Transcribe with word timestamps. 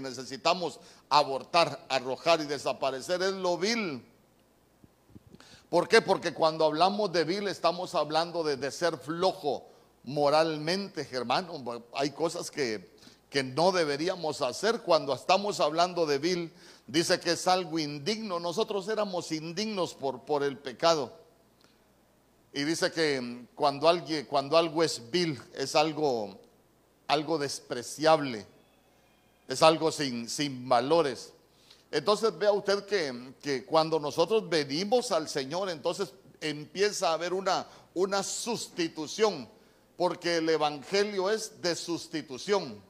necesitamos 0.00 0.80
abortar, 1.08 1.84
arrojar 1.88 2.40
y 2.40 2.44
desaparecer 2.44 3.22
es 3.22 3.32
lo 3.32 3.58
vil. 3.58 4.04
¿Por 5.70 5.88
qué? 5.88 6.00
Porque 6.00 6.32
cuando 6.32 6.64
hablamos 6.64 7.12
de 7.12 7.24
vil 7.24 7.48
estamos 7.48 7.94
hablando 7.94 8.44
de, 8.44 8.56
de 8.56 8.70
ser 8.70 8.96
flojo 8.98 9.66
moralmente, 10.06 11.06
hermano. 11.12 11.62
Hay 11.94 12.10
cosas 12.10 12.50
que, 12.50 12.96
que 13.28 13.42
no 13.42 13.72
deberíamos 13.72 14.40
hacer 14.40 14.80
cuando 14.80 15.12
estamos 15.12 15.60
hablando 15.60 16.06
de 16.06 16.18
vil. 16.18 16.52
Dice 16.86 17.20
que 17.20 17.32
es 17.32 17.46
algo 17.46 17.78
indigno. 17.78 18.40
Nosotros 18.40 18.88
éramos 18.88 19.32
indignos 19.32 19.94
por, 19.94 20.22
por 20.22 20.42
el 20.42 20.58
pecado. 20.58 21.12
Y 22.52 22.64
dice 22.64 22.90
que 22.90 23.46
cuando, 23.54 23.88
alguien, 23.88 24.24
cuando 24.24 24.56
algo 24.56 24.82
es 24.82 25.10
vil, 25.10 25.38
es 25.54 25.74
algo, 25.74 26.38
algo 27.06 27.36
despreciable, 27.36 28.46
es 29.48 29.62
algo 29.62 29.92
sin, 29.92 30.28
sin 30.28 30.68
valores. 30.68 31.32
Entonces 31.90 32.36
vea 32.36 32.52
usted 32.52 32.84
que, 32.84 33.32
que, 33.40 33.64
cuando 33.64 33.98
nosotros 34.00 34.48
venimos 34.48 35.12
al 35.12 35.28
Señor, 35.28 35.70
entonces 35.70 36.12
empieza 36.40 37.10
a 37.10 37.14
haber 37.14 37.32
una, 37.32 37.66
una 37.94 38.22
sustitución, 38.22 39.48
porque 39.96 40.38
el 40.38 40.48
Evangelio 40.48 41.30
es 41.30 41.62
de 41.62 41.74
sustitución. 41.74 42.82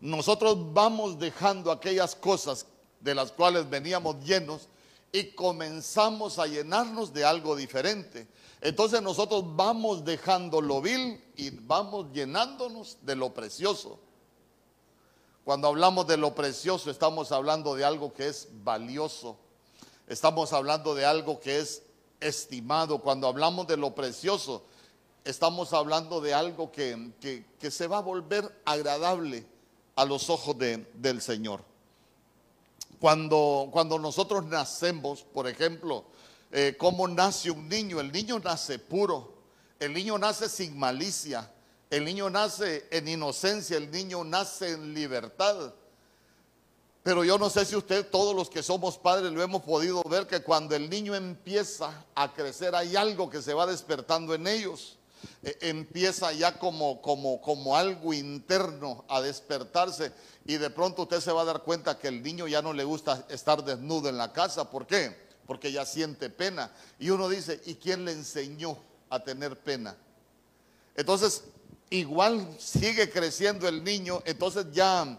Nosotros 0.00 0.74
vamos 0.74 1.18
dejando 1.18 1.70
aquellas 1.72 2.14
cosas 2.14 2.66
de 3.00 3.14
las 3.14 3.32
cuales 3.32 3.70
veníamos 3.70 4.22
llenos 4.24 4.68
y 5.12 5.30
comenzamos 5.30 6.38
a 6.38 6.46
llenarnos 6.46 7.12
de 7.12 7.24
algo 7.24 7.54
diferente. 7.54 8.26
Entonces 8.60 9.00
nosotros 9.00 9.44
vamos 9.54 10.04
dejando 10.04 10.60
lo 10.60 10.82
vil 10.82 11.22
y 11.36 11.50
vamos 11.50 12.12
llenándonos 12.12 12.98
de 13.02 13.14
lo 13.14 13.32
precioso. 13.32 14.00
Cuando 15.44 15.68
hablamos 15.68 16.06
de 16.06 16.16
lo 16.16 16.34
precioso 16.34 16.90
estamos 16.90 17.30
hablando 17.30 17.74
de 17.74 17.84
algo 17.84 18.12
que 18.12 18.28
es 18.28 18.48
valioso. 18.64 19.36
Estamos 20.06 20.52
hablando 20.52 20.94
de 20.94 21.04
algo 21.04 21.38
que 21.38 21.58
es 21.58 21.82
estimado. 22.20 22.98
Cuando 22.98 23.28
hablamos 23.28 23.66
de 23.66 23.76
lo 23.76 23.94
precioso 23.94 24.64
estamos 25.24 25.72
hablando 25.72 26.20
de 26.20 26.34
algo 26.34 26.70
que, 26.70 27.10
que, 27.58 27.70
se 27.70 27.86
va 27.86 27.98
a 27.98 28.02
volver 28.02 28.60
agradable 28.64 29.46
a 29.96 30.04
los 30.04 30.28
ojos 30.28 30.56
de, 30.58 30.86
del 30.94 31.22
Señor. 31.22 31.62
Cuando, 33.00 33.68
cuando 33.72 33.98
nosotros 33.98 34.44
nacemos, 34.44 35.22
por 35.22 35.48
ejemplo, 35.48 36.04
eh, 36.52 36.76
¿cómo 36.78 37.08
nace 37.08 37.50
un 37.50 37.68
niño? 37.68 38.00
El 38.00 38.12
niño 38.12 38.38
nace 38.38 38.78
puro, 38.78 39.32
el 39.80 39.92
niño 39.92 40.18
nace 40.18 40.48
sin 40.48 40.78
malicia, 40.78 41.50
el 41.96 42.04
niño 42.04 42.28
nace 42.28 42.88
en 42.90 43.06
inocencia, 43.06 43.76
el 43.76 43.88
niño 43.88 44.24
nace 44.24 44.72
en 44.72 44.92
libertad. 44.94 45.72
Pero 47.04 47.22
yo 47.22 47.38
no 47.38 47.48
sé 47.50 47.64
si 47.64 47.76
usted, 47.76 48.10
todos 48.10 48.34
los 48.34 48.50
que 48.50 48.64
somos 48.64 48.98
padres, 48.98 49.30
lo 49.30 49.40
hemos 49.42 49.62
podido 49.62 50.02
ver 50.02 50.26
que 50.26 50.42
cuando 50.42 50.74
el 50.74 50.90
niño 50.90 51.14
empieza 51.14 52.04
a 52.16 52.32
crecer 52.32 52.74
hay 52.74 52.96
algo 52.96 53.30
que 53.30 53.40
se 53.40 53.54
va 53.54 53.66
despertando 53.66 54.34
en 54.34 54.48
ellos. 54.48 54.98
Eh, 55.44 55.56
empieza 55.60 56.32
ya 56.32 56.58
como, 56.58 57.00
como, 57.00 57.40
como 57.40 57.76
algo 57.76 58.12
interno 58.12 59.04
a 59.08 59.20
despertarse 59.20 60.12
y 60.44 60.56
de 60.56 60.70
pronto 60.70 61.02
usted 61.02 61.20
se 61.20 61.32
va 61.32 61.42
a 61.42 61.46
dar 61.46 61.62
cuenta 61.62 61.98
que 61.98 62.08
el 62.08 62.22
niño 62.22 62.48
ya 62.48 62.60
no 62.60 62.72
le 62.72 62.82
gusta 62.82 63.24
estar 63.28 63.64
desnudo 63.64 64.08
en 64.08 64.18
la 64.18 64.32
casa. 64.32 64.68
¿Por 64.68 64.86
qué? 64.86 65.16
Porque 65.46 65.70
ya 65.70 65.86
siente 65.86 66.28
pena. 66.28 66.72
Y 66.98 67.10
uno 67.10 67.28
dice, 67.28 67.60
¿y 67.66 67.76
quién 67.76 68.04
le 68.04 68.10
enseñó 68.10 68.78
a 69.10 69.22
tener 69.22 69.56
pena? 69.60 69.96
Entonces, 70.96 71.44
igual 71.90 72.56
sigue 72.58 73.10
creciendo 73.10 73.68
el 73.68 73.84
niño, 73.84 74.22
entonces 74.24 74.66
ya 74.72 75.18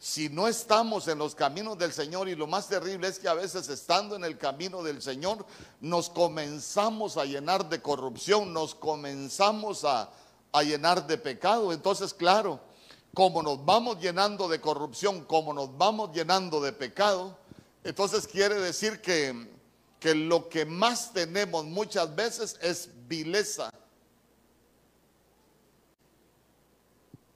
si 0.00 0.30
no 0.30 0.48
estamos 0.48 1.08
en 1.08 1.18
los 1.18 1.34
caminos 1.34 1.76
del 1.76 1.92
Señor, 1.92 2.26
y 2.28 2.34
lo 2.34 2.46
más 2.46 2.68
terrible 2.68 3.06
es 3.06 3.18
que 3.18 3.28
a 3.28 3.34
veces 3.34 3.68
estando 3.68 4.16
en 4.16 4.24
el 4.24 4.38
camino 4.38 4.82
del 4.82 5.02
Señor, 5.02 5.44
nos 5.82 6.08
comenzamos 6.08 7.18
a 7.18 7.26
llenar 7.26 7.68
de 7.68 7.82
corrupción, 7.82 8.54
nos 8.54 8.74
comenzamos 8.74 9.84
a, 9.84 10.10
a 10.52 10.62
llenar 10.62 11.06
de 11.06 11.18
pecado. 11.18 11.70
Entonces, 11.70 12.14
claro, 12.14 12.60
como 13.12 13.42
nos 13.42 13.62
vamos 13.62 14.00
llenando 14.00 14.48
de 14.48 14.58
corrupción, 14.58 15.24
como 15.26 15.52
nos 15.52 15.76
vamos 15.76 16.12
llenando 16.14 16.62
de 16.62 16.72
pecado, 16.72 17.36
entonces 17.84 18.26
quiere 18.26 18.54
decir 18.54 19.02
que, 19.02 19.48
que 19.98 20.14
lo 20.14 20.48
que 20.48 20.64
más 20.64 21.12
tenemos 21.12 21.66
muchas 21.66 22.14
veces 22.16 22.56
es 22.62 22.88
vileza. 23.06 23.70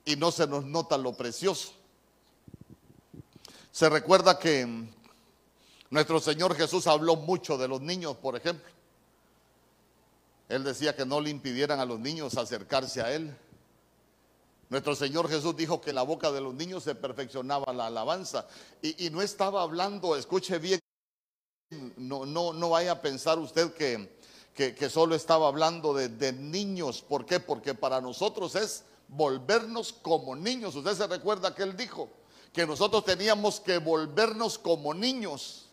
Y 0.04 0.16
no 0.16 0.31
se 0.31 0.47
nos 0.47 0.65
nota 0.65 0.98
lo 0.98 1.15
precioso. 1.15 1.72
Se 3.70 3.88
recuerda 3.88 4.38
que 4.38 4.87
nuestro 5.91 6.20
Señor 6.20 6.54
Jesús 6.54 6.87
habló 6.87 7.16
mucho 7.16 7.59
de 7.59 7.69
los 7.69 7.81
niños, 7.81 8.16
por 8.16 8.37
ejemplo. 8.37 8.70
Él 10.48 10.62
decía 10.62 10.94
que 10.94 11.06
no 11.06 11.20
le 11.20 11.31
impidieran 11.31 11.81
a 11.81 11.84
los 11.84 11.98
niños 11.98 12.37
acercarse 12.37 13.00
a 13.00 13.12
Él. 13.12 13.37
Nuestro 14.69 14.94
Señor 14.94 15.28
Jesús 15.28 15.56
dijo 15.56 15.81
que 15.81 15.92
la 15.92 16.03
boca 16.03 16.31
de 16.31 16.41
los 16.41 16.54
niños 16.54 16.84
se 16.84 16.94
perfeccionaba 16.94 17.72
la 17.72 17.86
alabanza. 17.86 18.47
Y, 18.82 19.10
no 19.10 19.22
estaba 19.22 19.62
hablando, 19.62 20.16
escuche 20.16 20.59
bien, 20.59 20.81
no, 21.97 22.26
no, 22.26 22.53
no 22.53 22.71
vaya 22.71 22.92
a 22.92 23.00
pensar 23.00 23.38
usted 23.38 23.72
que, 23.75 24.19
que, 24.54 24.75
que 24.75 24.91
solo 24.91 25.15
estaba 25.15 25.48
hablando 25.48 25.94
de, 25.94 26.09
de 26.09 26.32
niños. 26.32 27.03
¿Por 27.03 27.25
qué? 27.26 27.41
Porque 27.41 27.75
para 27.75 28.00
nosotros 28.00 28.54
es 28.56 28.84
volvernos 29.09 29.92
como 29.92 30.34
niños. 30.37 30.75
Usted 30.75 30.94
se 30.94 31.06
recuerda 31.06 31.54
que 31.54 31.62
Él 31.62 31.76
dijo 31.76 32.09
que 32.53 32.66
nosotros 32.66 33.04
teníamos 33.04 33.60
que 33.60 33.78
volvernos 33.78 34.59
como 34.59 34.94
niños. 34.94 35.66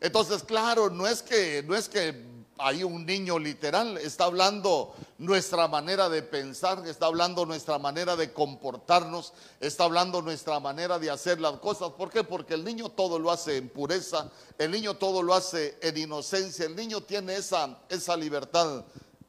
Entonces, 0.00 0.42
claro, 0.42 0.90
no 0.90 1.06
es 1.06 1.22
que 1.22 1.62
no 1.66 1.74
es 1.74 1.88
que 1.88 2.32
hay 2.58 2.84
un 2.84 3.04
niño 3.04 3.38
literal, 3.38 3.98
está 3.98 4.24
hablando 4.24 4.94
nuestra 5.18 5.66
manera 5.68 6.08
de 6.08 6.22
pensar, 6.22 6.86
está 6.86 7.06
hablando 7.06 7.44
nuestra 7.44 7.78
manera 7.78 8.14
de 8.14 8.32
comportarnos, 8.32 9.32
está 9.60 9.84
hablando 9.84 10.22
nuestra 10.22 10.60
manera 10.60 10.98
de 10.98 11.10
hacer 11.10 11.40
las 11.40 11.58
cosas. 11.58 11.90
¿Por 11.92 12.10
qué? 12.10 12.22
Porque 12.22 12.54
el 12.54 12.64
niño 12.64 12.90
todo 12.90 13.18
lo 13.18 13.30
hace 13.30 13.56
en 13.56 13.68
pureza, 13.68 14.30
el 14.58 14.70
niño 14.70 14.94
todo 14.94 15.22
lo 15.22 15.34
hace 15.34 15.78
en 15.80 15.96
inocencia, 15.96 16.66
el 16.66 16.76
niño 16.76 17.00
tiene 17.00 17.36
esa, 17.36 17.78
esa 17.88 18.16
libertad 18.16 18.84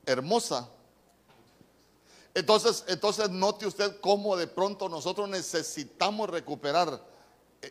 hermosa. 0.06 0.70
Entonces, 2.34 2.84
entonces 2.88 3.30
note 3.30 3.68
usted 3.68 4.00
cómo 4.00 4.36
de 4.36 4.48
pronto 4.48 4.90
nosotros 4.90 5.30
necesitamos 5.30 6.30
recuperar 6.30 7.00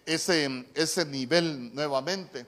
ese, 0.07 0.67
ese 0.75 1.05
nivel 1.05 1.75
nuevamente. 1.75 2.47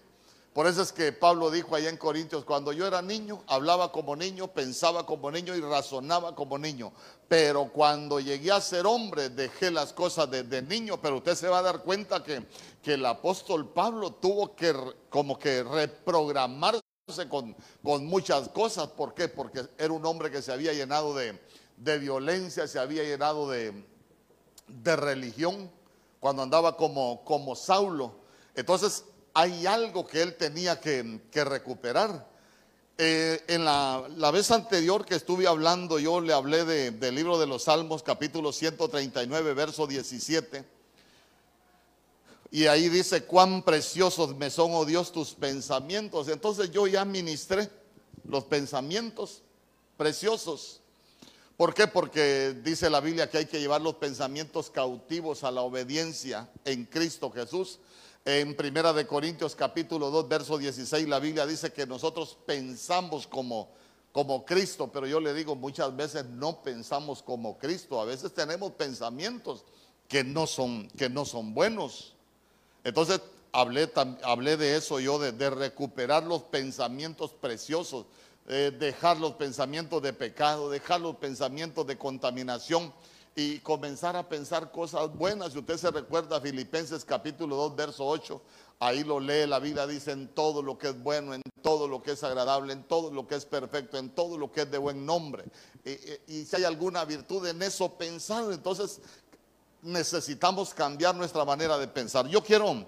Por 0.53 0.69
eso 0.69 0.83
es 0.83 0.93
que 0.93 1.11
Pablo 1.11 1.51
dijo 1.51 1.75
allá 1.75 1.91
en 1.91 1.97
Corintios, 1.97 2.45
cuando 2.45 2.73
yo 2.73 2.87
era 2.87 3.03
niño, 3.03 3.43
hablaba 3.49 3.91
como 3.91 4.15
niño, 4.15 4.47
pensaba 4.47 5.05
como 5.05 5.29
niño 5.33 5.57
y 5.57 5.61
razonaba 5.61 6.37
como 6.37 6.59
niño. 6.59 6.93
Pero 7.27 7.73
cuando 7.73 8.21
llegué 8.21 8.53
a 8.53 8.61
ser 8.61 8.87
hombre, 8.87 9.31
dejé 9.31 9.73
las 9.73 9.93
cosas 9.93 10.31
de, 10.31 10.45
de 10.45 10.63
niño. 10.63 11.01
Pero 11.03 11.17
usted 11.17 11.35
se 11.35 11.49
va 11.49 11.59
a 11.59 11.63
dar 11.63 11.83
cuenta 11.83 12.23
que, 12.23 12.47
que 12.81 12.95
el 12.95 13.05
apóstol 13.05 13.69
Pablo 13.71 14.13
tuvo 14.13 14.55
que 14.55 14.73
como 15.09 15.37
que 15.41 15.65
reprogramarse 15.65 16.85
con, 17.29 17.57
con 17.83 18.07
muchas 18.07 18.49
cosas. 18.51 18.87
¿Por 18.87 19.13
qué? 19.13 19.27
Porque 19.27 19.67
era 19.77 19.93
un 19.93 20.07
hombre 20.07 20.31
que 20.31 20.41
se 20.41 20.53
había 20.53 20.73
llenado 20.73 21.17
de, 21.17 21.37
de 21.77 21.99
violencia, 21.99 22.67
se 22.67 22.79
había 22.79 23.03
llenado 23.03 23.51
de, 23.51 23.85
de 24.69 24.97
religión 24.97 25.71
cuando 26.21 26.43
andaba 26.43 26.77
como, 26.77 27.25
como 27.25 27.55
Saulo. 27.55 28.17
Entonces 28.55 29.05
hay 29.35 29.67
algo 29.67 30.07
que 30.07 30.23
él 30.23 30.37
tenía 30.37 30.81
que, 30.81 31.21
recuperar. 31.45 32.33
Eh, 32.97 33.43
en 33.49 33.65
la, 33.65 34.09
la, 34.17 34.31
vez 34.31 34.53
anterior 34.53 35.05
que 35.05 35.17
estuve 35.17 35.49
hablando, 35.49 35.99
yo 35.99 36.21
le 36.21 36.33
hablé 36.33 36.65
de, 36.65 36.93
del 36.93 37.17
libro 37.17 37.39
de 37.39 37.47
los 37.47 37.65
Salmos, 37.65 38.05
capítulo 38.05 38.53
139, 38.53 39.53
verso 39.53 39.87
17. 39.87 40.65
Y 42.53 42.67
ahí 42.69 42.89
dice, 42.89 43.25
cuán 43.25 43.63
preciosos 43.63 44.37
me 44.37 44.49
son, 44.49 44.75
oh 44.75 44.85
Dios, 44.85 45.11
tus 45.11 45.35
pensamientos. 45.35 46.29
Entonces 46.29 46.71
yo 46.71 46.87
ya 46.87 47.05
ministré 47.05 47.69
los 48.25 48.45
pensamientos 48.45 49.43
preciosos. 49.97 50.81
¿Por 51.57 51.73
qué? 51.73 51.87
Porque 51.87 52.53
dice 52.65 52.91
la 52.91 53.01
Biblia 53.01 53.31
que 53.31 53.39
hay 53.39 53.47
que 53.47 53.61
llevar 53.61 53.81
los 53.81 53.95
pensamientos 53.95 54.71
cautivos 54.71 55.45
a 55.45 55.53
la 55.53 55.61
obediencia 55.61 56.49
en 56.65 56.85
Cristo 56.85 57.31
Jesús. 57.31 57.79
En 58.25 58.57
Primera 58.57 58.93
de 58.93 59.07
Corintios 59.07 59.55
capítulo 59.55 60.11
2, 60.11 60.29
verso 60.29 60.59
16, 60.59 61.07
la 61.07 61.21
Biblia 61.21 61.47
dice 61.47 61.73
que 61.73 61.87
nosotros 61.87 62.37
pensamos 62.45 63.29
como, 63.29 63.69
como 64.11 64.45
Cristo, 64.45 64.91
pero 64.93 65.07
yo 65.07 65.21
le 65.21 65.33
digo, 65.33 65.55
muchas 65.55 65.95
veces 65.95 66.25
no 66.25 66.61
pensamos 66.61 67.23
como 67.23 67.57
Cristo. 67.57 68.01
A 68.01 68.05
veces 68.05 68.35
tenemos 68.35 68.73
pensamientos 68.73 69.65
que 70.09 70.25
no 70.25 70.49
son, 70.49 70.89
que 70.97 71.09
no 71.09 71.25
son 71.25 71.55
buenos. 71.55 72.15
Entonces, 72.83 73.21
hablé, 73.53 73.89
hablé 74.25 74.57
de 74.57 74.77
eso 74.77 74.99
yo, 74.99 75.21
de, 75.21 75.31
de 75.31 75.51
recuperar 75.51 76.25
los 76.25 76.43
pensamientos 76.43 77.31
preciosos 77.33 78.07
eh, 78.47 78.71
dejar 78.79 79.19
los 79.19 79.33
pensamientos 79.35 80.03
de 80.03 80.13
pecado, 80.13 80.69
dejar 80.69 81.01
los 81.01 81.17
pensamientos 81.17 81.87
de 81.87 81.97
contaminación 81.97 82.93
y 83.35 83.59
comenzar 83.61 84.17
a 84.17 84.29
pensar 84.29 84.71
cosas 84.71 85.13
buenas. 85.17 85.53
Si 85.53 85.59
usted 85.59 85.77
se 85.79 85.91
recuerda 85.91 86.41
Filipenses 86.41 87.05
capítulo 87.05 87.57
2, 87.57 87.75
verso 87.75 88.07
8, 88.07 88.41
ahí 88.81 89.03
lo 89.03 89.19
lee, 89.19 89.47
la 89.47 89.59
vida 89.59 89.87
dice 89.87 90.13
en 90.13 90.29
todo 90.29 90.63
lo 90.63 90.77
que 90.77 90.89
es 90.89 91.03
bueno, 91.03 91.33
en 91.33 91.43
todo 91.63 91.89
lo 91.89 92.03
que 92.03 92.13
es 92.13 92.23
agradable, 92.23 92.75
en 92.75 92.85
todo 92.85 93.11
lo 93.11 93.27
que 93.27 93.35
es 93.35 93.47
perfecto, 93.47 93.97
en 93.97 94.11
todo 94.11 94.37
lo 94.37 94.53
que 94.53 94.63
es 94.63 94.71
de 94.71 94.79
buen 94.79 95.07
nombre. 95.07 95.45
Y, 95.85 96.35
y 96.35 96.45
si 96.45 96.57
hay 96.57 96.65
alguna 96.65 97.05
virtud 97.05 97.47
en 97.47 97.63
eso 97.63 97.95
pensar, 97.95 98.53
entonces 98.53 99.01
necesitamos 99.83 100.75
cambiar 100.75 101.15
nuestra 101.15 101.45
manera 101.45 101.79
de 101.79 101.89
pensar. 101.89 102.27
Yo 102.29 102.43
quiero 102.43 102.87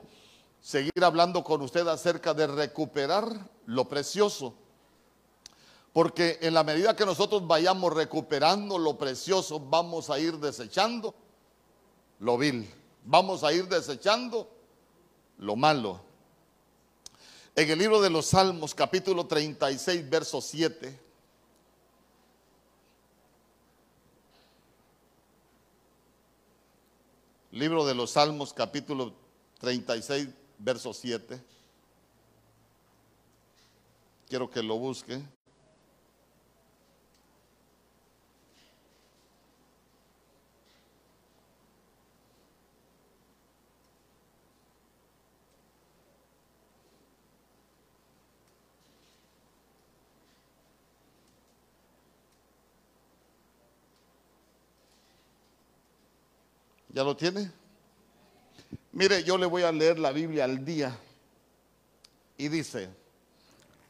seguir 0.60 1.02
hablando 1.02 1.42
con 1.42 1.62
usted 1.62 1.86
acerca 1.88 2.34
de 2.34 2.46
recuperar 2.46 3.26
lo 3.66 3.88
precioso. 3.88 4.54
Porque 5.96 6.38
en 6.42 6.52
la 6.52 6.62
medida 6.62 6.94
que 6.94 7.06
nosotros 7.06 7.46
vayamos 7.46 7.90
recuperando 7.90 8.76
lo 8.76 8.98
precioso, 8.98 9.58
vamos 9.58 10.10
a 10.10 10.18
ir 10.18 10.36
desechando 10.36 11.14
lo 12.18 12.36
vil. 12.36 12.70
Vamos 13.02 13.42
a 13.42 13.50
ir 13.50 13.66
desechando 13.66 14.46
lo 15.38 15.56
malo. 15.56 16.02
En 17.54 17.70
el 17.70 17.78
libro 17.78 18.02
de 18.02 18.10
los 18.10 18.26
Salmos, 18.26 18.74
capítulo 18.74 19.26
36, 19.26 20.10
verso 20.10 20.42
7. 20.42 21.00
Libro 27.52 27.86
de 27.86 27.94
los 27.94 28.10
Salmos, 28.10 28.52
capítulo 28.52 29.14
36, 29.60 30.28
verso 30.58 30.92
7. 30.92 31.42
Quiero 34.28 34.50
que 34.50 34.62
lo 34.62 34.76
busque. 34.76 35.35
¿Ya 56.96 57.04
lo 57.04 57.14
tiene? 57.14 57.52
Mire, 58.92 59.22
yo 59.22 59.36
le 59.36 59.44
voy 59.44 59.62
a 59.64 59.70
leer 59.70 59.98
la 59.98 60.12
Biblia 60.12 60.44
al 60.44 60.64
día. 60.64 60.98
Y 62.38 62.48
dice, 62.48 62.88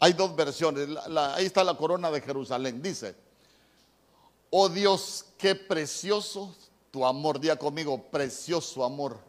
hay 0.00 0.12
dos 0.12 0.34
versiones, 0.34 0.88
ahí 1.16 1.46
está 1.46 1.62
la 1.62 1.76
corona 1.76 2.10
de 2.10 2.20
Jerusalén. 2.20 2.82
Dice, 2.82 3.14
oh 4.50 4.68
Dios, 4.68 5.24
qué 5.38 5.54
precioso 5.54 6.52
tu 6.90 7.06
amor. 7.06 7.38
Día 7.38 7.56
conmigo, 7.56 8.02
precioso 8.10 8.84
amor. 8.84 9.20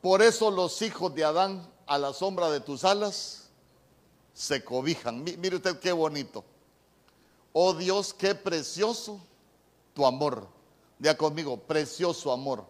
Por 0.00 0.22
eso 0.22 0.48
los 0.48 0.82
hijos 0.82 1.12
de 1.16 1.24
Adán 1.24 1.68
a 1.84 1.98
la 1.98 2.12
sombra 2.12 2.48
de 2.48 2.60
tus 2.60 2.84
alas 2.84 3.48
se 4.34 4.62
cobijan. 4.62 5.24
Mire 5.24 5.56
usted 5.56 5.80
qué 5.80 5.90
bonito. 5.90 6.44
Oh 7.52 7.74
Dios, 7.74 8.14
qué 8.14 8.36
precioso 8.36 9.20
tu 9.94 10.06
amor. 10.06 10.61
Día 11.02 11.16
conmigo, 11.16 11.56
precioso 11.56 12.30
amor. 12.30 12.64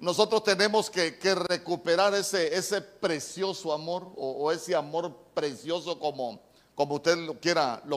Nosotros 0.00 0.42
tenemos 0.42 0.90
que, 0.90 1.16
recuperar 1.36 2.12
ese, 2.14 2.82
precioso 2.82 3.72
amor 3.72 4.12
o, 4.16 4.50
ese 4.50 4.74
amor 4.74 5.16
precioso 5.32 6.00
como, 6.00 6.40
usted 6.74 7.16
lo 7.16 7.38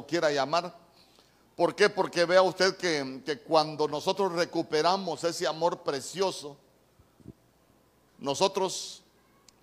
quiera, 0.05 0.31
llamar. 0.31 0.77
¿Por 1.55 1.73
qué? 1.73 1.89
Porque 1.89 2.25
vea 2.25 2.43
usted 2.43 2.77
que 2.77 3.41
cuando 3.47 3.87
nosotros 3.87 4.31
recuperamos 4.33 5.23
ese 5.23 5.47
amor 5.47 5.81
precioso, 5.81 6.55
nosotros 8.19 9.01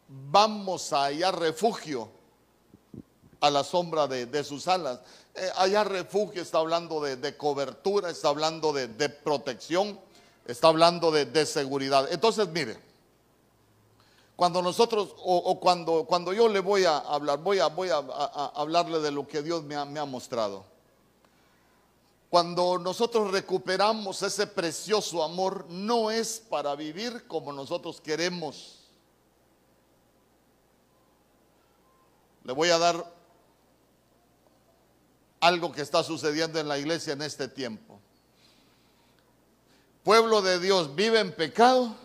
vamos 0.08 0.92
a 0.92 1.04
hallar 1.04 1.38
refugio 1.38 2.10
a 3.42 3.50
la 3.50 3.64
sombra 3.64 4.06
de, 4.06 4.44
sus 4.44 4.68
alas. 4.68 5.00
Eh, 5.34 5.50
allá 5.56 5.82
refugio 5.84 6.42
está 6.42 6.58
hablando 6.58 7.00
de, 7.00 7.36
cobertura, 7.36 8.10
está 8.10 8.28
hablando 8.28 8.72
de, 8.72 9.08
protección, 9.08 9.98
está 10.46 10.68
hablando 10.68 11.10
de, 11.10 11.46
seguridad. 11.46 12.12
Entonces, 12.12 12.48
mire, 12.48 12.78
cuando 14.36 14.60
nosotros, 14.60 15.14
o, 15.18 15.58
cuando, 15.58 16.04
cuando 16.04 16.32
yo 16.34 16.48
le 16.48 16.60
voy 16.60 16.84
a 16.84 16.98
hablar, 16.98 17.38
voy 17.38 17.60
a, 17.60 17.68
voy 17.68 17.88
a, 17.88 17.96
hablarle 18.54 19.00
de 19.00 19.10
lo 19.10 19.26
que 19.26 19.42
Dios 19.42 19.62
me 19.62 19.74
ha, 19.74 19.86
me 19.86 20.00
ha 20.00 20.04
mostrado. 20.04 20.64
Cuando 22.28 22.78
nosotros 22.78 23.30
recuperamos 23.30 24.22
ese 24.22 24.46
precioso 24.46 25.22
amor, 25.22 25.66
no 25.68 26.10
es 26.10 26.42
para 26.48 26.74
vivir 26.74 27.26
como 27.26 27.52
nosotros 27.52 28.00
queremos. 28.00 28.80
Le 32.44 32.52
voy 32.52 32.70
a 32.70 32.78
dar 32.78 33.21
algo 35.42 35.72
que 35.72 35.82
está 35.82 36.04
sucediendo 36.04 36.60
en 36.60 36.68
la 36.68 36.78
iglesia 36.78 37.14
en 37.14 37.22
este 37.22 37.48
tiempo. 37.48 38.00
Pueblo 40.04 40.40
de 40.40 40.60
Dios 40.60 40.94
vive 40.94 41.18
en 41.18 41.32
pecado 41.34 41.96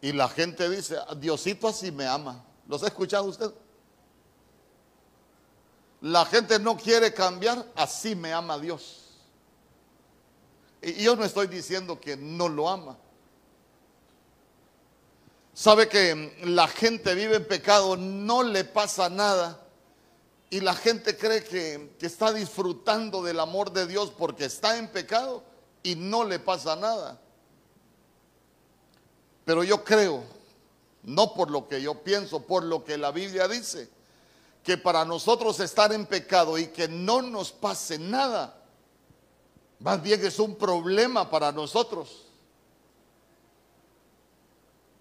y 0.00 0.12
la 0.12 0.26
gente 0.28 0.70
dice, 0.70 0.96
Diosito 1.18 1.68
así 1.68 1.92
me 1.92 2.06
ama. 2.06 2.42
¿Los 2.66 2.82
ha 2.82 2.86
escuchado 2.86 3.24
usted? 3.24 3.52
La 6.00 6.24
gente 6.24 6.58
no 6.58 6.78
quiere 6.78 7.12
cambiar, 7.12 7.62
así 7.76 8.16
me 8.16 8.32
ama 8.32 8.58
Dios. 8.58 9.10
Y 10.80 11.04
yo 11.04 11.14
no 11.14 11.24
estoy 11.24 11.46
diciendo 11.46 12.00
que 12.00 12.16
no 12.16 12.48
lo 12.48 12.70
ama. 12.70 12.96
Sabe 15.52 15.88
que 15.90 16.38
la 16.44 16.66
gente 16.68 17.14
vive 17.14 17.36
en 17.36 17.46
pecado, 17.46 17.98
no 17.98 18.42
le 18.42 18.64
pasa 18.64 19.10
nada 19.10 19.61
y 20.52 20.60
la 20.60 20.74
gente 20.74 21.16
cree 21.16 21.42
que, 21.42 21.96
está 22.02 22.30
disfrutando 22.30 23.22
del 23.22 23.40
amor 23.40 23.72
de 23.72 23.86
Dios 23.86 24.12
porque 24.14 24.44
está 24.44 24.76
en 24.76 24.86
pecado 24.86 25.42
y 25.82 25.94
no 25.94 26.24
le 26.24 26.38
pasa 26.38 26.76
nada. 26.76 27.18
Pero 29.46 29.64
yo 29.64 29.82
creo, 29.82 30.22
no 31.04 31.32
por 31.32 31.50
lo 31.50 31.66
que 31.66 31.80
yo 31.80 32.02
pienso, 32.02 32.42
por 32.42 32.64
lo 32.64 32.84
que 32.84 32.98
la 32.98 33.12
Biblia 33.12 33.48
dice, 33.48 33.88
que 34.62 34.76
para 34.76 35.06
nosotros 35.06 35.58
estar 35.58 35.90
en 35.90 36.04
pecado 36.04 36.58
y 36.58 36.66
que 36.66 36.86
no 36.86 37.22
nos 37.22 37.50
pase 37.50 37.98
nada, 37.98 38.54
más 39.78 40.02
bien 40.02 40.22
es 40.22 40.38
un 40.38 40.54
problema 40.56 41.30
para 41.30 41.50
nosotros. 41.50 42.26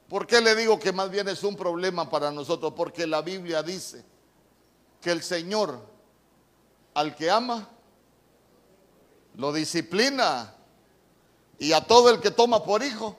¿Por 0.07 0.25
qué 0.25 0.39
le 0.39 0.55
digo 0.55 0.79
que 0.79 0.93
más 0.93 1.11
bien 1.11 1.27
es 1.27 1.43
un 1.43 1.57
problema 1.57 2.09
para 2.09 2.31
nosotros? 2.31 2.71
Porque 2.73 3.05
la 3.05 3.21
Biblia 3.21 3.61
dice 3.61 4.10
que 5.01 5.11
el 5.11 5.23
Señor 5.23 5.79
al 6.93 7.15
que 7.15 7.29
ama 7.29 7.67
lo 9.35 9.51
disciplina 9.53 10.53
y 11.57 11.73
a 11.73 11.85
todo 11.85 12.09
el 12.09 12.19
que 12.19 12.31
toma 12.31 12.63
por 12.63 12.83
hijo 12.83 13.17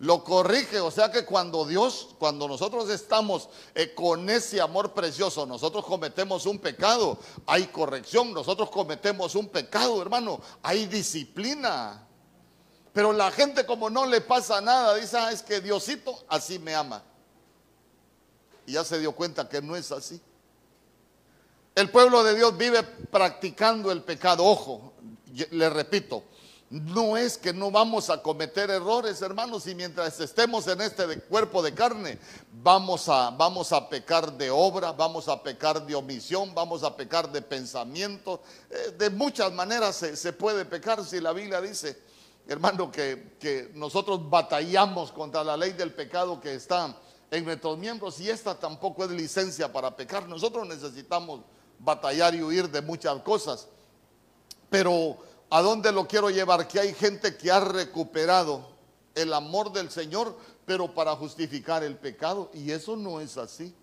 lo 0.00 0.24
corrige. 0.24 0.80
O 0.80 0.90
sea 0.90 1.10
que 1.10 1.24
cuando 1.24 1.64
Dios, 1.64 2.08
cuando 2.18 2.48
nosotros 2.48 2.90
estamos 2.90 3.48
eh, 3.74 3.94
con 3.94 4.28
ese 4.28 4.60
amor 4.60 4.92
precioso, 4.92 5.46
nosotros 5.46 5.84
cometemos 5.84 6.46
un 6.46 6.58
pecado, 6.58 7.18
hay 7.46 7.66
corrección, 7.66 8.32
nosotros 8.32 8.70
cometemos 8.70 9.34
un 9.34 9.48
pecado, 9.48 10.02
hermano, 10.02 10.40
hay 10.62 10.86
disciplina. 10.86 12.06
Pero 12.92 13.12
la 13.12 13.30
gente 13.30 13.64
como 13.64 13.88
no 13.88 14.06
le 14.06 14.20
pasa 14.20 14.60
nada, 14.60 14.96
dice, 14.96 15.16
ah, 15.16 15.30
es 15.30 15.42
que 15.42 15.60
Diosito 15.60 16.18
así 16.28 16.58
me 16.58 16.74
ama. 16.74 17.04
Y 18.66 18.72
ya 18.72 18.84
se 18.84 18.98
dio 18.98 19.12
cuenta 19.12 19.48
que 19.48 19.62
no 19.62 19.76
es 19.76 19.92
así. 19.92 20.20
El 21.80 21.88
pueblo 21.88 22.22
de 22.22 22.34
Dios 22.34 22.58
vive 22.58 22.82
practicando 22.82 23.90
el 23.90 24.02
pecado. 24.02 24.44
Ojo, 24.44 24.92
le 25.50 25.70
repito, 25.70 26.24
no 26.68 27.16
es 27.16 27.38
que 27.38 27.54
no 27.54 27.70
vamos 27.70 28.10
a 28.10 28.20
cometer 28.20 28.68
errores, 28.68 29.22
hermanos, 29.22 29.66
y 29.66 29.74
mientras 29.74 30.20
estemos 30.20 30.66
en 30.66 30.82
este 30.82 31.20
cuerpo 31.20 31.62
de 31.62 31.72
carne, 31.72 32.18
vamos 32.62 33.08
a, 33.08 33.30
vamos 33.30 33.72
a 33.72 33.88
pecar 33.88 34.30
de 34.34 34.50
obra, 34.50 34.92
vamos 34.92 35.26
a 35.28 35.42
pecar 35.42 35.86
de 35.86 35.94
omisión, 35.94 36.54
vamos 36.54 36.82
a 36.84 36.94
pecar 36.94 37.32
de 37.32 37.40
pensamiento. 37.40 38.42
Eh, 38.68 38.94
de 38.98 39.08
muchas 39.08 39.50
maneras 39.50 39.96
se, 39.96 40.32
puede 40.34 40.66
pecar 40.66 41.02
si 41.02 41.18
la 41.18 41.32
Biblia 41.32 41.62
dice, 41.62 41.98
hermano, 42.46 42.92
que, 42.92 43.38
que 43.40 43.70
nosotros 43.72 44.28
batallamos 44.28 45.12
contra 45.12 45.42
la 45.42 45.56
ley 45.56 45.72
del 45.72 45.94
pecado 45.94 46.42
que 46.42 46.52
está 46.52 46.94
en 47.30 47.42
nuestros 47.42 47.78
miembros 47.78 48.20
y 48.20 48.28
esta 48.28 48.54
tampoco 48.54 49.06
es 49.06 49.10
licencia 49.12 49.72
para 49.72 49.96
pecar. 49.96 50.28
Nosotros 50.28 50.68
necesitamos 50.68 51.40
batallar 51.80 52.34
y 52.34 52.42
huir 52.42 52.70
de 52.70 52.80
muchas 52.82 53.20
cosas. 53.22 53.68
Pero 54.68 55.18
¿a 55.50 55.60
dónde 55.60 55.92
lo 55.92 56.06
quiero 56.06 56.30
llevar? 56.30 56.68
Que 56.68 56.80
hay 56.80 56.94
gente 56.94 57.36
que 57.36 57.50
ha 57.50 57.60
recuperado 57.60 58.68
el 59.14 59.32
amor 59.32 59.72
del 59.72 59.90
Señor, 59.90 60.36
pero 60.64 60.94
para 60.94 61.16
justificar 61.16 61.82
el 61.82 61.96
pecado. 61.96 62.50
Y 62.54 62.70
eso 62.70 62.96
no 62.96 63.20
es 63.20 63.36
así. 63.36 63.74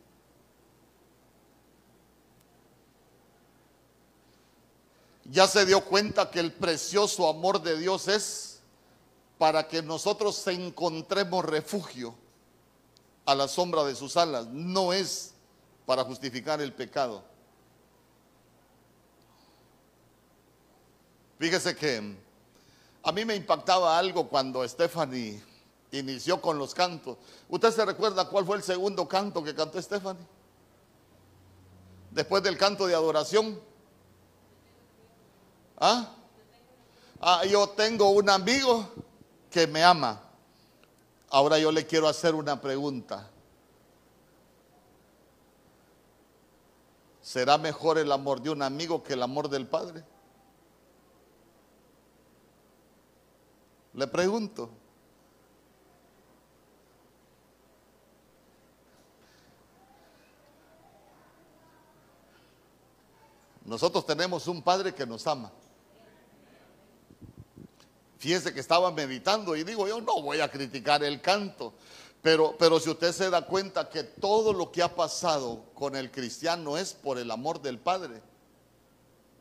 ya 5.29 5.47
se 5.47 5.65
dio 5.65 5.81
cuenta 5.81 6.29
que 6.29 6.39
el 6.39 6.53
precioso 6.53 7.27
amor 7.29 7.61
de 7.61 7.77
Dios 7.77 8.07
es 8.07 8.59
para 9.37 9.67
que 9.67 9.81
nosotros 9.81 10.45
encontremos 10.47 11.45
refugio 11.45 12.15
a 13.25 13.35
la 13.35 13.47
sombra 13.47 13.83
de 13.83 13.95
sus 13.95 14.15
alas, 14.15 14.47
no 14.47 14.93
es 14.93 15.33
para 15.85 16.03
justificar 16.03 16.61
el 16.61 16.73
pecado. 16.73 17.23
Fíjese 21.39 21.75
que 21.75 22.15
a 23.03 23.11
mí 23.11 23.25
me 23.25 23.35
impactaba 23.35 23.97
algo 23.97 24.27
cuando 24.27 24.67
Stephanie 24.67 25.41
inició 25.91 26.41
con 26.41 26.57
los 26.57 26.73
cantos. 26.73 27.17
¿Usted 27.47 27.71
se 27.71 27.85
recuerda 27.85 28.27
cuál 28.27 28.45
fue 28.45 28.57
el 28.57 28.63
segundo 28.63 29.07
canto 29.07 29.43
que 29.43 29.53
cantó 29.53 29.81
Stephanie? 29.81 30.25
Después 32.11 32.41
del 32.41 32.57
canto 32.57 32.87
de 32.87 32.95
adoración. 32.95 33.59
¿Ah? 35.77 36.11
ah, 37.21 37.45
yo 37.45 37.69
tengo 37.69 38.09
un 38.09 38.29
amigo 38.29 38.89
que 39.51 39.67
me 39.67 39.83
ama. 39.83 40.19
Ahora 41.29 41.59
yo 41.59 41.71
le 41.71 41.85
quiero 41.85 42.07
hacer 42.07 42.33
una 42.33 42.59
pregunta. 42.59 43.29
¿Será 47.21 47.57
mejor 47.57 47.97
el 47.97 48.11
amor 48.11 48.41
de 48.41 48.49
un 48.49 48.61
amigo 48.61 49.03
que 49.03 49.13
el 49.13 49.21
amor 49.21 49.49
del 49.49 49.67
Padre? 49.67 50.03
Le 53.97 54.05
pregunto. 54.05 54.69
Nosotros 63.65 64.05
tenemos 64.05 64.47
un 64.47 64.61
Padre 64.61 64.93
que 64.93 65.03
nos 65.03 65.25
ama. 65.25 65.51
Fíjense 68.19 68.53
que 68.53 68.59
estaba 68.59 68.91
meditando 68.91 69.55
y 69.55 69.63
digo, 69.63 69.87
yo 69.87 69.99
no 69.99 70.21
voy 70.21 70.41
a 70.41 70.51
criticar 70.51 71.03
el 71.03 71.19
canto, 71.19 71.73
pero, 72.21 72.55
pero 72.57 72.79
si 72.79 72.91
usted 72.91 73.11
se 73.11 73.31
da 73.31 73.47
cuenta 73.47 73.89
que 73.89 74.03
todo 74.03 74.53
lo 74.53 74.71
que 74.71 74.83
ha 74.83 74.95
pasado 74.95 75.63
con 75.73 75.95
el 75.95 76.11
cristiano 76.11 76.77
es 76.77 76.93
por 76.93 77.17
el 77.17 77.31
amor 77.31 77.63
del 77.63 77.79
Padre, 77.79 78.21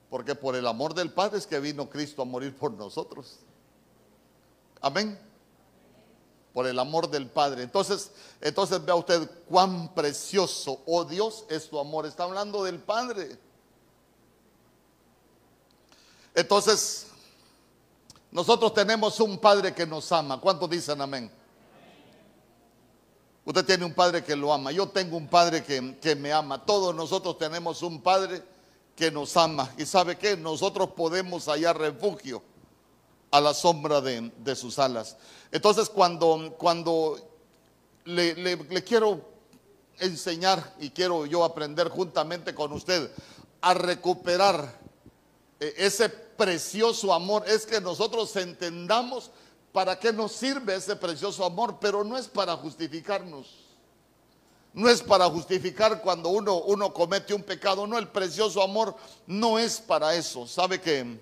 porque 0.09 0.35
por 0.35 0.57
el 0.57 0.67
amor 0.67 0.95
del 0.95 1.13
Padre 1.13 1.39
es 1.39 1.47
que 1.47 1.61
vino 1.61 1.91
Cristo 1.91 2.23
a 2.23 2.25
morir 2.25 2.57
por 2.57 2.73
nosotros. 2.73 3.41
Amén. 4.87 5.19
Por 6.53 6.69
el 6.69 6.79
amor 6.79 7.11
del 7.11 7.27
Padre. 7.27 7.65
Entonces, 7.65 8.13
entonces 8.41 8.83
vea 8.85 8.95
usted 8.95 9.29
cuán 9.49 9.93
precioso, 9.93 10.81
oh 10.87 11.05
Dios, 11.05 11.45
es 11.49 11.69
tu 11.69 11.79
amor. 11.79 12.07
Está 12.07 12.23
hablando 12.23 12.63
del 12.63 12.79
Padre. 12.79 13.37
Entonces, 16.35 17.09
nosotros 18.31 18.73
tenemos 18.75 19.19
un 19.19 19.39
Padre 19.39 19.75
que 19.75 19.85
nos 19.85 20.13
ama. 20.13 20.41
¿Cuántos 20.41 20.71
dicen 20.71 21.01
amén? 21.01 21.31
Usted 23.45 23.65
tiene 23.65 23.85
un 23.85 23.93
Padre 23.93 24.23
que 24.23 24.37
lo 24.37 24.53
ama. 24.53 24.71
Yo 24.71 24.89
tengo 24.89 25.17
un 25.17 25.27
Padre 25.27 25.65
que, 25.65 26.15
me 26.15 26.33
ama. 26.33 26.65
Todos 26.65 26.95
nosotros 26.95 27.37
tenemos 27.39 27.83
un 27.83 28.01
Padre 28.01 28.41
que 28.95 29.11
nos 29.11 29.37
ama. 29.37 29.69
¿Y 29.79 29.85
sabe 29.85 30.17
qué? 30.17 30.37
Nosotros 30.37 30.91
podemos 30.91 31.47
hallar 31.47 31.77
refugio 31.77 32.41
a 33.31 33.41
la 33.41 33.55
sombra 33.55 34.01
de, 34.01 34.57
sus 34.57 34.79
alas. 34.79 35.17
Entonces, 35.51 35.89
cuando, 35.89 36.55
cuando 36.59 37.19
le, 38.05 38.35
le 38.35 38.85
quiero 38.85 39.21
enseñar 39.99 40.75
y 40.79 40.91
quiero 40.91 41.27
yo 41.27 41.45
aprender 41.45 41.89
juntamente 41.89 42.55
con 42.55 42.73
usted 42.73 43.11
a 43.61 43.75
recuperar 43.75 44.79
eh, 45.59 45.75
ese 45.79 46.09
precioso 46.09 47.13
amor, 47.13 47.45
es 47.47 47.65
que 47.67 47.81
nosotros 47.81 48.35
entendamos 48.37 49.31
para 49.73 49.99
qué 49.99 50.13
nos 50.13 50.33
sirve 50.33 50.75
ese 50.75 50.97
precioso 50.97 51.45
amor, 51.45 51.79
pero 51.81 52.05
no 52.05 52.17
es 52.17 52.29
para 52.29 52.57
justificarnos. 52.57 53.67
No 54.73 54.91
es 54.91 55.03
para 55.03 55.25
justificar 55.31 56.03
cuando 56.03 56.29
uno, 56.29 56.57
uno 56.57 56.93
comete 56.93 57.33
un 57.33 57.43
pecado, 57.43 57.87
no, 57.87 57.97
el 57.97 58.09
precioso 58.09 58.63
amor 58.63 58.95
no 59.27 59.59
es 59.59 59.81
para 59.81 60.15
eso. 60.15 60.47
¿Sabe 60.47 60.81
que 60.81 61.19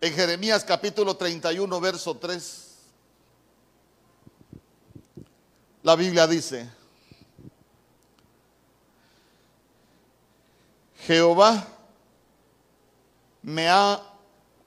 en 0.00 0.14
Jeremías 0.14 0.64
capítulo 0.64 1.16
31, 1.16 1.80
verso 1.80 2.16
3, 2.16 2.68
la 5.82 5.94
Biblia 5.94 6.26
dice, 6.26 6.70
Jehová 11.06 11.66
me 13.42 13.68
ha 13.68 14.02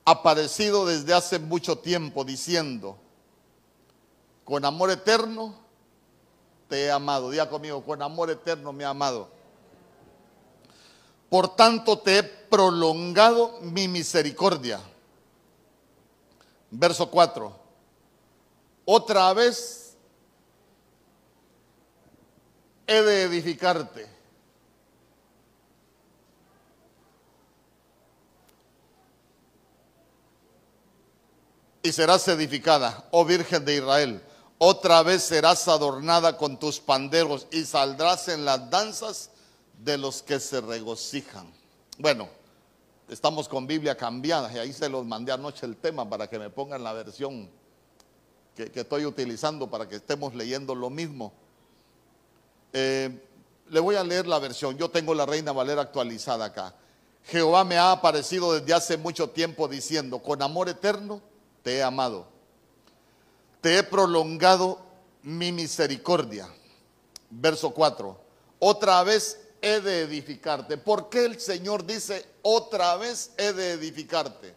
aparecido 0.06 0.86
desde 0.86 1.14
hace 1.14 1.40
mucho 1.40 1.78
tiempo 1.78 2.24
diciendo, 2.24 2.98
con 4.44 4.66
amor 4.66 4.92
eterno 4.92 5.56
te 6.68 6.86
he 6.86 6.92
amado. 6.92 7.30
Diga 7.30 7.50
conmigo, 7.50 7.84
con 7.84 8.02
amor 8.02 8.30
eterno 8.30 8.74
me 8.74 8.84
ha 8.84 8.90
amado. 8.90 9.30
Por 11.30 11.56
tanto 11.56 12.00
te 12.00 12.18
he 12.20 12.24
prolongado 12.24 13.60
mi 13.62 13.88
misericordia. 13.88 14.82
Verso 16.76 17.08
4. 17.08 17.56
Otra 18.86 19.32
vez 19.34 19.96
he 22.88 23.00
de 23.02 23.24
edificarte 23.24 24.10
y 31.84 31.92
serás 31.92 32.28
edificada, 32.28 33.08
oh 33.12 33.24
Virgen 33.24 33.64
de 33.64 33.76
Israel. 33.76 34.24
Otra 34.58 35.04
vez 35.04 35.22
serás 35.22 35.68
adornada 35.68 36.38
con 36.38 36.58
tus 36.58 36.80
panderos 36.80 37.46
y 37.52 37.66
saldrás 37.66 38.30
en 38.30 38.46
las 38.46 38.68
danzas 38.72 39.30
de 39.78 40.00
los 40.00 40.24
que 40.24 40.40
se 40.40 40.60
regocijan. 40.60 41.54
Bueno, 42.00 42.30
estamos 43.14 43.48
con 43.48 43.68
Biblia 43.68 43.96
cambiada 43.96 44.52
y 44.52 44.58
ahí 44.58 44.74
se 44.74 44.90
los 44.90 45.06
mandé 45.06 45.32
anoche 45.32 45.66
el 45.66 45.78
tema 45.78 46.10
para 46.10 46.28
que 46.28 46.40
me 46.40 46.50
pongan 46.50 46.84
la 46.84 46.94
versión 46.94 47.48
que, 48.56 48.72
estoy 48.74 49.06
utilizando 49.06 49.70
para 49.70 49.88
que 49.88 49.98
estemos 49.98 50.34
leyendo 50.34 50.74
lo 50.74 50.90
mismo. 50.90 51.32
Eh, 52.74 53.24
le 53.70 53.80
voy 53.80 53.96
a 53.96 54.04
leer 54.04 54.28
la 54.28 54.40
versión. 54.40 54.78
Yo 54.78 54.90
tengo 54.90 55.14
la 55.14 55.26
Reina 55.26 55.52
Valera 55.52 55.84
actualizada 55.84 56.46
acá. 56.46 56.74
Jehová 57.26 57.64
me 57.64 57.78
ha 57.78 57.92
aparecido 57.92 58.54
desde 58.54 58.74
hace 58.74 58.98
mucho 58.98 59.30
tiempo 59.30 59.68
diciendo, 59.68 60.20
con 60.20 60.42
amor 60.42 60.68
eterno 60.70 61.22
te 61.62 61.78
he 61.78 61.84
amado. 61.84 62.28
Te 63.62 63.78
he 63.78 63.84
prolongado 63.84 64.80
mi 65.22 65.52
misericordia. 65.52 66.48
Verso 67.30 67.70
4. 67.70 68.20
Otra 68.60 69.04
vez 69.04 69.43
he 69.64 69.80
de 69.80 70.02
edificarte. 70.02 70.78
¿Por 70.78 71.10
qué 71.10 71.24
el 71.24 71.40
Señor 71.40 71.86
dice 71.86 72.26
otra 72.42 72.98
vez 72.98 73.32
he 73.38 73.54
de 73.54 73.72
edificarte? 73.72 74.54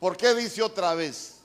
¿Por 0.00 0.16
qué 0.16 0.34
dice 0.34 0.62
otra 0.62 0.94
vez? 0.94 1.36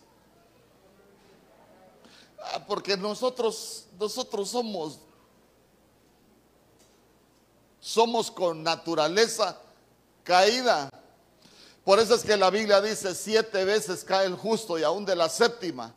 Ah, 2.39 2.65
porque 2.65 2.95
nosotros, 2.95 3.87
nosotros 3.99 4.49
somos, 4.49 4.99
somos 7.81 8.31
con 8.31 8.63
naturaleza 8.63 9.59
caída. 10.23 10.89
Por 11.83 11.99
eso 11.99 12.15
es 12.15 12.23
que 12.23 12.37
la 12.37 12.49
Biblia 12.49 12.79
dice, 12.79 13.13
siete 13.13 13.65
veces 13.65 14.05
cae 14.05 14.27
el 14.27 14.35
justo 14.35 14.79
y 14.79 14.83
aún 14.83 15.03
de 15.03 15.15
la 15.15 15.27
séptima 15.27 15.93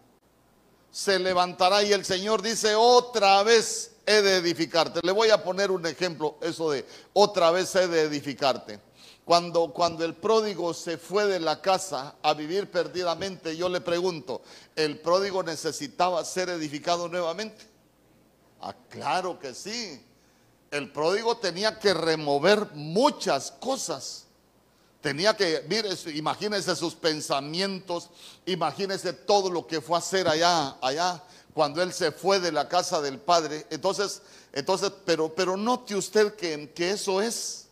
se 0.91 1.21
levantará. 1.21 1.85
Y 1.85 1.93
el 1.93 2.05
Señor 2.05 2.43
dice, 2.43 2.75
otra 2.75 3.45
vez 3.45 3.93
he 4.07 4.23
de 4.23 4.37
edificarte. 4.37 5.01
Le 5.03 5.13
voy 5.13 5.31
a 5.31 5.43
poner 5.43 5.71
un 5.71 5.87
ejemplo, 5.87 6.37
eso 6.41 6.71
de 6.71 6.87
otra 7.13 7.51
vez 7.51 7.75
he 7.75 7.89
de 7.89 8.03
edificarte. 8.03 8.81
Cuando, 9.25 9.73
cuando 9.73 10.05
el 10.05 10.15
pródigo 10.15 10.75
se 10.75 10.99
fue 10.99 11.27
de 11.27 11.39
la 11.39 11.61
casa 11.61 12.17
a 12.23 12.35
vivir 12.35 12.71
perdidamente, 12.71 13.57
yo 13.57 13.69
le 13.69 13.81
pregunto, 13.81 14.43
¿el 14.75 14.99
pródigo 14.99 15.43
necesitaba 15.43 16.25
ser 16.25 16.49
edificado 16.49 17.09
nuevamente? 17.09 17.65
Ah, 18.61 18.75
claro 18.89 19.39
que 19.39 19.55
sí. 19.55 20.05
El 20.71 20.91
pródigo 20.93 21.37
tenía 21.37 21.79
que 21.79 21.95
remover 21.95 22.69
muchas 22.75 23.51
cosas 23.53 24.27
Tenía 25.01 25.35
que, 25.35 25.65
mire, 25.67 25.89
imagínese 26.15 26.77
sus 26.77 26.95
pensamientos, 26.95 28.11
imagínese 28.45 29.15
todo 29.15 29.51
lo 29.51 29.67
que 29.67 29.81
fue 29.81 29.97
a 29.97 29.99
hacer 29.99 30.29
allá, 30.29 30.77
allá, 30.83 31.23
cuando 31.55 31.83
él 31.83 31.93
se 31.93 32.13
fue 32.13 32.41
de 32.41 32.53
la 32.53 32.69
casa 32.69 33.01
del 33.01 33.19
Padre. 33.19 33.67
Entonces, 33.71 34.23
entonces, 34.53 34.93
pero, 35.05 35.35
pero 35.35 35.57
note 35.57 35.97
usted 35.97 36.35
que, 36.35 36.73
que 36.73 36.91
eso 36.91 37.21
es 37.21 37.69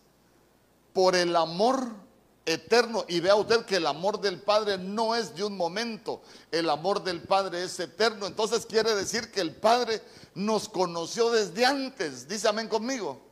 por 0.92 1.14
el 1.14 1.34
amor 1.36 1.86
eterno. 2.44 3.04
Y 3.08 3.20
vea 3.20 3.34
usted 3.36 3.64
que 3.64 3.76
el 3.76 3.86
amor 3.86 4.20
del 4.20 4.40
Padre 4.40 4.78
no 4.78 5.14
es 5.14 5.34
de 5.34 5.44
un 5.44 5.56
momento, 5.56 6.22
el 6.50 6.70
amor 6.70 7.02
del 7.02 7.22
Padre 7.22 7.64
es 7.64 7.78
eterno. 7.78 8.26
Entonces 8.26 8.66
quiere 8.66 8.94
decir 8.94 9.30
que 9.30 9.40
el 9.40 9.54
Padre 9.54 10.02
nos 10.34 10.68
conoció 10.68 11.30
desde 11.30 11.64
antes. 11.64 12.28
Dice 12.28 12.48
amén 12.48 12.68
conmigo. 12.68 13.28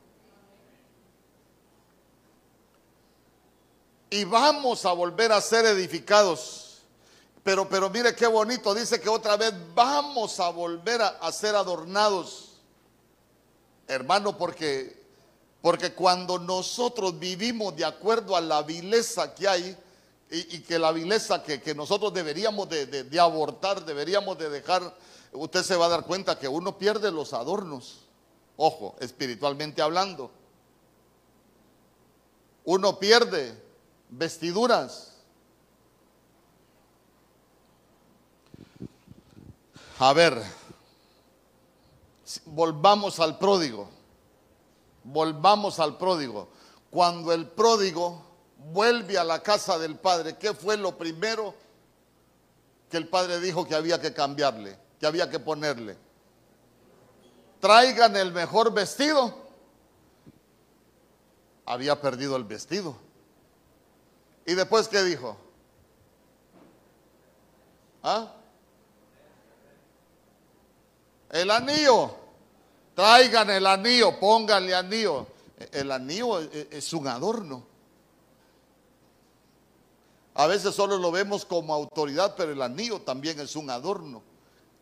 y 4.10 4.24
vamos 4.24 4.84
a 4.86 4.92
volver 4.92 5.32
a 5.32 5.40
ser 5.40 5.66
edificados. 5.66 6.65
Pero, 7.46 7.68
pero 7.68 7.88
mire 7.90 8.12
qué 8.16 8.26
bonito, 8.26 8.74
dice 8.74 9.00
que 9.00 9.08
otra 9.08 9.36
vez 9.36 9.54
vamos 9.72 10.40
a 10.40 10.48
volver 10.48 11.00
a, 11.00 11.30
ser 11.30 11.54
adornados. 11.54 12.54
Hermano, 13.86 14.36
porque, 14.36 15.00
porque 15.62 15.92
cuando 15.92 16.40
nosotros 16.40 17.16
vivimos 17.20 17.76
de 17.76 17.84
acuerdo 17.84 18.34
a 18.34 18.40
la 18.40 18.62
vileza 18.62 19.32
que 19.32 19.46
hay, 19.46 19.76
y, 20.28 20.58
que 20.62 20.76
la 20.76 20.90
vileza 20.90 21.40
que, 21.44 21.72
nosotros 21.72 22.12
deberíamos 22.12 22.68
de, 22.68 22.86
de, 22.86 23.20
abortar, 23.20 23.84
deberíamos 23.84 24.36
de 24.38 24.50
dejar, 24.50 24.92
usted 25.30 25.62
se 25.62 25.76
va 25.76 25.86
a 25.86 25.90
dar 25.90 26.02
cuenta 26.04 26.40
que 26.40 26.48
uno 26.48 26.76
pierde 26.76 27.12
los 27.12 27.32
adornos, 27.32 28.08
ojo, 28.56 28.96
espiritualmente 28.98 29.82
hablando. 29.82 30.32
Uno 32.64 32.98
pierde 32.98 33.56
vestiduras. 34.10 35.15
A 39.98 40.12
ver, 40.12 40.42
volvamos 42.44 43.18
al 43.18 43.38
pródigo, 43.38 43.88
volvamos 45.04 45.80
al 45.80 45.96
pródigo. 45.96 46.48
Cuando 46.90 47.32
el 47.32 47.48
pródigo 47.48 48.22
vuelve 48.72 49.16
a 49.16 49.24
la 49.24 49.42
casa 49.42 49.78
del 49.78 49.96
padre, 49.96 50.36
¿qué 50.36 50.52
fue 50.52 50.76
lo 50.76 50.98
primero 50.98 51.54
que 52.90 52.98
el 52.98 53.08
padre 53.08 53.40
dijo 53.40 53.66
que 53.66 53.74
había 53.74 53.98
que 53.98 54.12
cambiarle, 54.12 54.78
que 55.00 55.06
había 55.06 55.30
que 55.30 55.38
ponerle? 55.38 55.96
Traigan 57.58 58.16
el 58.16 58.32
mejor 58.32 58.74
vestido. 58.74 59.46
Había 61.64 62.00
perdido 62.00 62.36
el 62.36 62.44
vestido. 62.44 62.96
¿Y 64.44 64.52
después 64.52 64.88
qué 64.88 65.02
dijo? 65.02 65.36
¿Ah? 68.02 68.35
El 71.36 71.50
anillo. 71.50 72.14
Traigan 72.94 73.50
el 73.50 73.66
anillo, 73.66 74.18
pónganle 74.18 74.74
anillo. 74.74 75.26
El 75.70 75.92
anillo 75.92 76.40
es 76.40 76.92
un 76.94 77.06
adorno. 77.06 77.62
A 80.34 80.46
veces 80.46 80.74
solo 80.74 80.96
lo 80.96 81.10
vemos 81.10 81.44
como 81.44 81.74
autoridad, 81.74 82.34
pero 82.36 82.52
el 82.52 82.62
anillo 82.62 83.00
también 83.00 83.38
es 83.40 83.54
un 83.54 83.68
adorno. 83.68 84.22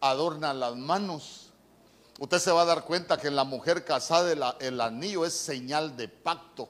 Adorna 0.00 0.54
las 0.54 0.76
manos. 0.76 1.50
Usted 2.20 2.38
se 2.38 2.52
va 2.52 2.62
a 2.62 2.66
dar 2.66 2.84
cuenta 2.84 3.18
que 3.18 3.26
en 3.26 3.36
la 3.36 3.44
mujer 3.44 3.84
casada 3.84 4.54
el, 4.60 4.80
anillo 4.80 5.24
es 5.24 5.34
señal 5.34 5.96
de 5.96 6.06
pacto. 6.06 6.68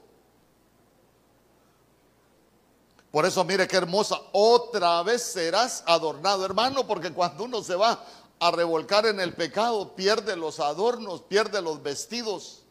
Por 3.11 3.25
eso 3.25 3.43
mire 3.43 3.67
qué 3.67 3.77
hermosa, 3.77 4.19
otra 4.33 5.01
vez 5.03 5.21
serás 5.21 5.83
adornado, 5.85 6.43
hermano, 6.43 6.85
porque 6.85 7.13
cuando 7.13 7.43
uno 7.45 7.63
se 7.63 7.75
va 7.75 8.03
a 8.39 8.51
revolcar 8.51 9.05
en 9.05 9.19
el 9.19 9.33
pecado, 9.33 9.95
pierde 9.95 10.35
los 10.35 10.59
adornos, 10.59 11.21
pierde 11.21 11.61
los 11.61 11.81
vestidos. 11.81 12.63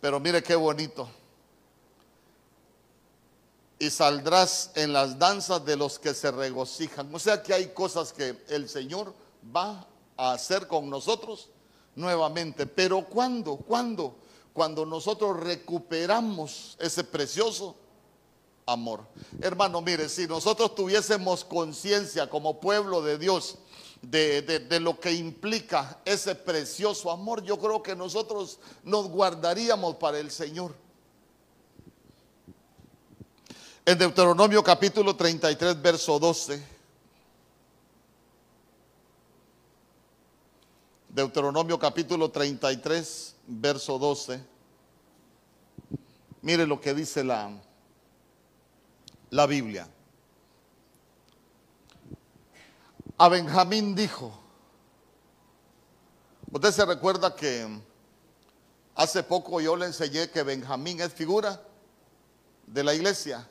Pero 0.00 0.20
mire 0.20 0.42
qué 0.42 0.54
bonito 0.54 1.08
y 3.78 3.90
saldrás 3.90 4.70
en 4.74 4.92
las 4.92 5.18
danzas 5.18 5.64
de 5.64 5.76
los 5.76 5.98
que 5.98 6.14
se 6.14 6.30
regocijan. 6.30 7.14
O 7.14 7.18
sea 7.18 7.42
que 7.42 7.52
hay 7.52 7.68
cosas 7.68 8.12
que 8.12 8.42
el 8.48 8.68
Señor 8.68 9.14
va 9.54 9.86
a 10.16 10.32
hacer 10.32 10.66
con 10.66 10.88
nosotros 10.88 11.50
nuevamente. 11.94 12.66
Pero 12.66 13.04
¿cuándo? 13.04 13.56
¿Cuándo? 13.56 14.16
Cuando 14.52 14.86
nosotros 14.86 15.38
recuperamos 15.38 16.76
ese 16.78 17.04
precioso 17.04 17.76
amor. 18.66 19.04
Hermano, 19.42 19.82
mire, 19.82 20.08
si 20.08 20.26
nosotros 20.26 20.74
tuviésemos 20.74 21.44
conciencia 21.44 22.30
como 22.30 22.60
pueblo 22.60 23.02
de 23.02 23.18
Dios 23.18 23.58
de, 24.10 24.42
de, 24.42 24.80
lo 24.80 24.98
que 24.98 25.12
implica 25.12 26.00
ese 26.04 26.34
precioso 26.34 27.10
amor, 27.10 27.42
yo 27.42 27.58
creo 27.58 27.82
que 27.82 27.94
nosotros 27.94 28.58
nos 28.82 29.08
guardaríamos 29.08 29.96
para 29.96 30.18
el 30.18 30.30
Señor. 30.30 30.74
En 33.86 33.98
Deuteronomio 33.98 34.62
capítulo 34.62 35.14
33, 35.14 35.80
verso 35.80 36.18
12. 36.18 36.74
Deuteronomio 41.08 41.78
capítulo 41.78 42.30
33, 42.30 43.36
verso 43.46 43.98
12. 43.98 44.44
Mire 46.42 46.66
lo 46.66 46.80
que 46.80 46.92
dice 46.92 47.22
la, 47.22 47.50
la 49.30 49.46
Biblia. 49.46 49.88
A 53.16 53.28
Benjamín 53.28 53.94
dijo, 53.94 54.36
usted 56.50 56.72
se 56.72 56.84
recuerda 56.84 57.36
que 57.36 57.64
hace 58.96 59.22
poco 59.22 59.60
yo 59.60 59.76
le 59.76 59.86
enseñé 59.86 60.30
que 60.30 60.42
Benjamín 60.42 61.00
es 61.00 61.12
figura 61.12 61.62
de 62.66 62.82
la 62.82 62.92
iglesia. 62.92 63.48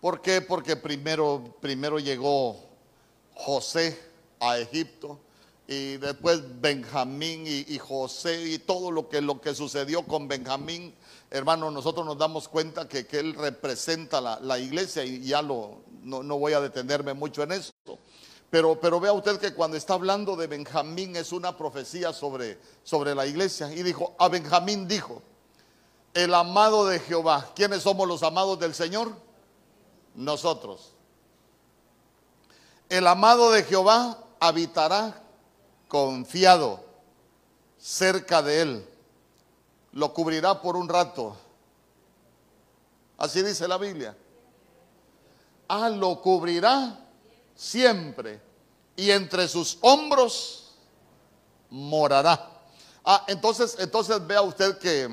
¿Por 0.00 0.20
qué? 0.20 0.40
Porque 0.40 0.74
primero, 0.74 1.56
primero 1.60 2.00
llegó 2.00 2.56
José 3.34 3.96
a 4.40 4.58
Egipto 4.58 5.20
y 5.68 5.98
después 5.98 6.42
Benjamín 6.60 7.44
y, 7.46 7.78
José 7.78 8.42
y 8.42 8.58
todo 8.58 8.90
lo 8.90 9.08
que, 9.08 9.20
lo 9.20 9.40
que 9.40 9.54
sucedió 9.54 10.02
con 10.04 10.26
Benjamín, 10.26 10.92
hermano, 11.30 11.70
nosotros 11.70 12.04
nos 12.04 12.18
damos 12.18 12.48
cuenta 12.48 12.88
que, 12.88 13.06
él 13.12 13.34
representa 13.34 14.20
la, 14.20 14.58
iglesia 14.58 15.04
y 15.04 15.22
ya 15.22 15.40
lo, 15.40 15.82
no, 16.02 16.36
voy 16.36 16.54
a 16.54 16.60
detenerme 16.60 17.14
mucho 17.14 17.44
en 17.44 17.52
eso. 17.52 17.70
Pero, 18.50 18.80
pero 18.80 18.98
vea 18.98 19.12
usted 19.12 19.38
que 19.38 19.54
cuando 19.54 19.76
está 19.76 19.94
hablando 19.94 20.36
de 20.36 20.48
Benjamín 20.48 21.14
es 21.16 21.32
una 21.32 21.56
profecía 21.56 22.12
sobre, 22.12 22.58
sobre 22.82 23.14
la 23.14 23.26
iglesia. 23.26 23.72
Y 23.72 23.82
dijo, 23.82 24.14
a 24.18 24.28
Benjamín 24.28 24.88
dijo, 24.88 25.22
el 26.14 26.34
amado 26.34 26.86
de 26.86 26.98
Jehová. 26.98 27.50
¿Quiénes 27.54 27.82
somos 27.82 28.08
los 28.08 28.22
amados 28.22 28.58
del 28.58 28.74
Señor? 28.74 29.12
nosotros. 30.14 30.92
El 32.88 33.06
amado 33.06 33.52
de 33.52 33.62
Jehová 33.62 34.18
habitará 34.38 35.22
confiado 35.88 36.84
cerca 37.78 38.42
de 38.42 38.62
él. 38.62 38.88
Lo 39.92 40.12
cubrirá 40.12 40.60
por 40.60 40.76
un 40.76 40.88
rato. 40.88 41.36
Así 43.16 43.42
dice 43.42 43.68
la 43.68 43.78
Biblia. 43.78 44.16
Ah, 45.68 45.88
lo 45.88 46.20
cubrirá 46.20 46.98
siempre. 47.60 48.40
Y 48.96 49.10
entre 49.10 49.46
sus 49.48 49.78
hombros 49.82 50.72
morará. 51.68 52.50
Ah, 53.04 53.24
entonces, 53.28 53.76
entonces 53.78 54.26
vea 54.26 54.42
usted 54.42 54.78
que 54.78 55.04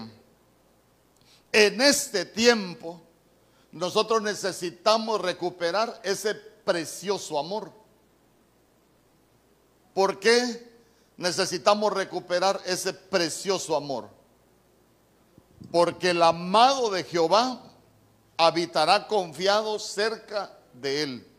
en 1.52 1.82
este 1.82 2.26
tiempo 2.26 3.02
nosotros 3.72 4.22
necesitamos 4.22 5.22
recuperar 5.22 6.00
ese 6.04 6.36
precioso 6.36 7.38
amor. 7.38 7.72
¿Por 9.94 10.20
qué 10.20 10.72
necesitamos 11.18 11.94
recuperar 11.94 12.62
ese 12.66 12.94
precioso 12.94 13.76
amor? 13.76 14.10
Porque 15.72 16.12
el 16.12 16.22
amado 16.22 16.90
de 16.92 17.04
Jehová 17.04 17.62
habitará 18.38 19.08
confiado 19.08 19.80
cerca 19.80 20.58
de 20.74 21.04
él. 21.04 21.37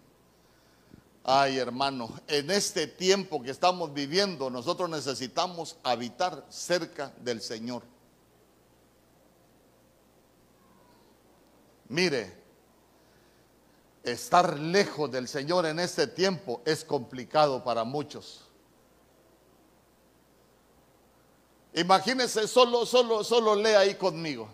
Ay, 1.30 1.58
hermano, 1.58 2.08
en 2.26 2.50
este 2.50 2.86
tiempo 2.86 3.42
que 3.42 3.50
estamos 3.50 3.92
viviendo, 3.92 4.48
nosotros 4.48 4.88
necesitamos 4.88 5.76
habitar 5.82 6.42
cerca 6.48 7.12
del 7.18 7.42
Señor. 7.42 7.82
Mire, 11.90 12.34
estar 14.02 14.58
lejos 14.58 15.10
del 15.10 15.28
Señor 15.28 15.66
en 15.66 15.80
este 15.80 16.06
tiempo 16.06 16.62
es 16.64 16.82
complicado 16.82 17.62
para 17.62 17.84
muchos. 17.84 18.40
Imagínese, 21.74 22.48
solo, 22.48 22.86
solo, 22.86 23.22
solo 23.22 23.54
lea 23.54 23.80
ahí 23.80 23.96
conmigo. 23.96 24.48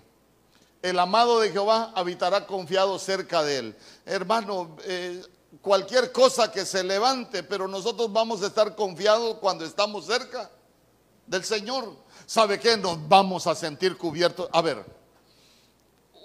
El 0.83 0.99
amado 0.99 1.39
de 1.39 1.53
Jehová 1.53 1.93
habitará 1.95 2.49
confiado 2.49 2.99
cerca 2.99 3.45
de 3.45 3.59
él. 3.59 3.77
Hermano, 4.05 4.77
eh, 4.83 5.23
cualquier 5.61 6.13
cosa 6.13 6.51
que 6.51 6.65
se 6.65 6.83
levante, 6.83 7.43
pero 7.43 7.69
nosotros 7.69 8.13
vamos 8.13 8.43
a 8.43 8.47
estar 8.47 8.75
confiados 8.75 9.39
cuando 9.39 9.65
estamos 9.65 10.07
cerca 10.07 10.51
del 11.27 11.45
Señor. 11.45 11.97
¿Sabe 12.27 12.59
qué? 12.59 12.77
Nos 12.77 13.09
vamos 13.09 13.47
a 13.47 13.55
sentir 13.55 13.97
cubiertos. 13.97 14.49
A 14.53 14.63
ver, 14.63 14.85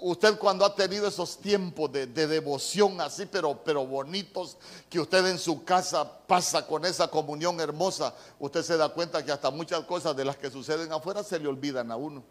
usted 0.00 0.38
cuando 0.38 0.64
ha 0.64 0.74
tenido 0.74 1.06
esos 1.06 1.38
tiempos 1.38 1.92
de, 1.92 2.06
devoción 2.06 3.00
así, 3.00 3.26
pero, 3.26 3.62
pero 3.64 3.86
bonitos, 3.86 4.56
que 4.88 5.00
usted 5.00 5.26
en 5.26 5.38
su 5.38 5.64
casa 5.64 6.10
pasa 6.26 6.66
con 6.66 6.84
esa 6.84 7.08
comunión 7.08 7.60
hermosa, 7.60 8.14
usted 8.38 8.62
se 8.62 8.76
da 8.76 8.88
cuenta 8.88 9.24
que 9.24 9.32
hasta 9.32 9.50
muchas 9.50 9.84
cosas 9.84 10.16
de 10.16 10.24
las 10.24 10.36
que 10.36 10.50
suceden 10.50 10.92
afuera 10.92 11.22
se 11.22 11.38
le 11.38 11.48
olvidan 11.48 11.90
a 11.90 11.96
uno. 11.96 12.22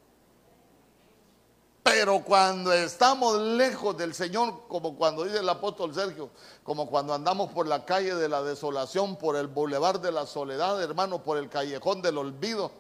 Pero 1.91 2.23
cuando 2.23 2.71
estamos 2.71 3.39
lejos 3.39 3.97
del 3.97 4.13
Señor, 4.13 4.67
como 4.67 4.95
cuando 4.95 5.23
dice 5.23 5.39
el 5.39 5.49
apóstol 5.49 5.93
Sergio, 5.93 6.29
como 6.63 6.87
cuando 6.87 7.15
andamos 7.15 7.51
por 7.51 7.65
la 7.67 7.83
calle 7.83 8.13
de 8.13 8.29
la 8.29 8.43
desolación, 8.43 9.15
por 9.15 9.35
el 9.35 9.47
bulevar 9.47 9.99
de 9.99 10.11
la 10.11 10.27
soledad, 10.27 10.81
hermano, 10.83 11.23
por 11.23 11.39
el 11.39 11.49
callejón 11.49 12.03
del 12.03 12.19
olvido, 12.19 12.71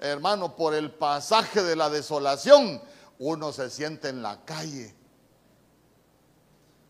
hermano, 0.00 0.54
por 0.54 0.72
el 0.72 0.92
pasaje 0.92 1.64
de 1.64 1.74
la 1.74 1.90
desolación, 1.90 2.80
uno 3.18 3.52
se 3.52 3.70
siente 3.70 4.08
en 4.08 4.22
la 4.22 4.44
calle. 4.44 4.94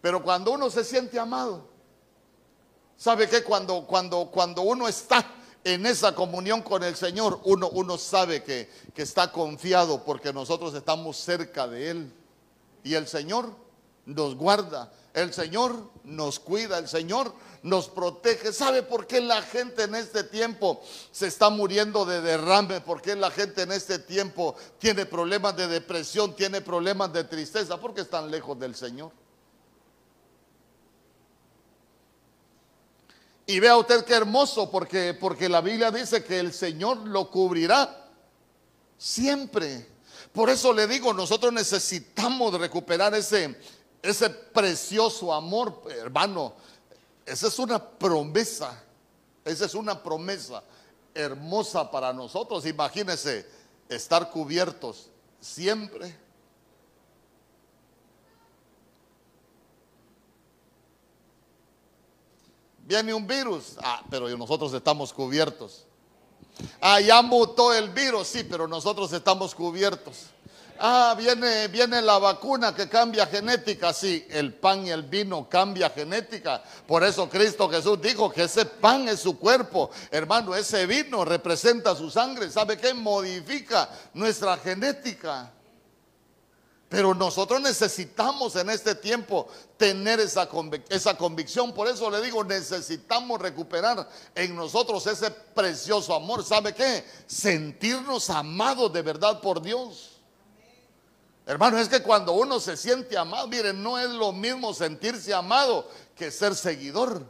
Pero 0.03 0.23
cuando 0.23 0.53
uno 0.53 0.69
se 0.69 0.85
siente 0.85 1.19
amado, 1.19 1.67
¿sabe 2.95 3.27
qué? 3.27 3.43
Cuando, 3.43 3.87
cuando, 3.87 4.27
cuando 4.31 4.63
uno 4.63 4.87
está 4.87 5.25
en 5.65 5.87
esa 5.87 6.15
comunión 6.15 6.61
con 6.63 6.85
el 6.85 6.95
Señor, 6.95 7.41
uno, 7.45 7.99
sabe 7.99 8.43
que, 8.43 8.71
que 8.95 9.03
está 9.03 9.33
confiado 9.33 10.05
porque 10.05 10.33
nosotros 10.33 10.75
estamos 10.75 11.17
cerca 11.17 11.67
de 11.67 11.91
Él. 11.91 12.13
Y 12.85 12.95
el 12.95 13.09
Señor 13.09 13.51
nos 14.05 14.37
guarda, 14.37 14.93
el 15.15 15.33
Señor 15.33 15.91
nos 16.05 16.39
cuida, 16.39 16.77
el 16.79 16.87
Señor 16.87 17.33
nos 17.63 17.89
protege. 17.89 18.53
¿Sabe 18.53 18.83
por 18.83 19.07
qué 19.07 19.23
la 19.23 19.41
gente 19.41 19.85
en 19.85 19.95
este 19.95 20.23
tiempo 20.23 20.83
se 21.11 21.29
está 21.29 21.49
muriendo 21.49 22.05
de 22.05 22.21
derrame? 22.21 22.83
¿Por 22.83 23.01
qué 23.01 23.17
la 23.17 23.31
gente 23.31 23.63
en 23.63 23.73
este 23.73 23.99
tiempo 23.99 24.55
tiene 24.79 25.07
problemas 25.07 25.57
de 25.57 25.67
depresión, 25.67 26.37
tiene 26.37 26.61
problemas 26.61 27.11
de 27.13 27.25
tristeza? 27.25 27.81
Porque 27.81 28.03
están 28.03 28.31
lejos 28.31 28.59
del 28.59 28.75
Señor. 28.75 29.13
Y 33.47 33.61
vea 33.61 33.77
usted 33.77 34.05
qué 34.05 34.15
hermoso, 34.15 34.71
porque, 34.71 35.15
porque 35.15 35.49
la 35.49 35.61
Biblia 35.61 35.91
dice 35.91 36.25
que 36.25 36.39
el 36.39 36.53
Señor 36.53 36.99
lo 36.99 37.31
cubrirá 37.31 38.09
siempre. 38.97 39.87
Por 40.33 40.49
eso 40.49 40.73
le 40.73 40.87
digo, 40.87 41.13
nosotros 41.13 41.53
necesitamos 41.53 42.55
recuperar 42.59 43.15
ese, 43.15 43.59
ese 44.03 44.31
precioso 44.31 45.33
amor, 45.33 45.83
hermano. 45.91 46.55
Esa 47.27 47.49
es 47.49 47.59
una 47.59 47.79
promesa, 47.79 48.83
esa 49.45 49.67
es 49.67 49.75
una 49.75 50.03
promesa 50.03 50.63
hermosa 51.15 51.91
para 51.91 52.13
nosotros. 52.13 52.65
Imagínense 52.67 53.47
estar 53.89 54.31
cubiertos 54.31 55.11
siempre 55.41 56.24
Viene 62.87 63.15
un 63.15 63.27
virus, 63.27 63.77
ah, 63.83 64.03
pero 64.11 64.29
nosotros 64.37 64.73
estamos 64.75 65.13
cubiertos. 65.13 65.87
Ah, 66.81 67.01
ya 67.01 67.23
mutó 67.23 67.73
el 67.73 67.89
virus, 67.89 68.29
sí, 68.29 68.45
pero 68.45 68.69
nosotros 68.69 69.13
estamos 69.13 69.55
cubiertos. 69.55 70.27
Ah, 70.79 71.15
viene, 71.17 71.69
viene 71.69 72.03
la 72.03 72.19
vacuna 72.19 72.75
que 72.75 72.89
cambia 72.89 73.27
genética, 73.27 73.93
sí, 73.93 74.27
el 74.29 74.53
pan 74.53 74.87
y 74.87 74.91
el 74.91 75.05
vino 75.05 75.49
cambia 75.49 75.89
genética. 75.89 76.63
Por 76.87 77.05
eso 77.05 77.29
Cristo 77.29 77.71
Jesús 77.71 78.03
dijo 78.03 78.31
que 78.31 78.43
ese 78.43 78.67
pan 78.67 79.09
es 79.09 79.21
su 79.21 79.39
cuerpo. 79.39 79.91
Hermano, 80.11 80.55
ese 80.55 80.85
vino 80.87 81.25
representa 81.25 81.95
su 81.95 82.11
sangre. 82.11 82.51
¿Sabe 82.51 82.77
qué? 82.77 82.93
Modifica 82.93 83.89
nuestra 84.13 84.59
genética. 84.59 85.53
Pero 86.89 87.15
nosotros 87.15 87.61
necesitamos 87.61 88.55
en 88.57 88.71
este 88.71 88.95
tiempo 88.95 89.49
tener 89.77 90.21
esa, 90.21 90.49
esa 90.89 91.17
convicción. 91.17 91.73
Por 91.73 91.89
eso 91.89 92.11
le 92.11 92.21
digo, 92.21 92.45
necesitamos 92.45 93.41
recuperar 93.41 94.09
en 94.35 94.55
nosotros 94.55 95.07
ese 95.07 95.31
precioso 95.31 96.15
amor. 96.15 96.45
¿Sabe 96.45 96.73
qué? 96.75 97.05
Sentirnos 97.27 98.31
amados 98.31 98.93
de 98.93 99.03
verdad 99.03 99.41
por 99.41 99.61
Dios. 99.61 100.15
Hermano, 101.47 101.79
es 101.79 101.89
que 101.89 102.03
cuando 102.03 102.33
uno 102.33 102.59
se 102.59 102.77
siente 102.77 103.19
amado, 103.19 103.49
miren, 103.49 103.83
no 103.83 103.99
es 103.99 104.09
lo 104.09 104.33
mismo 104.33 104.73
sentirse 104.73 105.35
amado 105.35 105.89
que 106.17 106.31
ser 106.31 106.55
seguidor. 106.55 107.27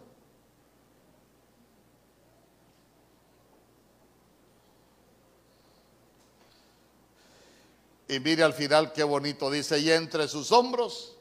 Y 8.15 8.21
mire 8.21 8.45
al 8.45 8.55
final 8.55 8.93
qué 8.93 9.03
bonito 9.03 9.51
dice, 9.51 9.81
y 9.81 9.91
entre 9.91 10.29
sus 10.29 10.53
hombros 10.53 11.17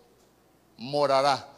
morará. 0.78 1.50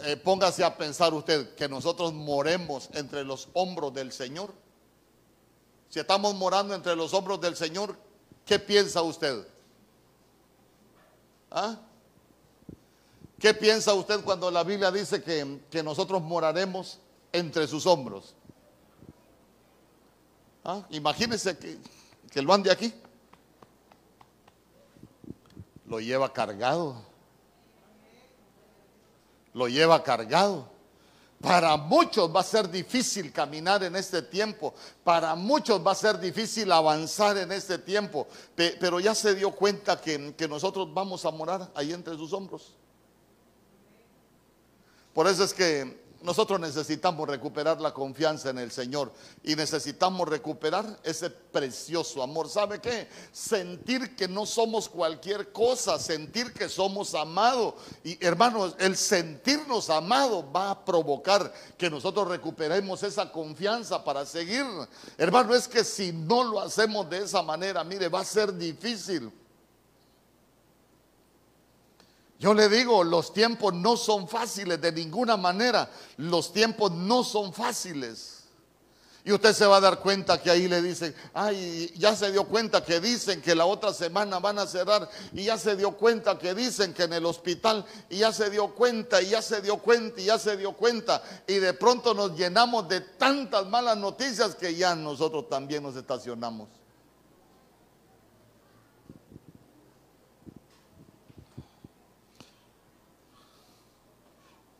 Eh, 0.00 0.18
póngase 0.18 0.62
a 0.64 0.76
pensar 0.76 1.14
usted 1.14 1.54
que 1.54 1.66
nosotros 1.66 2.12
moremos 2.12 2.90
entre 2.92 3.24
los 3.24 3.48
hombros 3.54 3.94
del 3.94 4.12
Señor. 4.12 4.52
Si 5.88 5.98
estamos 5.98 6.34
morando 6.34 6.74
entre 6.74 6.94
los 6.94 7.14
hombros 7.14 7.40
del 7.40 7.56
Señor, 7.56 7.96
¿qué 8.44 8.58
piensa 8.58 9.00
usted? 9.00 9.46
¿Ah? 11.50 11.76
¿Qué 13.38 13.54
piensa 13.54 13.94
usted 13.94 14.22
cuando 14.22 14.50
la 14.50 14.62
Biblia 14.62 14.90
dice 14.90 15.22
que, 15.22 15.60
que 15.70 15.82
nosotros 15.82 16.20
moraremos 16.20 16.98
entre 17.32 17.66
sus 17.66 17.86
hombros? 17.86 18.34
¿Ah? 20.62 20.84
Imagínese 20.90 21.56
que, 21.56 21.78
que 22.30 22.42
lo 22.42 22.52
ande 22.52 22.70
aquí 22.70 22.92
lo 25.92 26.00
lleva 26.00 26.32
cargado. 26.32 26.96
Lo 29.52 29.68
lleva 29.68 30.02
cargado. 30.02 30.66
Para 31.38 31.76
muchos 31.76 32.34
va 32.34 32.40
a 32.40 32.44
ser 32.44 32.70
difícil 32.70 33.30
caminar 33.30 33.84
en 33.84 33.94
este 33.96 34.22
tiempo. 34.22 34.72
Para 35.04 35.34
muchos 35.34 35.86
va 35.86 35.92
a 35.92 35.94
ser 35.94 36.18
difícil 36.18 36.72
avanzar 36.72 37.36
en 37.36 37.52
este 37.52 37.76
tiempo. 37.76 38.26
Pero 38.56 39.00
ya 39.00 39.14
se 39.14 39.34
dio 39.34 39.50
cuenta 39.50 40.00
que, 40.00 40.34
que 40.34 40.48
nosotros 40.48 40.88
vamos 40.94 41.26
a 41.26 41.30
morar 41.30 41.70
ahí 41.74 41.92
entre 41.92 42.16
sus 42.16 42.32
hombros. 42.32 42.74
Por 45.12 45.26
eso 45.26 45.44
es 45.44 45.52
que 45.52 46.01
nosotros 46.22 46.60
necesitamos 46.60 47.28
recuperar 47.28 47.80
la 47.80 47.92
confianza 47.92 48.50
en 48.50 48.58
el 48.58 48.70
Señor 48.70 49.12
y 49.42 49.56
necesitamos 49.56 50.28
recuperar 50.28 50.98
ese 51.02 51.30
precioso 51.30 52.22
amor. 52.22 52.48
¿Sabe 52.48 52.80
qué? 52.80 53.08
Sentir 53.32 54.16
que 54.16 54.28
no 54.28 54.46
somos 54.46 54.88
cualquier 54.88 55.52
cosa, 55.52 55.98
sentir 55.98 56.52
que 56.52 56.68
somos 56.68 57.14
amados. 57.14 57.74
Y 58.04 58.24
hermanos, 58.24 58.74
el 58.78 58.96
sentirnos 58.96 59.90
amados 59.90 60.44
va 60.54 60.70
a 60.70 60.84
provocar 60.84 61.52
que 61.76 61.90
nosotros 61.90 62.28
recuperemos 62.28 63.02
esa 63.02 63.30
confianza 63.30 64.04
para 64.04 64.24
seguir. 64.24 64.64
Hermano, 65.18 65.54
es 65.54 65.68
que 65.68 65.84
si 65.84 66.12
no 66.12 66.44
lo 66.44 66.60
hacemos 66.60 67.08
de 67.10 67.24
esa 67.24 67.42
manera, 67.42 67.84
mire, 67.84 68.08
va 68.08 68.20
a 68.20 68.24
ser 68.24 68.56
difícil. 68.56 69.32
Yo 72.42 72.54
le 72.54 72.68
digo, 72.68 73.04
los 73.04 73.32
tiempos 73.32 73.72
no 73.72 73.96
son 73.96 74.26
fáciles 74.26 74.80
de 74.80 74.90
ninguna 74.90 75.36
manera. 75.36 75.88
Los 76.16 76.52
tiempos 76.52 76.90
no 76.90 77.22
son 77.22 77.52
fáciles. 77.52 78.40
Y 79.24 79.30
usted 79.30 79.52
se 79.52 79.64
va 79.64 79.76
a 79.76 79.80
dar 79.80 80.00
cuenta 80.00 80.42
que 80.42 80.50
ahí 80.50 80.66
le 80.66 80.82
dicen, 80.82 81.14
ay, 81.34 81.94
ya 81.96 82.16
se 82.16 82.32
dio 82.32 82.42
cuenta 82.42 82.84
que 82.84 82.98
dicen 82.98 83.40
que 83.40 83.54
la 83.54 83.64
otra 83.64 83.94
semana 83.94 84.40
van 84.40 84.58
a 84.58 84.66
cerrar. 84.66 85.08
Y 85.32 85.44
ya 85.44 85.56
se 85.56 85.76
dio 85.76 85.92
cuenta 85.92 86.36
que 86.36 86.52
dicen 86.52 86.92
que 86.92 87.04
en 87.04 87.12
el 87.12 87.26
hospital. 87.26 87.86
Y 88.10 88.18
ya 88.18 88.32
se 88.32 88.50
dio 88.50 88.74
cuenta, 88.74 89.22
y 89.22 89.28
ya 89.28 89.40
se 89.40 89.62
dio 89.62 89.76
cuenta, 89.76 90.20
y 90.20 90.24
ya 90.24 90.36
se 90.36 90.56
dio 90.56 90.72
cuenta. 90.72 91.22
Y 91.46 91.54
de 91.54 91.74
pronto 91.74 92.12
nos 92.12 92.36
llenamos 92.36 92.88
de 92.88 93.02
tantas 93.02 93.66
malas 93.66 93.96
noticias 93.96 94.56
que 94.56 94.74
ya 94.74 94.96
nosotros 94.96 95.48
también 95.48 95.84
nos 95.84 95.94
estacionamos. 95.94 96.81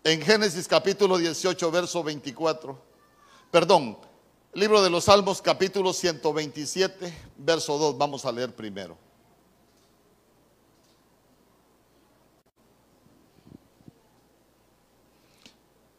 En 0.04 0.20
Génesis 0.20 0.66
capítulo 0.66 1.16
18, 1.16 1.70
verso 1.70 2.02
24. 2.02 2.78
Perdón, 3.50 3.98
libro 4.52 4.82
de 4.82 4.90
los 4.90 5.04
Salmos 5.04 5.40
capítulo 5.40 5.92
127, 5.92 7.12
verso 7.36 7.78
2. 7.78 7.98
Vamos 7.98 8.24
a 8.24 8.32
leer 8.32 8.54
primero. 8.54 8.96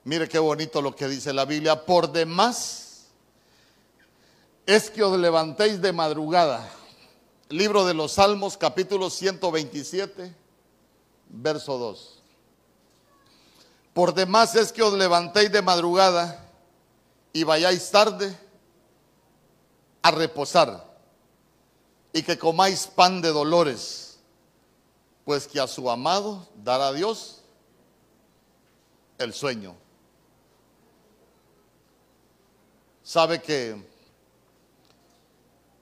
Mire 0.05 0.27
qué 0.27 0.39
bonito 0.39 0.81
lo 0.81 0.93
que 0.93 1.07
dice 1.07 1.31
la 1.31 1.45
Biblia. 1.45 1.85
Por 1.85 2.11
demás 2.11 3.07
es 4.65 4.89
que 4.89 5.01
os 5.01 5.17
levantéis 5.17 5.81
de 5.81 5.93
madrugada. 5.93 6.69
Libro 7.47 7.85
de 7.85 7.93
los 7.93 8.13
Salmos 8.13 8.57
capítulo 8.57 9.09
127, 9.09 10.35
verso 11.29 11.77
2. 11.77 12.22
Por 13.93 14.13
demás 14.13 14.55
es 14.55 14.71
que 14.71 14.81
os 14.81 14.93
levantéis 14.93 15.51
de 15.51 15.61
madrugada 15.61 16.43
y 17.31 17.43
vayáis 17.43 17.91
tarde 17.91 18.35
a 20.01 20.11
reposar 20.11 20.83
y 22.11 22.23
que 22.23 22.37
comáis 22.37 22.87
pan 22.87 23.21
de 23.21 23.29
dolores, 23.29 24.19
pues 25.25 25.47
que 25.47 25.59
a 25.59 25.67
su 25.67 25.89
amado 25.89 26.47
dará 26.55 26.91
Dios 26.91 27.41
el 29.19 29.33
sueño. 29.33 29.75
Sabe 33.03 33.41
que 33.41 33.83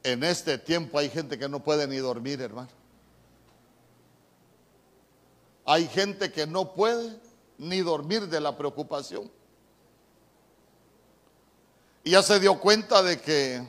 en 0.03 0.23
este 0.23 0.57
tiempo 0.57 0.97
hay 0.97 1.09
gente 1.09 1.37
que 1.37 1.47
no 1.47 1.63
puede 1.63 1.87
ni 1.87 1.97
dormir, 1.97 2.41
hermano. 2.41 2.69
Hay 5.65 5.87
gente 5.87 6.31
que 6.31 6.47
no 6.47 6.73
puede 6.73 7.30
ni 7.61 7.81
dormir 7.81 8.27
de 8.27 8.41
la 8.41 8.57
preocupación. 8.57 9.29
Y 12.03 12.11
ya 12.11 12.23
se 12.23 12.39
dio 12.39 12.59
cuenta 12.59 13.03
de 13.03 13.21
que 13.21 13.63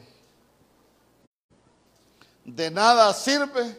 de 2.43 2.71
nada 2.71 3.13
sirve 3.13 3.79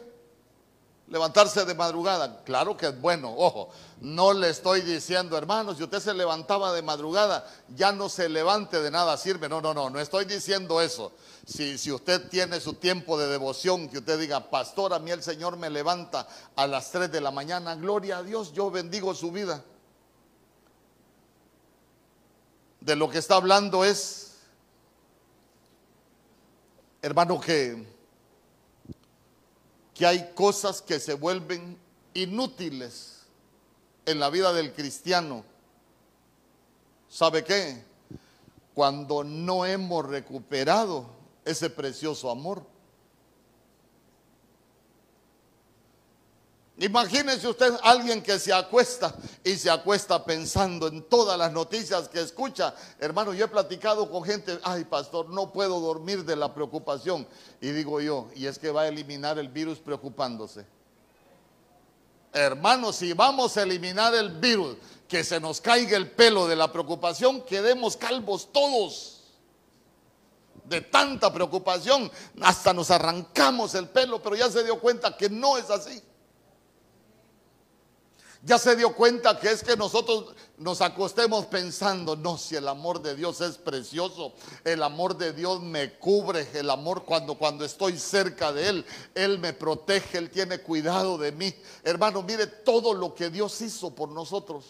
levantarse 1.08 1.64
de 1.64 1.74
madrugada. 1.74 2.44
Claro 2.44 2.76
que 2.76 2.86
es 2.86 3.00
bueno, 3.00 3.34
ojo, 3.36 3.70
no 4.00 4.32
le 4.32 4.50
estoy 4.50 4.82
diciendo, 4.82 5.36
hermanos, 5.36 5.78
si 5.78 5.82
usted 5.82 5.98
se 5.98 6.14
levantaba 6.14 6.72
de 6.72 6.82
madrugada, 6.82 7.44
ya 7.74 7.90
no 7.90 8.08
se 8.08 8.28
levante 8.28 8.80
de 8.80 8.92
nada 8.92 9.16
sirve. 9.16 9.48
No, 9.48 9.60
no, 9.60 9.74
no, 9.74 9.90
no 9.90 9.98
estoy 9.98 10.26
diciendo 10.26 10.80
eso. 10.80 11.10
Si, 11.44 11.76
si 11.76 11.90
usted 11.90 12.28
tiene 12.28 12.60
su 12.60 12.74
tiempo 12.74 13.18
de 13.18 13.26
devoción, 13.26 13.88
que 13.88 13.98
usted 13.98 14.20
diga, 14.20 14.48
pastor, 14.48 14.94
a 14.94 15.00
mí 15.00 15.10
el 15.10 15.24
Señor 15.24 15.56
me 15.56 15.70
levanta 15.70 16.28
a 16.54 16.68
las 16.68 16.92
3 16.92 17.10
de 17.10 17.20
la 17.20 17.32
mañana, 17.32 17.74
gloria 17.74 18.18
a 18.18 18.22
Dios, 18.22 18.52
yo 18.52 18.70
bendigo 18.70 19.12
su 19.12 19.32
vida. 19.32 19.64
De 22.84 22.94
lo 22.94 23.08
que 23.10 23.18
está 23.18 23.36
hablando 23.36 23.84
es, 23.84 24.34
hermano, 27.02 27.40
que 27.40 27.94
que 29.94 30.04
hay 30.04 30.32
cosas 30.34 30.82
que 30.82 30.98
se 30.98 31.14
vuelven 31.14 31.78
inútiles 32.12 33.22
en 34.04 34.18
la 34.18 34.28
vida 34.28 34.52
del 34.52 34.72
cristiano. 34.72 35.44
¿Sabe 37.08 37.44
qué? 37.44 37.84
Cuando 38.74 39.22
no 39.22 39.64
hemos 39.64 40.04
recuperado 40.04 41.06
ese 41.44 41.70
precioso 41.70 42.28
amor. 42.28 42.66
Imagínese 46.76 47.46
usted 47.46 47.72
alguien 47.84 48.20
que 48.20 48.36
se 48.40 48.52
acuesta 48.52 49.14
y 49.44 49.54
se 49.54 49.70
acuesta 49.70 50.24
pensando 50.24 50.88
en 50.88 51.02
todas 51.04 51.38
las 51.38 51.52
noticias 51.52 52.08
que 52.08 52.20
escucha. 52.20 52.74
Hermano, 52.98 53.32
yo 53.32 53.44
he 53.44 53.48
platicado 53.48 54.10
con 54.10 54.24
gente, 54.24 54.58
ay 54.64 54.84
pastor, 54.84 55.28
no 55.28 55.52
puedo 55.52 55.78
dormir 55.78 56.24
de 56.24 56.34
la 56.34 56.52
preocupación. 56.52 57.28
Y 57.60 57.68
digo 57.68 58.00
yo, 58.00 58.28
y 58.34 58.46
es 58.46 58.58
que 58.58 58.72
va 58.72 58.82
a 58.82 58.88
eliminar 58.88 59.38
el 59.38 59.48
virus 59.48 59.78
preocupándose. 59.78 60.66
Hermano, 62.32 62.92
si 62.92 63.12
vamos 63.12 63.56
a 63.56 63.62
eliminar 63.62 64.12
el 64.12 64.30
virus, 64.30 64.76
que 65.06 65.22
se 65.22 65.38
nos 65.38 65.60
caiga 65.60 65.96
el 65.96 66.10
pelo 66.10 66.48
de 66.48 66.56
la 66.56 66.72
preocupación, 66.72 67.42
quedemos 67.42 67.96
calvos 67.96 68.52
todos. 68.52 69.20
De 70.64 70.80
tanta 70.80 71.32
preocupación, 71.32 72.10
hasta 72.40 72.72
nos 72.72 72.90
arrancamos 72.90 73.76
el 73.76 73.88
pelo, 73.88 74.20
pero 74.20 74.34
ya 74.34 74.50
se 74.50 74.64
dio 74.64 74.80
cuenta 74.80 75.16
que 75.16 75.30
no 75.30 75.56
es 75.56 75.70
así. 75.70 76.02
Ya 78.44 78.58
se 78.58 78.76
dio 78.76 78.94
cuenta 78.94 79.40
que 79.40 79.50
es 79.50 79.62
que 79.62 79.74
nosotros 79.74 80.34
nos 80.58 80.82
acostemos 80.82 81.46
pensando, 81.46 82.14
no, 82.14 82.36
si 82.36 82.56
el 82.56 82.68
amor 82.68 83.00
de 83.00 83.14
Dios 83.14 83.40
es 83.40 83.56
precioso, 83.56 84.34
el 84.64 84.82
amor 84.82 85.16
de 85.16 85.32
Dios 85.32 85.62
me 85.62 85.94
cubre, 85.94 86.46
el 86.52 86.68
amor 86.68 87.04
cuando, 87.04 87.36
cuando 87.36 87.64
estoy 87.64 87.98
cerca 87.98 88.52
de 88.52 88.68
Él, 88.68 88.86
Él 89.14 89.38
me 89.38 89.54
protege, 89.54 90.18
Él 90.18 90.28
tiene 90.28 90.58
cuidado 90.58 91.16
de 91.16 91.32
mí. 91.32 91.54
Hermano, 91.82 92.20
mire 92.22 92.46
todo 92.46 92.92
lo 92.92 93.14
que 93.14 93.30
Dios 93.30 93.58
hizo 93.62 93.94
por 93.94 94.10
nosotros. 94.10 94.66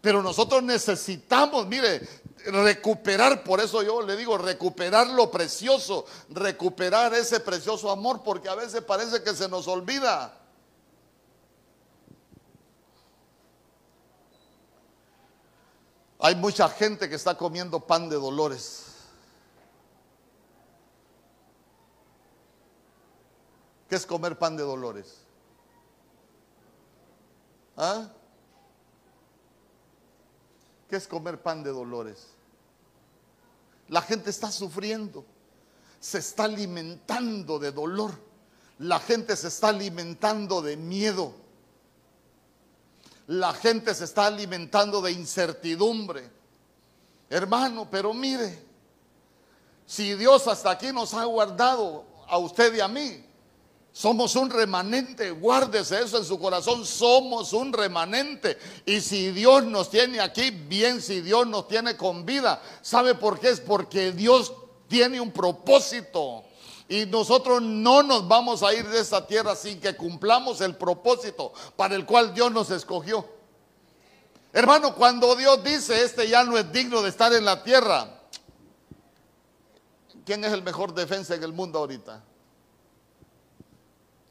Pero 0.00 0.22
nosotros 0.22 0.62
necesitamos, 0.62 1.66
mire, 1.66 2.06
recuperar, 2.44 3.42
por 3.42 3.60
eso 3.60 3.82
yo 3.82 4.00
le 4.00 4.16
digo, 4.16 4.38
recuperar 4.38 5.08
lo 5.08 5.28
precioso, 5.28 6.06
recuperar 6.28 7.14
ese 7.14 7.40
precioso 7.40 7.90
amor, 7.90 8.22
porque 8.24 8.48
a 8.48 8.54
veces 8.54 8.82
parece 8.82 9.24
que 9.24 9.34
se 9.34 9.48
nos 9.48 9.66
olvida. 9.66 10.38
Hay 16.24 16.36
mucha 16.36 16.68
gente 16.68 17.08
que 17.08 17.16
está 17.16 17.36
comiendo 17.36 17.80
pan 17.80 18.08
de 18.08 18.14
dolores. 18.14 18.94
¿Qué 23.88 23.96
es 23.96 24.06
comer 24.06 24.38
pan 24.38 24.56
de 24.56 24.62
dolores? 24.62 25.16
¿Ah? 27.76 28.08
¿Qué 30.88 30.94
es 30.94 31.08
comer 31.08 31.42
pan 31.42 31.64
de 31.64 31.70
dolores? 31.70 32.28
La 33.88 34.00
gente 34.00 34.30
está 34.30 34.52
sufriendo, 34.52 35.24
se 35.98 36.18
está 36.18 36.44
alimentando 36.44 37.58
de 37.58 37.72
dolor, 37.72 38.12
la 38.78 39.00
gente 39.00 39.34
se 39.34 39.48
está 39.48 39.70
alimentando 39.70 40.62
de 40.62 40.76
miedo 40.76 41.41
la 43.26 43.52
gente 43.54 43.94
se 43.94 44.04
está 44.04 44.26
alimentando 44.26 45.00
de 45.00 45.12
incertidumbre. 45.12 46.30
Hermano, 47.30 47.88
pero 47.90 48.12
mire, 48.12 48.62
si 49.86 50.14
Dios 50.14 50.46
hasta 50.46 50.70
aquí 50.70 50.92
nos 50.92 51.14
ha 51.14 51.24
guardado 51.24 52.04
a 52.28 52.38
usted 52.38 52.74
y 52.74 52.80
a 52.80 52.88
mí, 52.88 53.24
somos 53.92 54.36
un 54.36 54.48
remanente, 54.48 55.30
guárdese 55.30 56.00
eso 56.02 56.16
en 56.16 56.24
su 56.24 56.38
corazón, 56.38 56.86
somos 56.86 57.52
un 57.52 57.72
remanente. 57.72 58.58
Y 58.86 59.00
si 59.00 59.30
Dios 59.32 59.64
nos 59.64 59.90
tiene 59.90 60.20
aquí, 60.20 60.50
bien, 60.50 61.02
si 61.02 61.20
Dios 61.20 61.46
nos 61.46 61.68
tiene 61.68 61.96
con 61.96 62.24
vida, 62.24 62.62
¿sabe 62.80 63.14
por 63.14 63.38
qué? 63.38 63.50
Es 63.50 63.60
porque 63.60 64.12
Dios 64.12 64.54
tiene 64.88 65.20
un 65.20 65.30
propósito. 65.30 66.44
Y 66.92 67.06
nosotros 67.06 67.62
no 67.62 68.02
nos 68.02 68.28
vamos 68.28 68.62
a 68.62 68.74
ir 68.74 68.86
de 68.86 69.00
esta 69.00 69.26
tierra 69.26 69.56
sin 69.56 69.80
que 69.80 69.96
cumplamos 69.96 70.60
el 70.60 70.76
propósito 70.76 71.54
para 71.74 71.94
el 71.94 72.04
cual 72.04 72.34
Dios 72.34 72.52
nos 72.52 72.70
escogió. 72.70 73.26
Hermano, 74.52 74.94
cuando 74.94 75.34
Dios 75.34 75.64
dice, 75.64 76.04
este 76.04 76.28
ya 76.28 76.44
no 76.44 76.58
es 76.58 76.70
digno 76.70 77.00
de 77.00 77.08
estar 77.08 77.32
en 77.32 77.46
la 77.46 77.62
tierra, 77.62 78.20
¿quién 80.26 80.44
es 80.44 80.52
el 80.52 80.62
mejor 80.62 80.92
defensa 80.92 81.34
en 81.34 81.42
el 81.42 81.54
mundo 81.54 81.78
ahorita? 81.78 82.22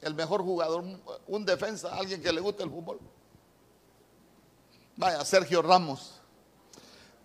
El 0.01 0.13
mejor 0.13 0.43
jugador, 0.43 0.83
un 1.25 1.43
defensa, 1.43 1.95
alguien 1.95 2.21
que 2.21 2.31
le 2.31 2.41
guste 2.41 2.61
el 2.61 2.69
fútbol. 2.69 2.99
Vaya, 4.97 5.25
Sergio 5.25 5.63
Ramos. 5.63 6.21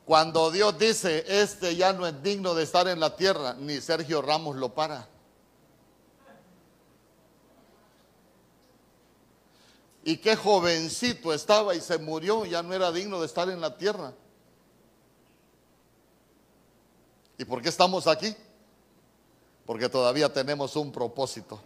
Cuando 0.07 0.51
Dios 0.51 0.79
dice, 0.79 1.27
este 1.29 1.77
ya 1.77 1.92
no 1.92 2.07
es 2.07 2.22
digno 2.22 2.55
de 2.55 2.62
estar 2.62 2.88
en 2.88 3.01
la 3.01 3.16
tierra, 3.16 3.53
ni 3.53 3.83
Sergio 3.83 4.22
Ramos 4.22 4.57
lo 4.57 4.72
para. 4.72 5.14
Y 10.06 10.18
qué 10.18 10.36
jovencito 10.36 11.32
estaba 11.32 11.74
y 11.74 11.80
se 11.80 11.98
murió, 11.98 12.44
ya 12.44 12.62
no 12.62 12.72
era 12.72 12.92
digno 12.92 13.18
de 13.18 13.26
estar 13.26 13.50
en 13.50 13.60
la 13.60 13.76
tierra. 13.76 14.12
¿Y 17.36 17.44
por 17.44 17.60
qué 17.60 17.70
estamos 17.70 18.06
aquí? 18.06 18.32
Porque 19.66 19.88
todavía 19.88 20.32
tenemos 20.32 20.76
un 20.76 20.92
propósito. 20.92 21.60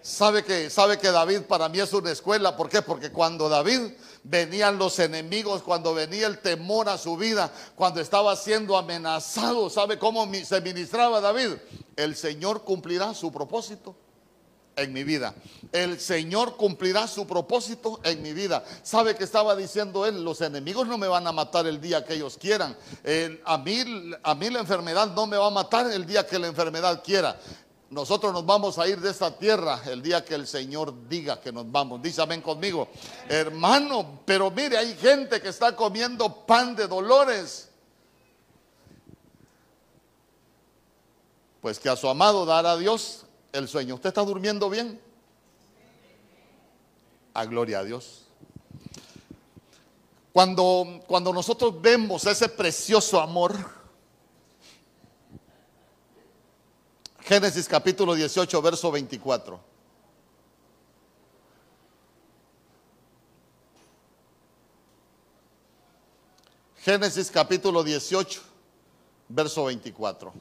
Sabe 0.00 0.42
que, 0.42 0.70
sabe 0.70 0.98
que 0.98 1.10
David 1.10 1.42
para 1.42 1.68
mí 1.68 1.80
es 1.80 1.92
una 1.92 2.10
escuela. 2.10 2.56
¿Por 2.56 2.70
qué? 2.70 2.80
Porque 2.80 3.12
cuando 3.12 3.50
David 3.50 3.92
venían 4.24 4.78
los 4.78 4.98
enemigos, 4.98 5.60
cuando 5.62 5.92
venía 5.92 6.28
el 6.28 6.38
temor 6.38 6.88
a 6.88 6.96
su 6.96 7.18
vida, 7.18 7.52
cuando 7.76 8.00
estaba 8.00 8.34
siendo 8.36 8.78
amenazado, 8.78 9.68
¿sabe 9.68 9.98
cómo 9.98 10.26
se 10.46 10.62
ministraba 10.62 11.20
David? 11.20 11.56
El 11.94 12.16
Señor 12.16 12.64
cumplirá 12.64 13.12
su 13.12 13.30
propósito 13.30 13.94
en 14.76 14.92
mi 14.92 15.04
vida. 15.04 15.34
El 15.72 16.00
Señor 16.00 16.56
cumplirá 16.56 17.06
su 17.06 17.26
propósito 17.26 18.00
en 18.04 18.22
mi 18.22 18.32
vida. 18.32 18.64
¿Sabe 18.82 19.14
que 19.14 19.24
estaba 19.24 19.56
diciendo 19.56 20.06
él? 20.06 20.24
Los 20.24 20.40
enemigos 20.40 20.86
no 20.86 20.98
me 20.98 21.08
van 21.08 21.26
a 21.26 21.32
matar 21.32 21.66
el 21.66 21.80
día 21.80 22.04
que 22.04 22.14
ellos 22.14 22.36
quieran. 22.38 22.76
a, 23.44 23.58
mí, 23.58 24.12
a 24.22 24.34
mí 24.34 24.50
la 24.50 24.60
enfermedad 24.60 25.12
no 25.14 25.26
me 25.26 25.36
va 25.36 25.46
a 25.46 25.50
matar 25.50 25.90
el 25.90 26.06
día 26.06 26.26
que 26.26 26.38
la 26.38 26.48
enfermedad 26.48 27.02
quiera. 27.04 27.38
Nosotros 27.90 28.32
nos 28.32 28.46
vamos 28.46 28.78
a 28.78 28.88
ir 28.88 29.00
de 29.00 29.10
esta 29.10 29.36
tierra 29.36 29.82
el 29.84 30.02
día 30.02 30.24
que 30.24 30.34
el 30.34 30.46
Señor 30.46 30.94
diga 31.08 31.40
que 31.40 31.52
nos 31.52 31.70
vamos. 31.70 32.00
Dice 32.00 32.22
amén 32.22 32.40
conmigo. 32.40 32.88
Hermano, 33.28 34.22
pero 34.24 34.50
mire, 34.50 34.78
hay 34.78 34.94
gente 34.94 35.42
que 35.42 35.48
está 35.48 35.76
comiendo 35.76 36.46
pan 36.46 36.74
de 36.74 36.86
dolores. 36.86 37.68
Pues 41.60 41.78
que 41.78 41.90
a 41.90 41.96
su 41.96 42.08
amado 42.08 42.46
dará 42.46 42.76
Dios 42.78 43.26
el 43.52 43.68
sueño. 43.68 43.94
¿Usted 43.94 44.08
está 44.08 44.22
durmiendo 44.22 44.68
bien? 44.68 45.00
A 47.34 47.44
gloria 47.44 47.80
a 47.80 47.84
Dios. 47.84 48.26
Cuando, 50.32 51.02
cuando 51.06 51.32
nosotros 51.32 51.80
vemos 51.80 52.26
ese 52.26 52.48
precioso 52.48 53.20
amor, 53.20 53.54
Génesis 57.20 57.68
capítulo 57.68 58.14
18, 58.14 58.62
verso 58.62 58.90
24. 58.90 59.60
Génesis 66.78 67.30
capítulo 67.30 67.84
18, 67.84 68.42
verso 69.28 69.64
24. 69.66 70.32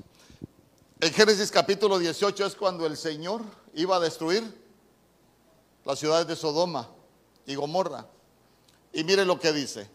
En 1.02 1.12
Génesis 1.12 1.50
capítulo 1.50 1.98
18 1.98 2.46
es 2.46 2.56
cuando 2.56 2.86
el 2.86 2.96
Señor 2.96 3.42
iba 3.74 3.96
a 3.96 4.00
destruir 4.00 4.44
las 5.84 5.98
ciudades 5.98 6.28
de 6.28 6.36
Sodoma 6.36 6.88
y 7.48 7.56
Gomorra. 7.56 8.06
Y 8.94 9.04
mire 9.04 9.26
lo 9.26 9.40
que 9.40 9.52
dice. 9.52 9.90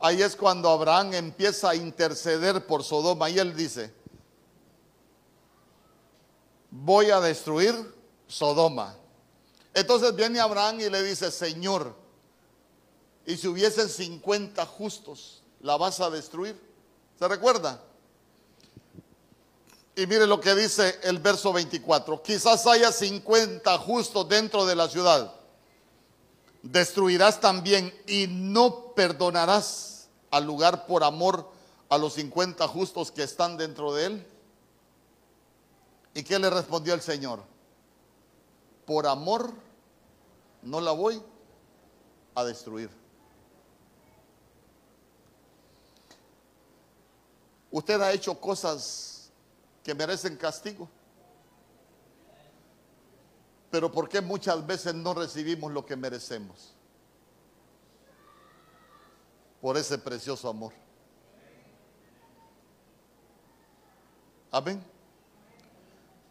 Ahí 0.00 0.22
es 0.22 0.34
cuando 0.34 0.70
Abraham 0.70 1.12
empieza 1.12 1.68
a 1.68 1.74
interceder 1.74 2.66
por 2.66 2.82
Sodoma 2.82 3.28
y 3.28 3.38
él 3.38 3.54
dice, 3.54 3.92
voy 6.70 7.10
a 7.10 7.20
destruir 7.20 7.74
Sodoma. 8.26 8.96
Entonces 9.74 10.16
viene 10.16 10.40
Abraham 10.40 10.80
y 10.80 10.88
le 10.88 11.02
dice, 11.02 11.30
Señor, 11.30 11.94
y 13.26 13.36
si 13.36 13.48
hubiesen 13.48 13.90
50 13.90 14.64
justos, 14.64 15.42
¿la 15.60 15.76
vas 15.76 16.00
a 16.00 16.08
destruir? 16.08 16.58
¿Se 17.18 17.28
recuerda? 17.28 17.84
Y 19.98 20.06
mire 20.06 20.28
lo 20.28 20.40
que 20.40 20.54
dice 20.54 21.00
el 21.02 21.18
verso 21.18 21.52
24. 21.52 22.22
Quizás 22.22 22.64
haya 22.68 22.92
50 22.92 23.78
justos 23.78 24.28
dentro 24.28 24.64
de 24.64 24.76
la 24.76 24.88
ciudad. 24.88 25.34
Destruirás 26.62 27.40
también 27.40 27.92
y 28.06 28.28
no 28.28 28.94
perdonarás 28.94 30.06
al 30.30 30.44
lugar 30.44 30.86
por 30.86 31.02
amor 31.02 31.50
a 31.88 31.98
los 31.98 32.12
50 32.12 32.68
justos 32.68 33.10
que 33.10 33.24
están 33.24 33.56
dentro 33.56 33.92
de 33.92 34.06
él. 34.06 34.26
¿Y 36.14 36.22
qué 36.22 36.38
le 36.38 36.48
respondió 36.48 36.94
el 36.94 37.00
Señor? 37.00 37.42
Por 38.86 39.04
amor 39.08 39.52
no 40.62 40.80
la 40.80 40.92
voy 40.92 41.20
a 42.36 42.44
destruir. 42.44 42.88
Usted 47.72 48.00
ha 48.00 48.12
hecho 48.12 48.38
cosas 48.38 49.17
que 49.88 49.94
merecen 49.94 50.36
castigo. 50.36 50.86
Pero 53.70 53.90
¿por 53.90 54.06
qué 54.06 54.20
muchas 54.20 54.66
veces 54.66 54.94
no 54.94 55.14
recibimos 55.14 55.72
lo 55.72 55.86
que 55.86 55.96
merecemos? 55.96 56.74
Por 59.62 59.78
ese 59.78 59.96
precioso 59.96 60.46
amor. 60.46 60.74
Amén. 64.50 64.84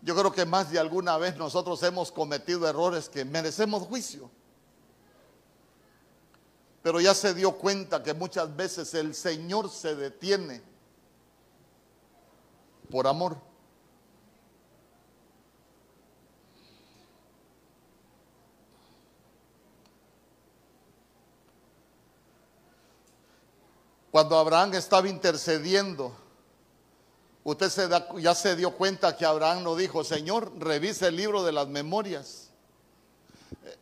Yo 0.04 0.16
creo 0.16 0.32
que 0.32 0.46
más 0.46 0.70
de 0.70 0.78
alguna 0.78 1.18
vez 1.18 1.36
nosotros 1.36 1.82
hemos 1.82 2.12
cometido 2.12 2.70
errores 2.70 3.10
que 3.10 3.26
merecemos 3.26 3.82
juicio. 3.88 4.30
Pero 6.84 7.02
ya 7.02 7.16
se 7.16 7.34
dio 7.34 7.58
cuenta 7.58 8.04
que 8.04 8.14
muchas 8.14 8.56
veces 8.56 8.94
el 8.94 9.16
Señor 9.16 9.72
se 9.72 9.96
detiene 9.96 10.62
por 12.92 13.08
amor. 13.08 13.47
Cuando 24.18 24.36
Abraham 24.40 24.74
estaba 24.74 25.08
intercediendo, 25.08 26.12
usted 27.44 27.70
ya 28.18 28.34
se 28.34 28.56
dio 28.56 28.76
cuenta 28.76 29.16
que 29.16 29.24
Abraham 29.24 29.62
no 29.62 29.76
dijo, 29.76 30.04
Señor, 30.04 30.54
revisa 30.58 31.10
el 31.10 31.18
libro 31.18 31.44
de 31.44 31.52
las 31.52 31.68
memorias. 31.68 32.50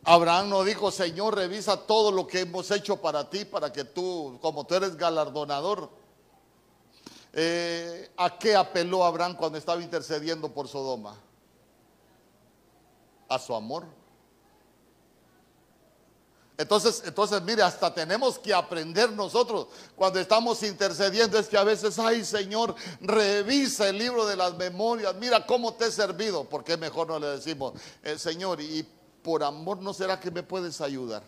Abraham 0.04 0.50
no 0.50 0.62
dijo, 0.62 0.90
Señor, 0.90 1.36
revisa 1.36 1.86
todo 1.86 2.12
lo 2.12 2.26
que 2.26 2.40
hemos 2.40 2.70
hecho 2.70 2.98
para 2.98 3.30
ti, 3.30 3.46
para 3.46 3.72
que 3.72 3.84
tú, 3.84 4.38
como 4.42 4.66
tú 4.66 4.74
eres 4.74 4.94
galardonador, 4.98 5.88
eh, 7.32 8.10
¿A 8.18 8.38
qué 8.38 8.56
apeló 8.56 9.06
Abraham 9.06 9.36
cuando 9.36 9.56
estaba 9.56 9.80
intercediendo 9.80 10.52
por 10.52 10.68
Sodoma? 10.68 11.16
A 13.30 13.38
su 13.38 13.54
amor. 13.54 13.86
Entonces, 16.58 17.02
entonces, 17.04 17.42
mire, 17.42 17.62
hasta 17.62 17.92
tenemos 17.92 18.38
que 18.38 18.54
aprender 18.54 19.12
nosotros 19.12 19.66
cuando 19.94 20.18
estamos 20.18 20.62
intercediendo. 20.62 21.38
Es 21.38 21.48
que 21.48 21.58
a 21.58 21.64
veces, 21.64 21.98
ay 21.98 22.24
Señor, 22.24 22.74
revisa 23.00 23.88
el 23.88 23.98
libro 23.98 24.24
de 24.24 24.36
las 24.36 24.56
memorias. 24.56 25.14
Mira 25.16 25.44
cómo 25.44 25.74
te 25.74 25.86
he 25.86 25.92
servido. 25.92 26.44
porque 26.44 26.76
mejor 26.76 27.08
no 27.08 27.18
le 27.18 27.26
decimos, 27.26 27.74
eh, 28.02 28.18
Señor, 28.18 28.60
y 28.60 28.86
por 29.22 29.42
amor 29.42 29.78
no 29.78 29.92
será 29.92 30.18
que 30.18 30.30
me 30.30 30.42
puedes 30.42 30.80
ayudar? 30.80 31.22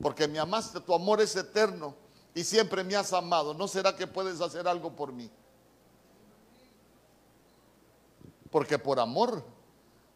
Porque 0.00 0.26
me 0.26 0.38
amaste, 0.38 0.80
tu 0.80 0.94
amor 0.94 1.20
es 1.20 1.36
eterno 1.36 1.94
y 2.34 2.42
siempre 2.42 2.82
me 2.82 2.96
has 2.96 3.12
amado, 3.12 3.54
¿no 3.54 3.68
será 3.68 3.94
que 3.94 4.06
puedes 4.06 4.40
hacer 4.40 4.66
algo 4.66 4.94
por 4.94 5.12
mí? 5.12 5.30
Porque 8.50 8.78
por 8.78 8.98
amor 8.98 9.44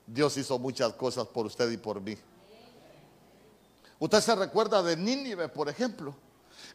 Dios 0.07 0.37
hizo 0.37 0.59
muchas 0.59 0.93
cosas 0.95 1.27
por 1.27 1.47
usted 1.47 1.71
y 1.71 1.77
por 1.77 2.01
mí. 2.01 2.17
Usted 3.99 4.21
se 4.21 4.35
recuerda 4.35 4.83
de 4.83 4.97
Nínive, 4.97 5.49
por 5.49 5.69
ejemplo. 5.69 6.15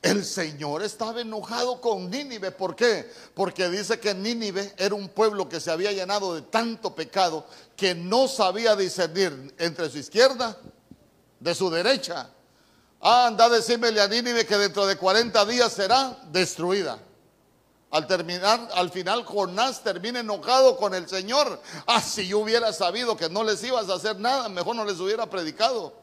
El 0.02 0.26
Señor 0.26 0.84
estaba 0.84 1.22
enojado 1.22 1.80
con 1.80 2.10
Nínive. 2.10 2.52
¿Por 2.52 2.76
qué? 2.76 3.10
Porque 3.34 3.70
dice 3.70 4.00
que 4.00 4.14
Nínive 4.14 4.74
era 4.78 4.96
un 4.96 5.08
pueblo 5.08 5.48
que 5.48 5.62
se 5.62 5.72
había 5.72 5.94
llenado 5.94 6.36
de 6.36 6.42
tanto 6.42 6.94
pecado 6.94 7.46
que 7.78 7.96
no 7.96 8.28
sabía 8.28 8.76
discernir 8.76 9.56
entre 9.58 9.90
su 9.90 10.00
izquierda 10.00 10.58
de 11.40 11.56
su 11.56 11.70
derecha. 11.70 12.30
Ah, 13.00 13.28
anda 13.28 13.46
a 13.46 13.50
decirme 13.50 13.88
a 14.00 14.08
Nínive 14.08 14.46
que 14.46 14.58
dentro 14.58 14.86
de 14.86 14.98
40 14.98 15.46
días 15.46 15.72
será 15.72 16.18
destruida. 16.32 17.00
Al 17.92 18.08
terminar, 18.08 18.70
al 18.74 18.90
final 18.90 19.24
Jonás 19.24 19.84
termina 19.84 20.20
enojado 20.20 20.76
con 20.76 20.94
el 20.94 21.08
Señor. 21.08 21.62
Ah, 21.86 22.02
si 22.02 22.28
yo 22.28 22.40
hubiera 22.40 22.74
sabido 22.74 23.16
que 23.16 23.30
no 23.30 23.44
les 23.44 23.64
ibas 23.64 23.88
a 23.88 23.94
hacer 23.94 24.20
nada, 24.20 24.50
mejor 24.50 24.76
no 24.76 24.84
les 24.84 25.00
hubiera 25.00 25.30
predicado. 25.30 26.03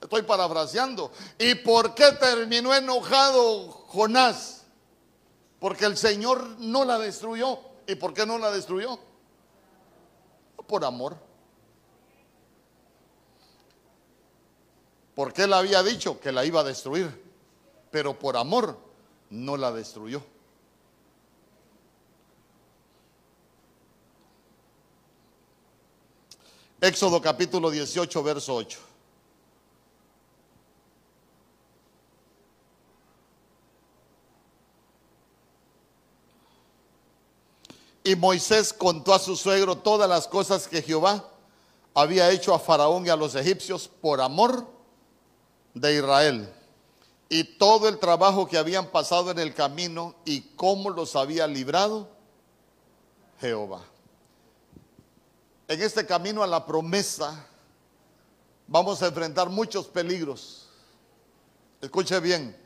Estoy 0.00 0.22
parafraseando. 0.22 1.12
¿Y 1.38 1.54
por 1.56 1.94
qué 1.94 2.12
terminó 2.12 2.74
enojado 2.74 3.70
Jonás? 3.88 4.64
Porque 5.58 5.84
el 5.86 5.96
Señor 5.96 6.44
no 6.58 6.84
la 6.84 6.98
destruyó. 6.98 7.58
¿Y 7.86 7.94
por 7.96 8.14
qué 8.14 8.24
no 8.24 8.38
la 8.38 8.50
destruyó? 8.50 8.98
Por 10.66 10.84
amor. 10.84 11.28
porque 15.18 15.42
él 15.42 15.52
había 15.52 15.82
dicho 15.82 16.20
que 16.20 16.30
la 16.30 16.44
iba 16.44 16.60
a 16.60 16.62
destruir, 16.62 17.10
pero 17.90 18.16
por 18.16 18.36
amor 18.36 18.78
no 19.30 19.56
la 19.56 19.72
destruyó. 19.72 20.22
Éxodo 26.80 27.20
capítulo 27.20 27.68
18, 27.68 28.22
verso 28.22 28.54
8. 28.54 28.78
Y 38.08 38.16
Moisés 38.16 38.72
contó 38.72 39.12
a 39.12 39.18
su 39.18 39.36
suegro 39.36 39.76
todas 39.76 40.08
las 40.08 40.26
cosas 40.26 40.66
que 40.66 40.80
Jehová 40.80 41.28
había 41.92 42.30
hecho 42.30 42.54
a 42.54 42.58
Faraón 42.58 43.04
y 43.04 43.10
a 43.10 43.16
los 43.16 43.34
egipcios 43.34 43.86
por 43.86 44.22
amor 44.22 44.66
de 45.74 45.96
Israel 45.96 46.50
y 47.28 47.44
todo 47.44 47.86
el 47.86 47.98
trabajo 47.98 48.48
que 48.48 48.56
habían 48.56 48.86
pasado 48.86 49.30
en 49.30 49.38
el 49.38 49.52
camino 49.52 50.14
y 50.24 50.40
cómo 50.56 50.88
los 50.88 51.16
había 51.16 51.46
librado 51.46 52.08
Jehová. 53.42 53.82
En 55.68 55.82
este 55.82 56.06
camino 56.06 56.42
a 56.42 56.46
la 56.46 56.64
promesa 56.64 57.46
vamos 58.66 59.02
a 59.02 59.08
enfrentar 59.08 59.50
muchos 59.50 59.86
peligros. 59.86 60.66
Escuche 61.82 62.18
bien, 62.20 62.56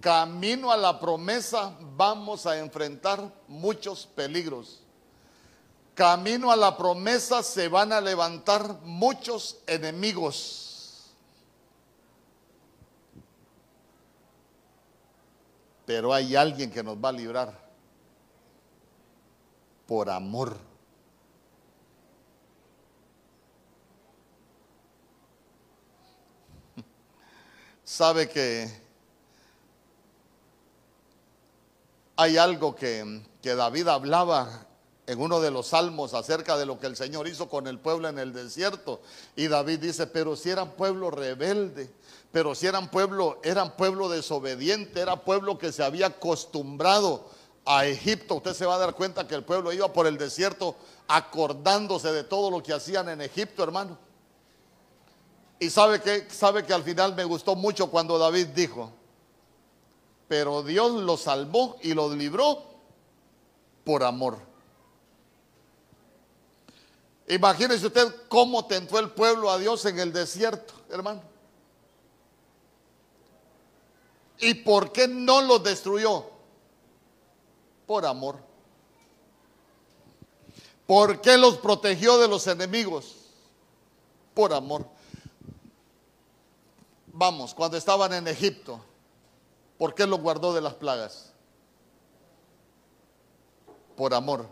camino 0.00 0.70
a 0.70 0.76
la 0.76 1.00
promesa 1.00 1.76
vamos 1.96 2.46
a 2.46 2.58
enfrentar 2.58 3.32
muchos 3.48 4.06
peligros. 4.06 4.80
Camino 5.94 6.50
a 6.50 6.56
la 6.56 6.76
promesa 6.76 7.42
se 7.42 7.68
van 7.68 7.92
a 7.92 8.00
levantar 8.00 8.80
muchos 8.82 9.58
enemigos 9.66 10.66
Pero 15.86 16.12
hay 16.12 16.34
alguien 16.34 16.70
que 16.70 16.82
nos 16.82 16.98
va 16.98 17.10
a 17.10 17.12
librar 17.12 17.56
por 19.86 20.10
amor. 20.10 20.58
Sabe 27.84 28.28
que 28.28 28.68
hay 32.16 32.38
algo 32.38 32.74
que, 32.74 33.22
que 33.42 33.54
David 33.54 33.88
hablaba 33.88 34.66
en 35.06 35.20
uno 35.20 35.40
de 35.40 35.50
los 35.50 35.68
salmos 35.68 36.14
acerca 36.14 36.56
de 36.56 36.66
lo 36.66 36.80
que 36.80 36.86
el 36.86 36.96
Señor 36.96 37.28
hizo 37.28 37.48
con 37.48 37.66
el 37.66 37.78
pueblo 37.78 38.08
en 38.08 38.18
el 38.18 38.32
desierto. 38.32 39.00
Y 39.36 39.46
David 39.48 39.78
dice, 39.80 40.06
pero 40.06 40.34
si 40.34 40.50
eran 40.50 40.72
pueblo 40.72 41.10
rebelde, 41.10 41.90
pero 42.32 42.54
si 42.54 42.66
eran 42.66 42.90
pueblo, 42.90 43.38
eran 43.44 43.76
pueblo 43.76 44.08
desobediente, 44.08 45.00
era 45.00 45.16
pueblo 45.24 45.58
que 45.58 45.72
se 45.72 45.84
había 45.84 46.06
acostumbrado 46.06 47.28
a 47.64 47.86
Egipto. 47.86 48.36
Usted 48.36 48.54
se 48.54 48.66
va 48.66 48.74
a 48.74 48.78
dar 48.78 48.94
cuenta 48.94 49.28
que 49.28 49.34
el 49.34 49.44
pueblo 49.44 49.72
iba 49.72 49.92
por 49.92 50.06
el 50.06 50.18
desierto 50.18 50.76
acordándose 51.08 52.12
de 52.12 52.24
todo 52.24 52.50
lo 52.50 52.62
que 52.62 52.72
hacían 52.72 53.08
en 53.08 53.20
Egipto, 53.20 53.62
hermano. 53.62 53.96
Y 55.58 55.70
sabe 55.70 56.00
que, 56.00 56.28
sabe 56.30 56.64
que 56.64 56.74
al 56.74 56.82
final 56.82 57.14
me 57.14 57.24
gustó 57.24 57.54
mucho 57.54 57.90
cuando 57.90 58.18
David 58.18 58.48
dijo, 58.48 58.92
pero 60.28 60.62
Dios 60.62 60.92
lo 60.92 61.16
salvó 61.16 61.76
y 61.82 61.94
lo 61.94 62.12
libró 62.14 62.62
por 63.84 64.02
amor. 64.02 64.38
Imagínese 67.28 67.86
usted 67.86 68.14
cómo 68.28 68.66
tentó 68.66 68.98
el 68.98 69.10
pueblo 69.10 69.50
a 69.50 69.58
Dios 69.58 69.84
en 69.84 69.98
el 69.98 70.12
desierto, 70.12 70.74
hermano. 70.90 71.22
¿Y 74.38 74.54
por 74.54 74.92
qué 74.92 75.08
no 75.08 75.40
los 75.40 75.62
destruyó? 75.62 76.26
Por 77.86 78.04
amor. 78.04 78.38
¿Por 80.86 81.20
qué 81.20 81.36
los 81.36 81.56
protegió 81.58 82.18
de 82.18 82.28
los 82.28 82.46
enemigos? 82.46 83.16
Por 84.34 84.52
amor. 84.52 84.86
Vamos, 87.06 87.54
cuando 87.54 87.76
estaban 87.76 88.12
en 88.12 88.28
Egipto, 88.28 88.80
¿por 89.78 89.94
qué 89.94 90.06
los 90.06 90.20
guardó 90.20 90.54
de 90.54 90.60
las 90.60 90.74
plagas? 90.74 91.32
Por 93.96 94.14
amor. 94.14 94.46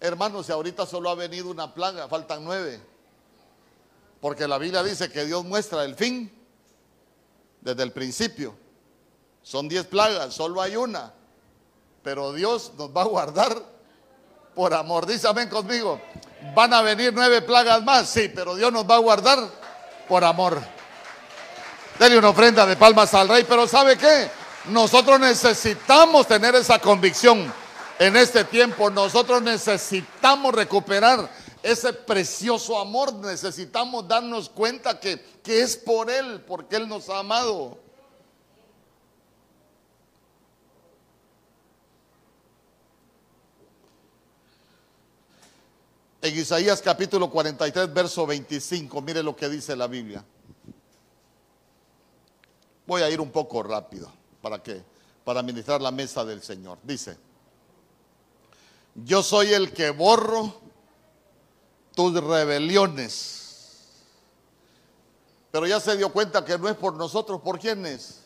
Hermanos, 0.00 0.46
si 0.46 0.52
ahorita 0.52 0.86
solo 0.86 1.10
ha 1.10 1.14
venido 1.14 1.50
una 1.50 1.74
plaga, 1.74 2.08
faltan 2.08 2.44
nueve. 2.44 2.80
Porque 4.20 4.46
la 4.48 4.58
Biblia 4.58 4.82
dice 4.82 5.10
que 5.10 5.24
Dios 5.24 5.44
muestra 5.44 5.84
el 5.84 5.94
fin 5.94 6.32
desde 7.60 7.82
el 7.82 7.92
principio. 7.92 8.54
Son 9.42 9.68
diez 9.68 9.86
plagas, 9.86 10.34
solo 10.34 10.60
hay 10.60 10.76
una. 10.76 11.12
Pero 12.02 12.32
Dios 12.32 12.72
nos 12.76 12.94
va 12.94 13.02
a 13.02 13.06
guardar 13.06 13.62
por 14.54 14.74
amor. 14.74 15.06
Dice 15.06 15.28
amén 15.28 15.48
conmigo. 15.48 16.00
Van 16.54 16.72
a 16.72 16.82
venir 16.82 17.12
nueve 17.14 17.42
plagas 17.42 17.82
más, 17.82 18.08
sí, 18.08 18.30
pero 18.34 18.54
Dios 18.54 18.72
nos 18.72 18.88
va 18.88 18.96
a 18.96 18.98
guardar 18.98 19.38
por 20.08 20.24
amor. 20.24 20.75
Dele 21.98 22.18
una 22.18 22.28
ofrenda 22.28 22.66
de 22.66 22.76
palmas 22.76 23.14
al 23.14 23.28
rey, 23.28 23.44
pero 23.48 23.66
¿sabe 23.66 23.96
qué? 23.96 24.28
Nosotros 24.66 25.18
necesitamos 25.18 26.26
tener 26.26 26.54
esa 26.54 26.78
convicción 26.78 27.52
en 27.98 28.16
este 28.16 28.44
tiempo. 28.44 28.90
Nosotros 28.90 29.40
necesitamos 29.40 30.54
recuperar 30.54 31.30
ese 31.62 31.94
precioso 31.94 32.78
amor. 32.78 33.14
Necesitamos 33.14 34.06
darnos 34.06 34.50
cuenta 34.50 35.00
que, 35.00 35.24
que 35.42 35.62
es 35.62 35.76
por 35.76 36.10
Él, 36.10 36.42
porque 36.46 36.76
Él 36.76 36.86
nos 36.86 37.08
ha 37.08 37.20
amado. 37.20 37.78
En 46.20 46.36
Isaías 46.36 46.82
capítulo 46.82 47.30
43, 47.30 47.94
verso 47.94 48.26
25, 48.26 49.00
mire 49.00 49.22
lo 49.22 49.34
que 49.34 49.48
dice 49.48 49.76
la 49.76 49.86
Biblia. 49.86 50.24
Voy 52.86 53.02
a 53.02 53.10
ir 53.10 53.20
un 53.20 53.30
poco 53.30 53.62
rápido 53.62 54.10
para 54.40 54.62
que 54.62 54.82
para 55.24 55.42
ministrar 55.42 55.82
la 55.82 55.90
mesa 55.90 56.24
del 56.24 56.42
Señor. 56.42 56.78
Dice: 56.82 57.16
Yo 58.94 59.22
soy 59.22 59.52
el 59.52 59.72
que 59.72 59.90
borro 59.90 60.54
tus 61.94 62.14
rebeliones. 62.22 63.42
Pero 65.50 65.66
ya 65.66 65.80
se 65.80 65.96
dio 65.96 66.12
cuenta 66.12 66.44
que 66.44 66.58
no 66.58 66.68
es 66.68 66.76
por 66.76 66.94
nosotros, 66.94 67.40
¿por 67.40 67.58
quién 67.58 67.86
es? 67.86 68.22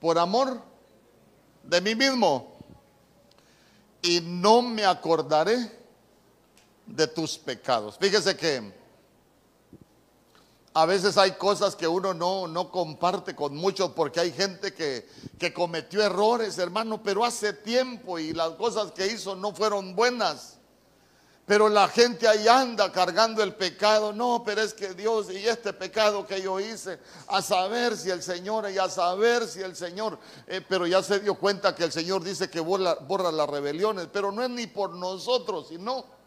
Por 0.00 0.16
amor 0.16 0.62
de 1.64 1.80
mí 1.80 1.94
mismo. 1.94 2.56
Y 4.00 4.20
no 4.20 4.62
me 4.62 4.84
acordaré 4.84 5.76
de 6.86 7.06
tus 7.08 7.36
pecados. 7.36 7.98
Fíjese 7.98 8.36
que 8.36 8.72
a 10.74 10.86
veces 10.86 11.16
hay 11.16 11.32
cosas 11.32 11.74
que 11.74 11.88
uno 11.88 12.14
no, 12.14 12.46
no 12.46 12.70
comparte 12.70 13.34
con 13.34 13.56
muchos 13.56 13.90
porque 13.92 14.20
hay 14.20 14.32
gente 14.32 14.74
que, 14.74 15.08
que 15.38 15.52
cometió 15.52 16.02
errores, 16.02 16.58
hermano, 16.58 17.02
pero 17.02 17.24
hace 17.24 17.52
tiempo 17.52 18.18
y 18.18 18.32
las 18.32 18.50
cosas 18.50 18.92
que 18.92 19.06
hizo 19.06 19.34
no 19.34 19.54
fueron 19.54 19.94
buenas. 19.96 20.58
Pero 21.48 21.70
la 21.70 21.88
gente 21.88 22.28
ahí 22.28 22.46
anda 22.46 22.92
cargando 22.92 23.42
el 23.42 23.54
pecado. 23.54 24.12
No, 24.12 24.42
pero 24.44 24.60
es 24.60 24.74
que 24.74 24.92
Dios 24.92 25.30
y 25.30 25.48
este 25.48 25.72
pecado 25.72 26.26
que 26.26 26.42
yo 26.42 26.60
hice, 26.60 26.98
a 27.26 27.40
saber 27.40 27.96
si 27.96 28.10
el 28.10 28.22
Señor, 28.22 28.70
y 28.70 28.76
a 28.76 28.90
saber 28.90 29.48
si 29.48 29.62
el 29.62 29.74
Señor, 29.74 30.18
eh, 30.46 30.60
pero 30.68 30.86
ya 30.86 31.02
se 31.02 31.20
dio 31.20 31.36
cuenta 31.36 31.74
que 31.74 31.84
el 31.84 31.92
Señor 31.92 32.22
dice 32.22 32.50
que 32.50 32.60
borra, 32.60 32.96
borra 32.96 33.32
las 33.32 33.48
rebeliones, 33.48 34.08
pero 34.12 34.30
no 34.30 34.42
es 34.42 34.50
ni 34.50 34.66
por 34.66 34.90
nosotros, 34.90 35.68
sino 35.68 36.17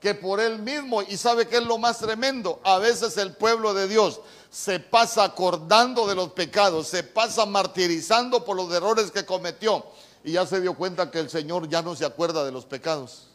que 0.00 0.14
por 0.14 0.40
Él 0.40 0.58
mismo. 0.60 1.02
Y 1.02 1.16
sabe 1.16 1.48
que 1.48 1.56
es 1.56 1.64
lo 1.64 1.78
más 1.78 1.98
tremendo. 1.98 2.60
A 2.64 2.78
veces 2.78 3.16
el 3.16 3.34
pueblo 3.36 3.74
de 3.74 3.88
Dios 3.88 4.20
se 4.50 4.80
pasa 4.80 5.24
acordando 5.24 6.06
de 6.06 6.14
los 6.14 6.32
pecados, 6.32 6.88
se 6.88 7.02
pasa 7.02 7.46
martirizando 7.46 8.44
por 8.44 8.56
los 8.56 8.72
errores 8.72 9.10
que 9.10 9.24
cometió. 9.24 9.84
Y 10.24 10.32
ya 10.32 10.46
se 10.46 10.60
dio 10.60 10.74
cuenta 10.74 11.10
que 11.10 11.20
el 11.20 11.30
Señor 11.30 11.68
ya 11.68 11.82
no 11.82 11.94
se 11.94 12.04
acuerda 12.04 12.44
de 12.44 12.52
los 12.52 12.64
pecados. 12.64 13.28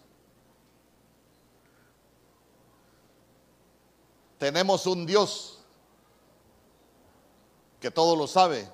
Tenemos 4.37 4.87
un 4.87 5.05
Dios 5.05 5.59
que 7.79 7.91
todo 7.91 8.15
lo 8.15 8.27
sabe, 8.27 8.67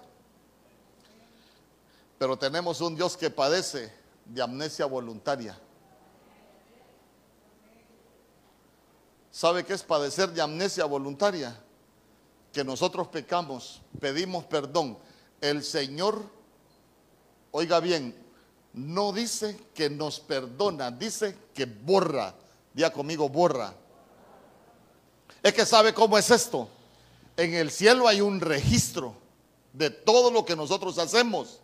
pero 2.18 2.38
tenemos 2.38 2.80
un 2.80 2.96
Dios 2.96 3.18
que 3.18 3.30
padece 3.30 3.94
de 4.26 4.42
amnesia 4.42 4.86
voluntaria. 4.86 5.60
¿Sabe 9.38 9.64
qué 9.64 9.74
es 9.74 9.84
padecer 9.84 10.32
de 10.32 10.42
amnesia 10.42 10.86
voluntaria? 10.86 11.56
Que 12.52 12.64
nosotros 12.64 13.08
pecamos, 13.10 13.84
pedimos 14.00 14.46
perdón. 14.46 14.98
El 15.40 15.64
Señor, 15.64 16.24
oiga 17.52 17.80
bien, 17.80 18.16
no 18.74 19.14
dice 19.14 19.64
que 19.76 19.92
nos 19.92 20.20
perdona, 20.20 20.90
dice 20.90 21.38
que 21.54 21.68
borra. 21.68 22.34
Día 22.74 22.92
conmigo, 22.92 23.30
borra. 23.30 23.76
Es 25.44 25.54
que 25.54 25.68
sabe 25.68 25.94
cómo 25.94 26.18
es 26.18 26.32
esto. 26.32 26.68
En 27.36 27.54
el 27.54 27.70
cielo 27.70 28.08
hay 28.08 28.22
un 28.22 28.42
registro 28.42 29.14
de 29.72 29.92
todo 29.92 30.32
lo 30.32 30.46
que 30.46 30.56
nosotros 30.56 30.98
hacemos. 30.98 31.60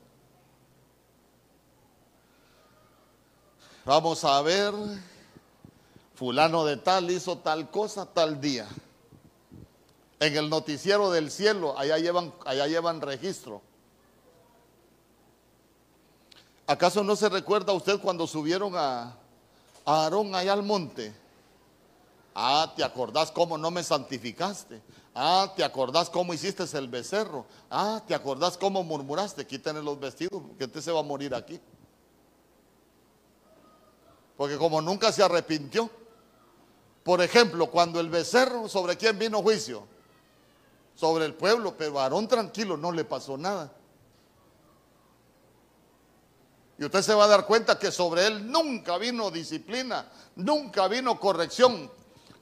Vamos 3.84 4.24
a 4.24 4.40
ver, 4.44 4.76
fulano 6.16 6.66
de 6.66 6.78
tal 6.78 7.10
hizo 7.12 7.38
tal 7.40 7.70
cosa 7.70 8.06
tal 8.06 8.40
día. 8.40 8.68
En 10.20 10.38
el 10.38 10.50
noticiero 10.50 11.12
del 11.12 11.32
cielo, 11.32 11.78
allá 11.78 11.98
llevan, 11.98 12.34
allá 12.46 12.68
llevan 12.68 13.02
registro. 13.02 13.62
¿Acaso 16.66 17.04
no 17.04 17.16
se 17.16 17.28
recuerda 17.28 17.74
usted 17.74 18.00
cuando 18.00 18.26
subieron 18.26 18.74
a, 18.76 19.18
a 19.86 20.04
Aarón 20.04 20.34
allá 20.34 20.54
al 20.54 20.64
monte? 20.64 21.14
Ah, 22.34 22.72
¿te 22.76 22.84
acordás 22.84 23.32
cómo 23.32 23.58
no 23.58 23.70
me 23.70 23.84
santificaste? 23.84 24.82
Ah, 25.14 25.52
¿te 25.56 25.64
acordás 25.64 26.10
cómo 26.10 26.34
hiciste 26.34 26.64
el 26.78 26.88
becerro? 26.88 27.46
Ah, 27.70 28.02
¿te 28.08 28.16
acordás 28.16 28.58
cómo 28.58 28.82
murmuraste? 28.84 29.46
Quítenle 29.46 29.84
los 29.84 30.00
vestidos, 30.00 30.42
porque 30.42 30.64
usted 30.64 30.82
se 30.82 30.92
va 30.92 31.02
a 31.02 31.04
morir 31.04 31.36
aquí. 31.36 31.60
Porque 34.38 34.58
como 34.58 34.82
nunca 34.82 35.12
se 35.12 35.22
arrepintió. 35.22 35.90
Por 37.04 37.22
ejemplo, 37.22 37.68
cuando 37.68 38.00
el 38.00 38.10
becerro, 38.10 38.70
¿sobre 38.70 38.96
quién 38.96 39.20
vino 39.20 39.42
juicio? 39.42 39.86
Sobre 40.96 41.26
el 41.26 41.34
pueblo, 41.34 41.76
pero 41.78 42.00
a 42.00 42.04
Aarón 42.04 42.28
tranquilo 42.28 42.78
no 42.78 42.92
le 42.92 43.04
pasó 43.04 43.38
nada. 43.38 43.72
Y 46.78 46.86
usted 46.86 47.02
se 47.02 47.14
va 47.14 47.26
a 47.26 47.28
dar 47.28 47.46
cuenta 47.46 47.78
que 47.78 47.92
sobre 47.92 48.26
él 48.26 48.50
nunca 48.50 48.98
vino 48.98 49.30
disciplina, 49.30 50.08
nunca 50.36 50.88
vino 50.88 51.20
corrección, 51.20 51.92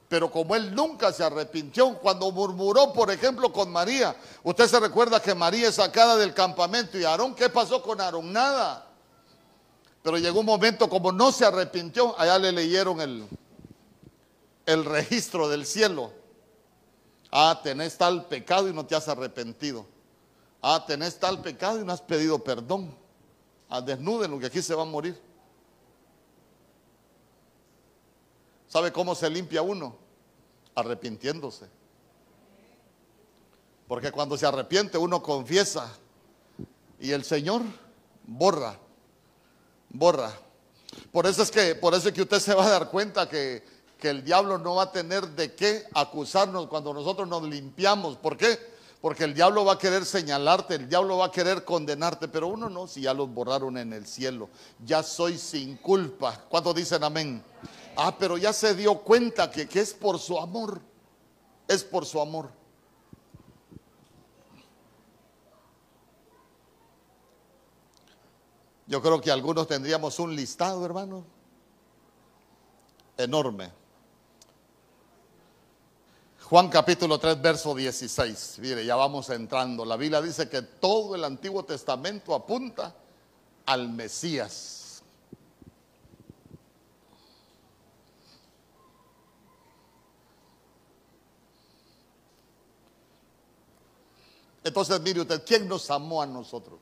pero 0.08 0.30
como 0.30 0.54
él 0.54 0.74
nunca 0.74 1.12
se 1.12 1.24
arrepintió, 1.24 1.98
cuando 1.98 2.30
murmuró, 2.30 2.92
por 2.92 3.10
ejemplo, 3.10 3.52
con 3.52 3.70
María, 3.70 4.14
usted 4.44 4.68
se 4.68 4.78
recuerda 4.78 5.20
que 5.20 5.34
María 5.34 5.68
es 5.68 5.74
sacada 5.74 6.16
del 6.16 6.34
campamento 6.34 6.98
y 6.98 7.04
Aarón, 7.04 7.34
¿qué 7.34 7.48
pasó 7.48 7.82
con 7.82 8.00
Aarón? 8.00 8.32
Nada. 8.32 8.86
Pero 10.02 10.18
llegó 10.18 10.40
un 10.40 10.46
momento 10.46 10.88
como 10.88 11.12
no 11.12 11.32
se 11.32 11.44
arrepintió, 11.44 12.18
allá 12.18 12.38
le 12.38 12.52
leyeron 12.52 13.00
el, 13.00 13.28
el 14.66 14.84
registro 14.84 15.48
del 15.48 15.66
cielo. 15.66 16.12
Ah, 17.30 17.60
tenés 17.62 17.96
tal 17.96 18.26
pecado 18.26 18.68
y 18.68 18.72
no 18.72 18.86
te 18.86 18.94
has 18.94 19.08
arrepentido. 19.08 19.86
Ah, 20.60 20.84
tenés 20.86 21.18
tal 21.18 21.40
pecado 21.40 21.80
y 21.80 21.84
no 21.84 21.92
has 21.92 22.02
pedido 22.02 22.38
perdón. 22.42 22.94
Ah, 23.68 23.80
desnúdenlo 23.80 24.38
que 24.38 24.46
aquí 24.46 24.62
se 24.62 24.74
va 24.74 24.82
a 24.82 24.86
morir. 24.86 25.20
¿Sabe 28.68 28.92
cómo 28.92 29.14
se 29.14 29.28
limpia 29.28 29.62
uno? 29.62 30.02
arrepintiéndose. 30.74 31.66
Porque 33.86 34.10
cuando 34.10 34.38
se 34.38 34.46
arrepiente 34.46 34.96
uno 34.96 35.22
confiesa 35.22 35.92
y 36.98 37.10
el 37.10 37.24
Señor 37.24 37.62
borra, 38.24 38.78
borra. 39.90 40.32
Por 41.10 41.26
eso 41.26 41.42
es 41.42 41.50
que, 41.50 41.74
por 41.74 41.94
eso 41.94 42.08
es 42.08 42.14
que 42.14 42.22
usted 42.22 42.38
se 42.38 42.54
va 42.54 42.66
a 42.66 42.70
dar 42.70 42.90
cuenta 42.90 43.28
que, 43.28 43.62
que 44.02 44.10
el 44.10 44.24
diablo 44.24 44.58
no 44.58 44.74
va 44.74 44.82
a 44.82 44.90
tener 44.90 45.28
de 45.28 45.54
qué 45.54 45.86
acusarnos 45.94 46.66
cuando 46.66 46.92
nosotros 46.92 47.28
nos 47.28 47.44
limpiamos. 47.44 48.16
¿Por 48.16 48.36
qué? 48.36 48.58
Porque 49.00 49.22
el 49.22 49.32
diablo 49.32 49.64
va 49.64 49.74
a 49.74 49.78
querer 49.78 50.04
señalarte, 50.04 50.74
el 50.74 50.88
diablo 50.88 51.18
va 51.18 51.26
a 51.26 51.30
querer 51.30 51.64
condenarte, 51.64 52.26
pero 52.26 52.48
uno 52.48 52.68
no, 52.68 52.88
si 52.88 53.02
ya 53.02 53.14
los 53.14 53.32
borraron 53.32 53.78
en 53.78 53.92
el 53.92 54.04
cielo. 54.04 54.48
Ya 54.84 55.04
soy 55.04 55.38
sin 55.38 55.76
culpa. 55.76 56.46
¿Cuántos 56.48 56.74
dicen 56.74 57.04
amén? 57.04 57.44
Ah, 57.94 58.16
pero 58.18 58.36
ya 58.36 58.52
se 58.52 58.74
dio 58.74 58.98
cuenta 58.98 59.48
que, 59.52 59.68
que 59.68 59.78
es 59.78 59.94
por 59.94 60.18
su 60.18 60.36
amor. 60.36 60.80
Es 61.68 61.84
por 61.84 62.04
su 62.04 62.20
amor. 62.20 62.50
Yo 68.88 69.00
creo 69.00 69.20
que 69.20 69.30
algunos 69.30 69.68
tendríamos 69.68 70.18
un 70.18 70.34
listado, 70.34 70.84
hermano, 70.84 71.24
enorme. 73.16 73.81
Juan 76.52 76.68
capítulo 76.68 77.18
3, 77.18 77.40
verso 77.40 77.74
16. 77.74 78.58
Mire, 78.58 78.84
ya 78.84 78.94
vamos 78.94 79.30
entrando. 79.30 79.86
La 79.86 79.96
Biblia 79.96 80.20
dice 80.20 80.50
que 80.50 80.60
todo 80.60 81.14
el 81.14 81.24
Antiguo 81.24 81.64
Testamento 81.64 82.34
apunta 82.34 82.94
al 83.64 83.88
Mesías. 83.88 85.02
Entonces, 94.62 95.00
mire 95.00 95.22
usted, 95.22 95.42
¿quién 95.46 95.66
nos 95.66 95.90
amó 95.90 96.20
a 96.20 96.26
nosotros? 96.26 96.78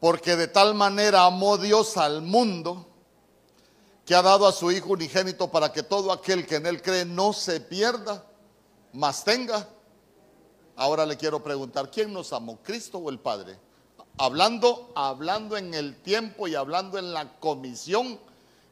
Porque 0.00 0.34
de 0.34 0.48
tal 0.48 0.74
manera 0.74 1.24
amó 1.24 1.56
Dios 1.56 1.96
al 1.96 2.20
mundo 2.20 2.84
que 4.04 4.16
ha 4.16 4.22
dado 4.22 4.44
a 4.48 4.50
su 4.50 4.72
Hijo 4.72 4.94
unigénito 4.94 5.52
para 5.52 5.72
que 5.72 5.84
todo 5.84 6.10
aquel 6.10 6.44
que 6.48 6.56
en 6.56 6.66
Él 6.66 6.82
cree 6.82 7.04
no 7.04 7.32
se 7.32 7.60
pierda, 7.60 8.26
mas 8.92 9.24
tenga. 9.24 9.68
Ahora 10.76 11.04
le 11.04 11.16
quiero 11.16 11.42
preguntar, 11.42 11.90
¿quién 11.90 12.12
nos 12.12 12.32
amó, 12.32 12.58
Cristo 12.62 12.98
o 12.98 13.10
el 13.10 13.18
Padre? 13.18 13.58
Hablando, 14.18 14.92
hablando 14.94 15.56
en 15.56 15.74
el 15.74 15.96
tiempo 16.02 16.48
y 16.48 16.54
hablando 16.54 16.98
en 16.98 17.12
la 17.12 17.38
comisión 17.38 18.18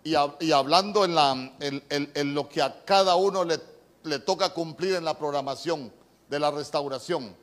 y, 0.04 0.14
hablando 0.14 1.04
en, 1.04 2.34
lo 2.34 2.48
que 2.48 2.62
a 2.62 2.84
cada 2.84 3.16
uno 3.16 3.44
le 3.44 4.18
toca 4.20 4.54
cumplir 4.54 4.94
en 4.94 5.04
la 5.04 5.18
programación 5.18 5.92
de 6.28 6.38
la 6.38 6.50
restauración. 6.50 7.34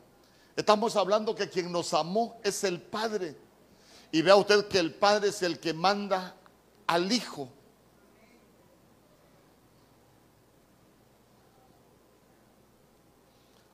Estamos 0.55 0.95
hablando 0.95 1.36
que 1.36 1.49
quien 1.49 1.71
nos 1.71 1.93
amó 1.93 2.38
es 2.43 2.63
el 2.63 2.82
Padre. 2.82 3.36
Y 4.11 4.21
vea 4.21 4.36
usted 4.36 4.67
que 4.67 4.80
el 4.80 4.93
Padre 4.93 5.30
es 5.30 5.41
el 5.41 5.59
que 5.59 5.73
manda 5.73 6.36
al 6.88 7.11
Hijo. 7.11 7.49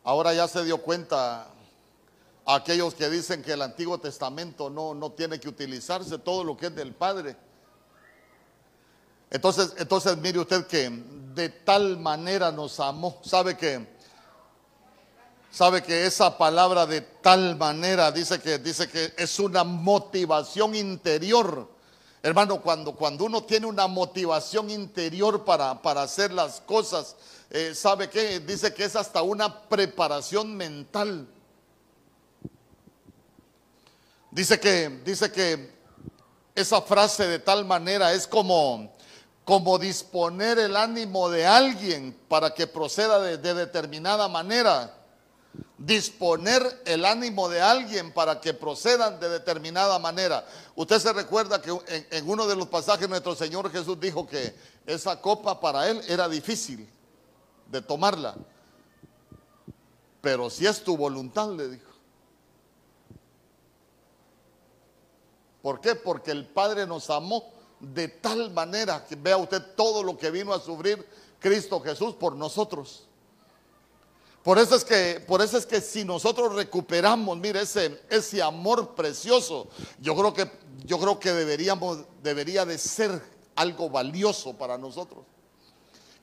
Ahora 0.03 0.33
ya 0.33 0.47
se 0.47 0.63
dio 0.63 0.81
cuenta 0.81 1.47
aquellos 2.45 2.95
que 2.95 3.09
dicen 3.09 3.41
que 3.41 3.53
el 3.53 3.61
Antiguo 3.61 3.97
Testamento 3.99 4.69
no, 4.69 4.93
no 4.93 5.11
tiene 5.11 5.39
que 5.39 5.49
utilizarse 5.49 6.17
todo 6.17 6.43
lo 6.43 6.57
que 6.57 6.67
es 6.67 6.75
del 6.75 6.93
Padre. 6.93 7.35
Entonces, 9.29 9.73
entonces 9.77 10.17
mire 10.17 10.39
usted 10.39 10.65
que 10.67 10.89
de 11.33 11.49
tal 11.49 11.97
manera 11.97 12.51
nos 12.51 12.79
amó. 12.79 13.19
¿Sabe 13.23 13.55
que 13.55 13.87
Sabe 15.51 15.83
que 15.83 16.05
esa 16.05 16.37
palabra 16.37 16.85
de 16.85 17.01
tal 17.01 17.57
manera 17.57 18.09
dice 18.09 18.39
que, 18.39 18.57
dice 18.57 18.87
que 18.87 19.13
es 19.17 19.37
una 19.37 19.65
motivación 19.65 20.73
interior. 20.75 21.69
Hermano, 22.23 22.61
cuando, 22.61 22.93
cuando 22.93 23.25
uno 23.25 23.43
tiene 23.43 23.65
una 23.65 23.87
motivación 23.87 24.69
interior 24.69 25.43
para, 25.43 25.81
para 25.81 26.03
hacer 26.03 26.31
las 26.31 26.61
cosas, 26.61 27.15
eh, 27.49 27.73
¿sabe 27.73 28.09
qué? 28.09 28.39
Dice 28.39 28.73
que 28.73 28.83
es 28.83 28.95
hasta 28.95 29.23
una 29.23 29.61
preparación 29.61 30.55
mental. 30.55 31.27
Dice 34.29 34.59
que, 34.59 35.01
dice 35.03 35.31
que 35.31 35.71
esa 36.53 36.81
frase 36.83 37.27
de 37.27 37.39
tal 37.39 37.65
manera 37.65 38.13
es 38.13 38.27
como, 38.27 38.93
como 39.43 39.79
disponer 39.79 40.59
el 40.59 40.77
ánimo 40.77 41.27
de 41.29 41.47
alguien 41.47 42.15
para 42.27 42.53
que 42.53 42.67
proceda 42.67 43.19
de 43.19 43.53
determinada 43.53 44.27
manera 44.27 45.00
disponer 45.77 46.83
el 46.85 47.05
ánimo 47.05 47.49
de 47.49 47.61
alguien 47.61 48.13
para 48.13 48.39
que 48.39 48.53
procedan 48.53 49.19
de 49.19 49.29
determinada 49.29 49.97
manera. 49.99 50.45
Usted 50.75 50.99
se 50.99 51.13
recuerda 51.13 51.61
que 51.61 51.75
en, 52.11 52.29
uno 52.29 52.45
de 52.47 52.55
los 52.55 52.67
pasajes 52.67 53.09
nuestro 53.09 53.35
Señor 53.35 53.71
Jesús 53.71 53.99
dijo 53.99 54.27
que 54.27 54.55
esa 54.85 55.19
copa 55.19 55.59
para 55.59 55.89
él 55.89 56.01
era 56.07 56.29
difícil 56.29 56.87
de 57.67 57.81
tomarla. 57.81 58.35
Pero 60.21 60.49
si 60.49 60.67
es 60.67 60.83
tu 60.83 60.95
voluntad, 60.95 61.49
le 61.49 61.69
dijo. 61.69 61.91
¿Por 65.61 65.81
qué? 65.81 65.95
Porque 65.95 66.31
el 66.31 66.47
Padre 66.47 66.85
nos 66.85 67.09
amó 67.09 67.51
de 67.79 68.07
tal 68.07 68.51
manera 68.51 69.05
que 69.05 69.15
vea 69.15 69.37
usted 69.37 69.61
todo 69.75 70.03
lo 70.03 70.17
que 70.17 70.29
vino 70.29 70.53
a 70.53 70.59
sufrir 70.59 71.05
Cristo 71.39 71.79
Jesús 71.81 72.13
por 72.15 72.35
nosotros. 72.35 73.07
Por 74.43 74.57
eso 74.57 74.75
es 74.75 74.83
que, 74.83 75.23
por 75.27 75.41
eso 75.41 75.57
es 75.57 75.65
que 75.65 75.81
si 75.81 76.03
nosotros 76.03 76.55
recuperamos, 76.55 77.37
mire, 77.37 77.61
ese, 77.61 78.01
ese 78.09 78.41
amor 78.41 78.95
precioso, 78.95 79.67
yo 79.99 80.15
creo 80.15 80.33
que, 80.33 80.51
yo 80.83 80.99
creo 80.99 81.19
que 81.19 81.31
deberíamos, 81.31 81.99
debería 82.23 82.65
de 82.65 82.77
ser 82.79 83.21
algo 83.55 83.89
valioso 83.89 84.57
para 84.57 84.77
nosotros. 84.79 85.25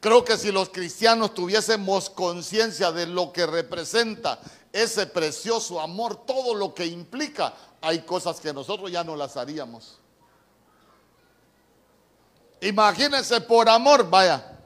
Creo 0.01 0.25
que 0.25 0.37
si 0.37 0.51
los 0.51 0.69
cristianos 0.69 1.35
tuviésemos 1.35 2.11
conciencia 2.11 2.91
de 2.91 3.07
lo 3.07 3.33
que 3.33 3.47
representa 3.47 4.41
ese 4.73 5.07
precioso 5.07 5.81
amor, 5.81 6.25
todo 6.27 6.55
lo 6.55 6.75
que 6.75 6.87
implica, 6.87 7.55
hay 7.81 8.01
cosas 8.01 8.41
que 8.41 8.53
nosotros 8.53 8.91
ya 8.91 9.05
no 9.05 9.14
las 9.14 9.37
haríamos. 9.37 9.99
Imagínense 12.61 13.41
por 13.41 13.69
amor, 13.69 14.09
vaya, 14.11 14.57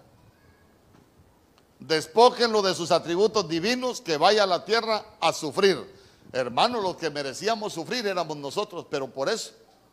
despójenlo 1.87 2.63
de 2.63 2.75
sus 2.75 2.91
atributos 2.91 3.49
divinos, 3.49 4.01
que 4.01 4.17
vaya 4.17 4.45
a 4.45 4.47
la 4.47 4.65
tierra 4.65 5.05
a 5.21 5.33
sufrir. 5.33 5.79
Hermanos, 6.33 6.83
los 6.83 6.97
que 6.97 7.11
merecíamos 7.11 7.73
sufrir 7.73 8.07
éramos 8.07 8.37
nosotros, 8.37 8.87
pero 8.89 9.09
por 9.09 9.29
eso 9.29 9.53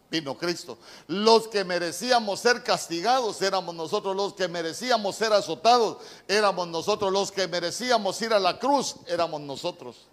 vino 0.10 0.38
Cristo. 0.38 0.78
Los 1.08 1.48
que 1.48 1.64
merecíamos 1.64 2.40
ser 2.40 2.64
castigados 2.64 3.42
éramos 3.42 3.76
nosotros, 3.76 4.16
los 4.16 4.34
que 4.34 4.48
merecíamos 4.48 5.16
ser 5.16 5.34
azotados 5.34 5.98
éramos 6.28 6.68
nosotros, 6.68 7.12
los 7.12 7.32
que 7.32 7.48
merecíamos 7.48 8.22
ir 8.22 8.34
a 8.34 8.40
la 8.40 8.58
cruz 8.58 8.96
éramos 9.08 9.42
nosotros. 9.42 10.08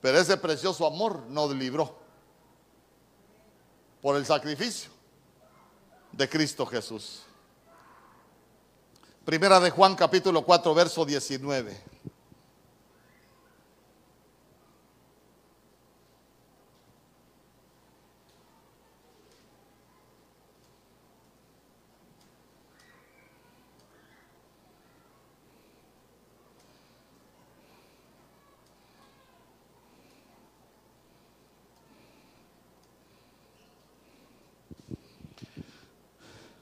Pero 0.00 0.18
ese 0.18 0.36
precioso 0.36 0.86
amor 0.86 1.26
nos 1.28 1.54
libró 1.54 1.94
por 4.00 4.16
el 4.16 4.24
sacrificio 4.24 4.90
de 6.12 6.28
Cristo 6.28 6.64
Jesús. 6.64 7.22
Primera 9.30 9.60
de 9.60 9.70
Juan 9.70 9.94
capítulo 9.94 10.42
4, 10.42 10.74
verso 10.74 11.04
19. 11.04 11.80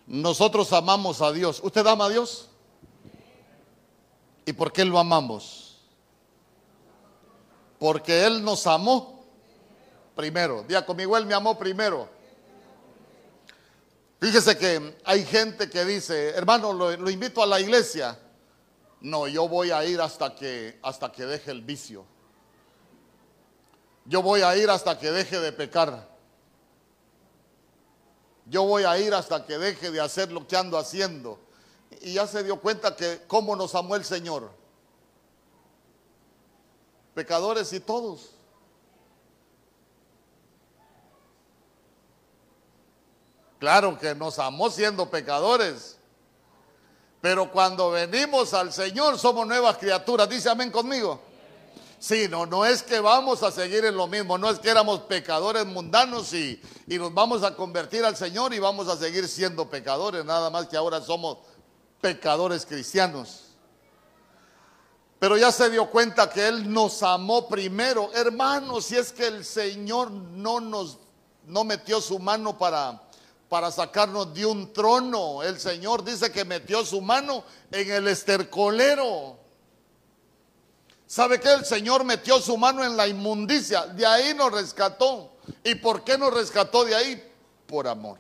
Nosotros 0.07 0.71
amamos 0.75 1.23
a 1.23 1.33
Dios. 1.33 1.61
¿Usted 1.65 1.87
ama 1.87 2.05
a 2.05 2.09
Dios? 2.11 2.49
¿Y 4.49 4.55
por 4.55 4.73
qué 4.73 4.83
lo 4.83 4.99
amamos? 4.99 5.77
Porque 7.79 8.25
Él 8.25 8.43
nos 8.43 8.67
amó 8.67 9.23
primero. 10.17 10.63
Día 10.63 10.87
conmigo, 10.87 11.19
Él 11.19 11.27
me 11.27 11.35
amó 11.35 11.59
primero. 11.59 12.09
Fíjese 14.19 14.57
que 14.57 14.97
hay 15.05 15.27
gente 15.27 15.69
que 15.69 15.85
dice, 15.85 16.31
hermano, 16.31 16.73
lo, 16.73 17.11
invito 17.11 17.43
a 17.43 17.47
la 17.47 17.61
iglesia. 17.61 18.19
No, 19.03 19.29
yo 19.29 19.47
voy 19.47 19.71
a 19.71 19.85
ir 19.85 20.01
hasta 20.01 20.35
que, 20.35 20.79
hasta 20.83 21.13
que 21.13 21.27
deje 21.27 21.51
el 21.51 21.61
vicio. 21.61 22.07
Yo 24.07 24.23
voy 24.23 24.41
a 24.41 24.57
ir 24.57 24.71
hasta 24.71 24.99
que 24.99 25.11
deje 25.11 25.39
de 25.41 25.53
pecar. 25.53 26.09
Yo 28.47 28.65
voy 28.65 28.85
a 28.85 28.99
ir 28.99 29.13
hasta 29.13 29.45
que 29.45 29.59
deje 29.59 29.91
de 29.91 30.01
hacer 30.01 30.33
lo 30.33 30.47
que 30.47 30.57
ando 30.57 30.79
haciendo 30.79 31.39
y 32.01 32.15
ya 32.15 32.27
se 32.27 32.43
dio 32.43 32.61
cuenta 32.61 32.95
que 32.95 33.23
cómo 33.27 33.57
nos 33.57 33.75
amó 33.75 33.97
el 33.97 34.05
Señor. 34.05 34.51
Pecadores 37.15 37.73
y 37.73 37.81
todos. 37.81 38.31
Claro 43.59 43.99
que 43.99 44.15
nos 44.15 44.39
amó 44.39 44.71
siendo 44.71 45.11
pecadores. 45.11 45.97
Pero 47.21 47.51
cuando 47.51 47.91
venimos 47.91 48.55
al 48.55 48.73
Señor 48.73 49.19
somos 49.19 49.47
nuevas 49.47 49.77
criaturas. 49.79 50.29
Dice 50.29 50.49
amén 50.49 50.71
conmigo. 50.71 51.21
Sí, 51.99 52.29
no, 52.31 52.47
no 52.47 52.65
es 52.65 52.85
que 52.85 53.01
vamos 53.01 53.43
a 53.43 53.51
seguir 53.51 53.85
en 53.85 53.97
lo 53.97 54.07
mismo, 54.07 54.39
no 54.39 54.49
es 54.49 54.61
que 54.61 54.71
éramos 54.71 55.01
pecadores 55.01 55.67
mundanos 55.67 56.33
y, 56.33 56.63
y 56.87 56.97
nos 56.97 57.13
vamos 57.13 57.43
a 57.43 57.57
convertir 57.57 58.05
al 58.05 58.17
Señor 58.17 58.55
y 58.55 58.61
vamos 58.61 58.87
a 58.87 58.97
seguir 58.97 59.27
siendo 59.27 59.69
pecadores, 59.69 60.25
nada 60.25 60.49
más 60.49 60.69
que 60.69 60.77
ahora 60.77 61.01
somos 61.01 61.39
pecadores 62.01 62.65
cristianos. 62.65 63.45
Pero 65.19 65.37
ya 65.37 65.51
se 65.51 65.69
dio 65.69 65.91
cuenta 65.91 66.31
que 66.31 66.47
Él 66.47 66.73
nos 66.73 67.03
amó 67.03 67.49
primero. 67.49 68.11
Hermanos, 68.15 68.87
si 68.87 68.97
es 68.97 69.13
que 69.13 69.27
el 69.27 69.45
Señor 69.45 70.11
no 70.11 70.61
nos 70.61 70.99
no 71.49 71.65
metió 71.65 72.01
su 72.01 72.19
mano 72.19 72.57
para, 72.57 73.01
para 73.49 73.71
sacarnos 73.71 74.33
de 74.35 74.47
un 74.47 74.73
trono. 74.73 75.43
El 75.43 75.59
Señor 75.59 76.05
dice 76.05 76.31
que 76.31 76.45
metió 76.45 76.85
su 76.85 77.01
mano 77.01 77.43
en 77.71 77.91
el 77.91 78.09
estercolero. 78.09 79.39
¿Sabe 81.07 81.41
qué? 81.41 81.51
El 81.53 81.65
Señor 81.65 82.05
metió 82.05 82.39
su 82.41 82.57
mano 82.59 82.85
en 82.85 82.97
la 82.97 83.09
inmundicia. 83.09 83.87
De 83.87 84.05
ahí 84.05 84.35
nos 84.35 84.53
rescató. 84.53 85.33
¿Y 85.65 85.75
por 85.77 86.05
qué 86.05 86.19
nos 86.19 86.33
rescató 86.33 86.85
de 86.85 86.95
ahí? 86.95 87.33
Por 87.67 87.89
amor. 87.89 88.19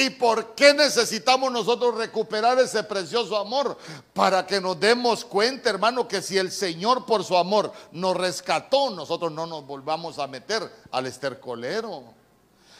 ¿Y 0.00 0.08
por 0.08 0.54
qué 0.54 0.72
necesitamos 0.72 1.52
nosotros 1.52 1.94
recuperar 1.94 2.58
ese 2.58 2.82
precioso 2.82 3.36
amor? 3.36 3.76
Para 4.14 4.46
que 4.46 4.58
nos 4.58 4.80
demos 4.80 5.26
cuenta, 5.26 5.68
hermano, 5.68 6.08
que 6.08 6.22
si 6.22 6.38
el 6.38 6.50
Señor 6.50 7.04
por 7.04 7.22
su 7.22 7.36
amor 7.36 7.70
nos 7.92 8.16
rescató, 8.16 8.88
nosotros 8.88 9.30
no 9.30 9.46
nos 9.46 9.66
volvamos 9.66 10.18
a 10.18 10.26
meter 10.26 10.62
al 10.90 11.04
estercolero. 11.04 12.14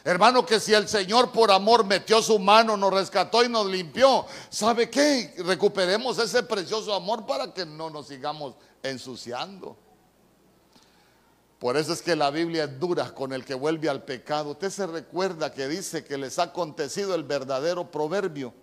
Hermano, 0.02 0.46
que 0.46 0.60
si 0.60 0.72
el 0.72 0.88
Señor 0.88 1.30
por 1.30 1.50
amor 1.50 1.84
metió 1.84 2.22
su 2.22 2.38
mano, 2.38 2.74
nos 2.78 2.90
rescató 2.90 3.44
y 3.44 3.50
nos 3.50 3.66
limpió, 3.66 4.24
¿sabe 4.48 4.88
qué? 4.88 5.34
Recuperemos 5.44 6.18
ese 6.18 6.42
precioso 6.42 6.94
amor 6.94 7.26
para 7.26 7.52
que 7.52 7.66
no 7.66 7.90
nos 7.90 8.06
sigamos 8.06 8.54
ensuciando. 8.82 9.76
Por 11.60 11.76
eso 11.76 11.92
es 11.92 12.00
que 12.00 12.16
la 12.16 12.30
Biblia 12.30 12.64
es 12.64 12.80
dura 12.80 13.14
con 13.14 13.34
el 13.34 13.44
que 13.44 13.52
vuelve 13.52 13.90
al 13.90 14.02
pecado. 14.02 14.52
Usted 14.52 14.70
se 14.70 14.86
recuerda 14.86 15.52
que 15.52 15.68
dice 15.68 16.02
que 16.02 16.16
les 16.16 16.38
ha 16.38 16.44
acontecido 16.44 17.14
el 17.14 17.22
verdadero 17.22 17.90
proverbio. 17.90 18.54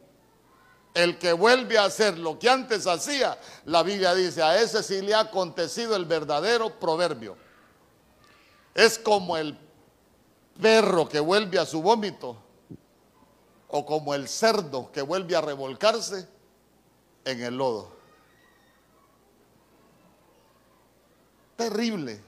El 0.96 1.20
que 1.20 1.32
vuelve 1.32 1.78
a 1.78 1.86
hacer 1.86 2.18
lo 2.18 2.40
que 2.40 2.50
antes 2.50 2.88
hacía, 2.88 3.40
la 3.66 3.84
Biblia 3.84 4.16
dice, 4.16 4.42
a 4.42 4.60
ese 4.60 4.82
sí 4.82 5.04
le 5.04 5.14
ha 5.14 5.20
acontecido 5.20 5.96
el 5.96 6.06
verdadero 6.06 6.80
proverbio. 6.80 7.38
Es 8.74 8.98
como 8.98 9.38
el 9.38 9.56
perro 10.60 11.08
que 11.08 11.20
vuelve 11.20 11.60
a 11.60 11.68
su 11.68 11.84
vómito 11.84 12.36
o 13.68 13.86
como 13.86 14.16
el 14.16 14.28
cerdo 14.28 14.92
que 14.92 15.04
vuelve 15.04 15.36
a 15.36 15.42
revolcarse 15.42 16.28
en 17.26 17.44
el 17.44 17.58
lodo. 17.58 17.92
Terrible. 21.56 22.27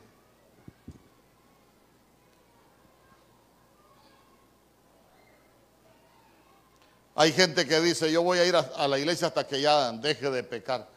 Hay 7.20 7.34
gente 7.34 7.68
que 7.68 7.82
dice, 7.82 8.10
yo 8.10 8.24
voy 8.24 8.40
a 8.40 8.46
ir 8.46 8.56
a, 8.56 8.88
la 8.88 8.98
iglesia 8.98 9.28
hasta 9.28 9.46
que 9.46 9.60
ya 9.60 9.92
deje 9.92 10.32
de 10.32 10.42
pecar. 10.42 10.88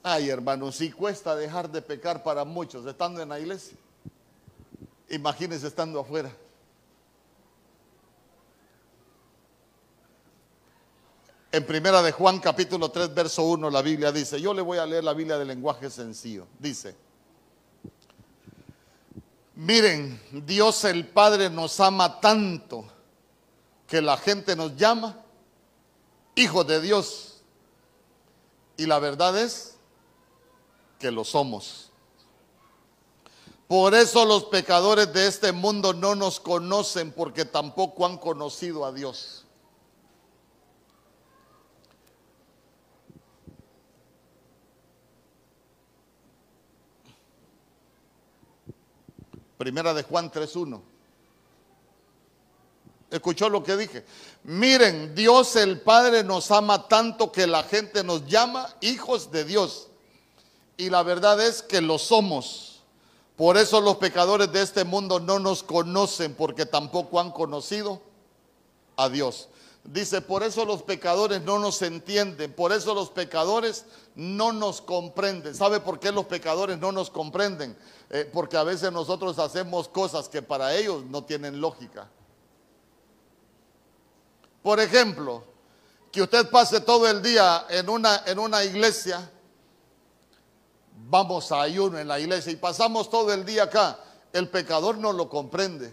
Ay, 0.00 0.30
hermano, 0.30 0.70
si 0.70 0.92
cuesta 0.92 1.34
dejar 1.34 1.68
de 1.68 1.82
pecar 1.82 2.22
para 2.22 2.44
muchos 2.44 2.86
estando 2.86 3.20
en 3.20 3.30
la 3.30 3.40
iglesia. 3.40 3.76
Imagínense 5.08 5.66
estando 5.66 5.98
afuera. 5.98 6.30
En 11.50 11.66
primera 11.66 12.00
de 12.00 12.12
Juan 12.12 12.38
capítulo 12.38 12.88
3 12.88 13.12
verso 13.12 13.42
1 13.42 13.68
la 13.68 13.82
Biblia 13.82 14.12
dice, 14.12 14.40
yo 14.40 14.54
le 14.54 14.62
voy 14.62 14.78
a 14.78 14.86
leer 14.86 15.02
la 15.02 15.14
Biblia 15.14 15.36
de 15.36 15.46
lenguaje 15.46 15.90
sencillo. 15.90 16.46
Dice, 16.60 16.94
miren, 19.56 20.22
Dios 20.46 20.84
el 20.84 21.08
Padre 21.08 21.50
nos 21.50 21.80
ama 21.80 22.20
tanto 22.20 22.84
que 23.88 24.00
la 24.00 24.16
gente 24.16 24.54
nos 24.54 24.76
llama 24.76 25.21
hijos 26.34 26.66
de 26.66 26.80
Dios. 26.80 27.42
Y 28.76 28.86
la 28.86 28.98
verdad 28.98 29.38
es 29.38 29.76
que 30.98 31.10
lo 31.10 31.24
somos. 31.24 31.90
Por 33.68 33.94
eso 33.94 34.24
los 34.26 34.44
pecadores 34.44 35.12
de 35.12 35.26
este 35.26 35.52
mundo 35.52 35.94
no 35.94 36.14
nos 36.14 36.40
conocen 36.40 37.10
porque 37.12 37.44
tampoco 37.44 38.04
han 38.04 38.18
conocido 38.18 38.84
a 38.84 38.92
Dios. 38.92 39.46
Primera 49.56 49.94
de 49.94 50.02
Juan 50.02 50.30
3.1. 50.30 50.91
¿Escuchó 53.12 53.50
lo 53.50 53.62
que 53.62 53.76
dije? 53.76 54.06
Miren, 54.44 55.14
Dios 55.14 55.54
el 55.56 55.82
Padre 55.82 56.24
nos 56.24 56.50
ama 56.50 56.88
tanto 56.88 57.30
que 57.30 57.46
la 57.46 57.62
gente 57.62 58.02
nos 58.02 58.26
llama 58.26 58.74
hijos 58.80 59.30
de 59.30 59.44
Dios. 59.44 59.88
Y 60.78 60.88
la 60.88 61.02
verdad 61.02 61.38
es 61.38 61.62
que 61.62 61.82
lo 61.82 61.98
somos. 61.98 62.80
Por 63.36 63.58
eso 63.58 63.82
los 63.82 63.96
pecadores 63.96 64.50
de 64.50 64.62
este 64.62 64.84
mundo 64.84 65.20
no 65.20 65.38
nos 65.38 65.62
conocen 65.62 66.34
porque 66.34 66.64
tampoco 66.64 67.20
han 67.20 67.32
conocido 67.32 68.00
a 68.96 69.10
Dios. 69.10 69.48
Dice, 69.84 70.22
por 70.22 70.42
eso 70.42 70.64
los 70.64 70.82
pecadores 70.82 71.42
no 71.42 71.58
nos 71.58 71.82
entienden, 71.82 72.54
por 72.54 72.72
eso 72.72 72.94
los 72.94 73.10
pecadores 73.10 73.84
no 74.14 74.52
nos 74.52 74.80
comprenden. 74.80 75.54
¿Sabe 75.54 75.80
por 75.80 76.00
qué 76.00 76.12
los 76.12 76.24
pecadores 76.24 76.78
no 76.78 76.92
nos 76.92 77.10
comprenden? 77.10 77.76
Eh, 78.08 78.30
porque 78.32 78.56
a 78.56 78.62
veces 78.62 78.90
nosotros 78.90 79.38
hacemos 79.38 79.88
cosas 79.88 80.30
que 80.30 80.40
para 80.40 80.74
ellos 80.74 81.04
no 81.04 81.24
tienen 81.24 81.60
lógica. 81.60 82.08
Por 84.62 84.78
ejemplo, 84.80 85.44
que 86.10 86.22
usted 86.22 86.48
pase 86.50 86.80
todo 86.80 87.08
el 87.08 87.22
día 87.22 87.66
en 87.68 87.88
una, 87.88 88.22
en 88.26 88.38
una 88.38 88.62
iglesia, 88.64 89.30
vamos 91.08 91.50
a 91.52 91.62
ayuno 91.62 91.98
en 91.98 92.06
la 92.06 92.20
iglesia 92.20 92.52
y 92.52 92.56
pasamos 92.56 93.10
todo 93.10 93.32
el 93.32 93.44
día 93.44 93.64
acá, 93.64 93.98
el 94.32 94.48
pecador 94.48 94.98
no 94.98 95.12
lo 95.12 95.28
comprende. 95.28 95.92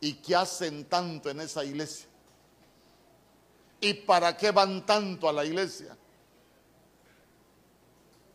¿Y 0.00 0.14
qué 0.14 0.34
hacen 0.34 0.86
tanto 0.86 1.30
en 1.30 1.40
esa 1.40 1.64
iglesia? 1.64 2.06
¿Y 3.80 3.94
para 3.94 4.36
qué 4.36 4.50
van 4.50 4.84
tanto 4.84 5.28
a 5.28 5.32
la 5.32 5.44
iglesia? 5.44 5.96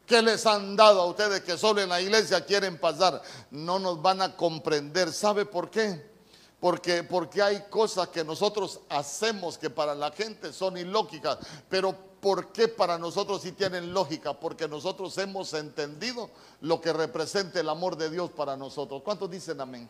¿Qué 0.06 0.22
les 0.22 0.46
han 0.46 0.78
dado 0.78 1.02
a 1.02 1.06
ustedes 1.06 1.42
que 1.42 1.58
solo 1.58 1.82
en 1.82 1.90
la 1.90 2.00
iglesia 2.00 2.46
quieren 2.46 2.80
pasar? 2.80 3.22
No 3.52 3.78
nos 3.78 4.02
van 4.02 4.22
a 4.22 4.38
comprender. 4.38 5.12
¿Sabe 5.12 5.46
por 5.46 5.70
qué? 5.70 6.16
Porque, 6.60 7.03
porque 7.03 7.41
hay 7.41 7.66
cosas 7.70 8.08
que 8.08 8.24
nosotros 8.24 8.80
hacemos 8.89 9.58
que 9.58 9.70
para 9.70 9.93
la 9.93 10.12
gente 10.12 10.51
son 10.51 10.76
ilógicas, 10.78 11.38
pero 11.70 11.95
¿por 12.20 12.51
qué 12.51 12.68
para 12.68 12.97
nosotros 12.97 13.43
sí 13.43 13.51
tienen 13.51 13.93
lógica? 13.93 14.34
Porque 14.34 14.68
nosotros 14.68 15.16
hemos 15.20 15.53
entendido 15.53 16.32
lo 16.62 16.82
que 16.82 16.93
representa 16.93 17.60
el 17.60 17.70
amor 17.70 17.95
de 17.95 18.10
Dios 18.10 18.32
para 18.32 18.58
nosotros. 18.58 19.03
¿Cuántos 19.03 19.30
dicen 19.30 19.62
amén? 19.62 19.88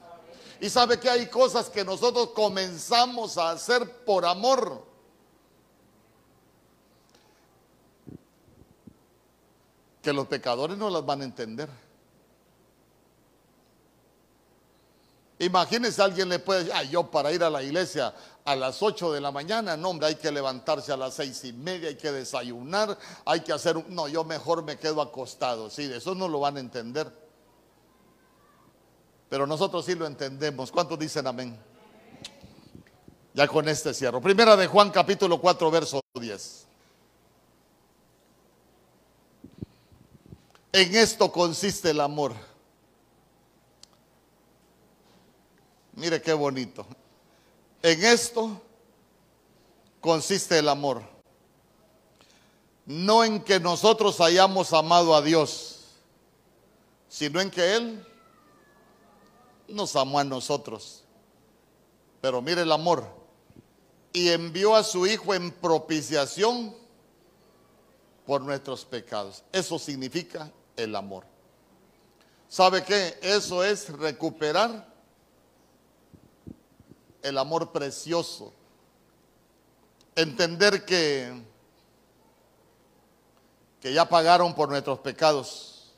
Y 0.60 0.70
sabe 0.70 1.00
que 1.00 1.10
hay 1.10 1.28
cosas 1.28 1.70
que 1.70 1.86
nosotros 1.86 2.32
comenzamos 2.32 3.38
a 3.38 3.52
hacer 3.52 4.04
por 4.04 4.26
amor. 4.26 4.84
Que 10.02 10.12
los 10.12 10.28
pecadores 10.28 10.78
no 10.78 10.90
las 10.90 11.06
van 11.06 11.22
a 11.22 11.26
entender. 11.26 11.87
Imagínense, 15.40 16.02
alguien 16.02 16.30
le 16.30 16.40
puede 16.40 16.60
decir, 16.60 16.74
ah, 16.76 16.84
yo 16.84 17.12
para 17.12 17.32
ir 17.32 17.44
a 17.44 17.50
la 17.50 17.62
iglesia 17.62 18.14
a 18.44 18.56
las 18.56 18.82
8 18.82 19.14
de 19.14 19.22
la 19.22 19.32
mañana, 19.32 19.78
no, 19.78 19.90
hombre, 19.90 20.08
hay 20.08 20.16
que 20.16 20.32
levantarse 20.32 20.92
a 20.92 20.98
las 20.98 21.14
seis 21.14 21.44
y 21.44 21.54
media, 21.54 21.90
hay 21.90 21.96
que 21.96 22.12
desayunar, 22.12 22.98
hay 23.24 23.42
que 23.42 23.54
hacer, 23.54 23.78
un... 23.78 23.86
no, 23.94 24.08
yo 24.08 24.24
mejor 24.24 24.64
me 24.64 24.78
quedo 24.78 25.00
acostado, 25.00 25.70
sí, 25.70 25.86
de 25.86 25.98
eso 25.98 26.16
no 26.16 26.28
lo 26.28 26.40
van 26.40 26.58
a 26.58 26.60
entender. 26.60 27.12
Pero 29.30 29.46
nosotros 29.46 29.86
sí 29.86 29.94
lo 29.94 30.08
entendemos. 30.08 30.72
¿Cuántos 30.72 30.98
dicen 30.98 31.28
amén? 31.28 31.60
Ya 33.34 33.48
con 33.48 33.68
este 33.68 33.94
cierro. 33.94 34.22
Primera 34.22 34.56
de 34.56 34.68
Juan 34.68 34.90
capítulo 34.90 35.40
4, 35.40 35.70
verso 35.70 36.02
10. 36.14 36.68
En 40.72 40.96
esto 40.96 41.32
consiste 41.32 41.92
el 41.92 42.00
amor 42.00 42.34
Mire 45.98 46.22
qué 46.22 46.32
bonito. 46.32 46.86
En 47.82 48.04
esto 48.06 48.62
consiste 50.00 50.60
el 50.60 50.70
amor. 50.70 51.02
No 52.86 53.24
en 53.24 53.42
que 53.42 53.60
nosotros 53.60 54.22
hayamos 54.22 54.74
amado 54.74 55.16
a 55.16 55.24
Dios, 55.24 55.88
sino 57.10 57.42
en 57.42 57.50
que 57.50 57.76
Él 57.76 58.06
nos 59.68 59.96
amó 59.96 60.20
a 60.20 60.24
nosotros. 60.24 61.04
Pero 62.22 62.44
mire 62.44 62.62
el 62.62 62.72
amor. 62.72 63.04
Y 64.14 64.30
envió 64.30 64.76
a 64.76 64.84
su 64.84 65.08
Hijo 65.08 65.34
en 65.34 65.52
propiciación 65.52 66.76
por 68.28 68.42
nuestros 68.42 68.86
pecados. 68.86 69.44
Eso 69.52 69.80
significa 69.80 70.52
el 70.76 70.96
amor. 70.96 71.26
¿Sabe 72.48 72.84
qué? 72.84 73.18
Eso 73.20 73.64
es 73.64 73.90
recuperar 73.90 74.97
el 77.28 77.38
amor 77.38 77.72
precioso. 77.72 78.54
Entender 80.16 80.86
que, 80.86 81.44
que 83.80 83.94
ya 83.94 84.08
pagaron 84.08 84.56
por 84.56 84.70
nuestros 84.70 85.00
pecados. 85.00 85.94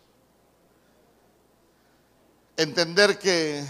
Entender 2.57 3.17
que 3.17 3.65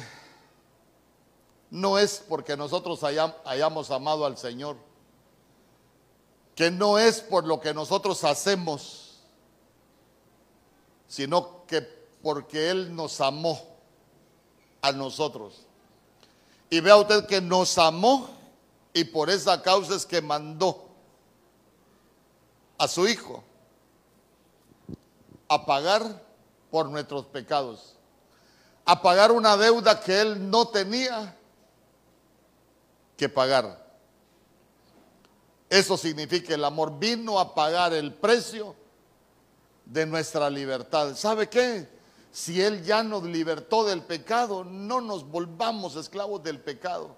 no 1.70 2.00
es 2.00 2.24
porque 2.28 2.58
nosotros 2.58 3.04
hayamos 3.04 3.92
amado 3.92 4.26
al 4.26 4.38
Señor, 4.38 4.78
que 6.56 6.72
no 6.72 6.98
es 6.98 7.22
por 7.22 7.46
lo 7.46 7.60
que 7.60 7.74
nosotros 7.74 8.24
hacemos, 8.24 9.20
sino 11.08 11.66
que 11.68 11.82
porque 12.24 12.72
Él 12.72 12.96
nos 12.96 13.22
amó 13.22 13.62
a 14.82 14.92
nosotros. 14.92 15.69
Y 16.70 16.80
vea 16.80 16.98
usted 16.98 17.26
que 17.26 17.42
nos 17.42 17.78
amó 17.78 18.30
y 18.94 19.04
por 19.04 19.30
esa 19.30 19.62
causa 19.62 19.96
es 19.96 20.06
que 20.06 20.22
mandó 20.22 20.86
a 22.78 22.88
su 22.88 23.08
Hijo 23.08 23.44
a 25.48 25.66
pagar 25.66 26.24
por 26.70 26.90
nuestros 26.90 27.26
pecados, 27.26 27.96
a 28.86 29.02
pagar 29.02 29.32
una 29.32 29.58
deuda 29.58 30.00
que 30.00 30.22
Él 30.22 30.50
no 30.50 30.68
tenía 30.68 31.36
que 33.18 33.28
pagar. 33.28 33.88
Eso 35.70 35.98
significa 35.98 36.54
el 36.54 36.64
amor 36.64 36.98
vino 36.98 37.40
a 37.40 37.54
pagar 37.54 37.94
el 37.94 38.14
precio 38.14 38.76
de 39.86 40.06
nuestra 40.06 40.50
libertad. 40.50 41.16
¿Sabe 41.16 41.50
qué? 41.50 41.99
Si 42.32 42.62
Él 42.62 42.84
ya 42.84 43.04
nos 43.04 43.24
libertó 43.24 43.86
del 43.86 44.04
pecado, 44.04 44.64
no 44.64 45.02
nos 45.02 45.28
volvamos 45.28 45.96
esclavos 45.96 46.44
del 46.44 46.60
pecado. 46.60 47.18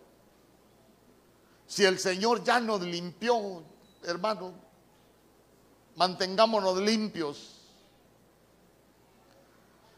Si 1.67 1.85
el 1.85 1.99
Señor 1.99 2.43
ya 2.43 2.59
nos 2.59 2.81
limpió, 2.81 3.63
hermano, 4.03 4.53
mantengámonos 5.95 6.77
limpios. 6.77 7.57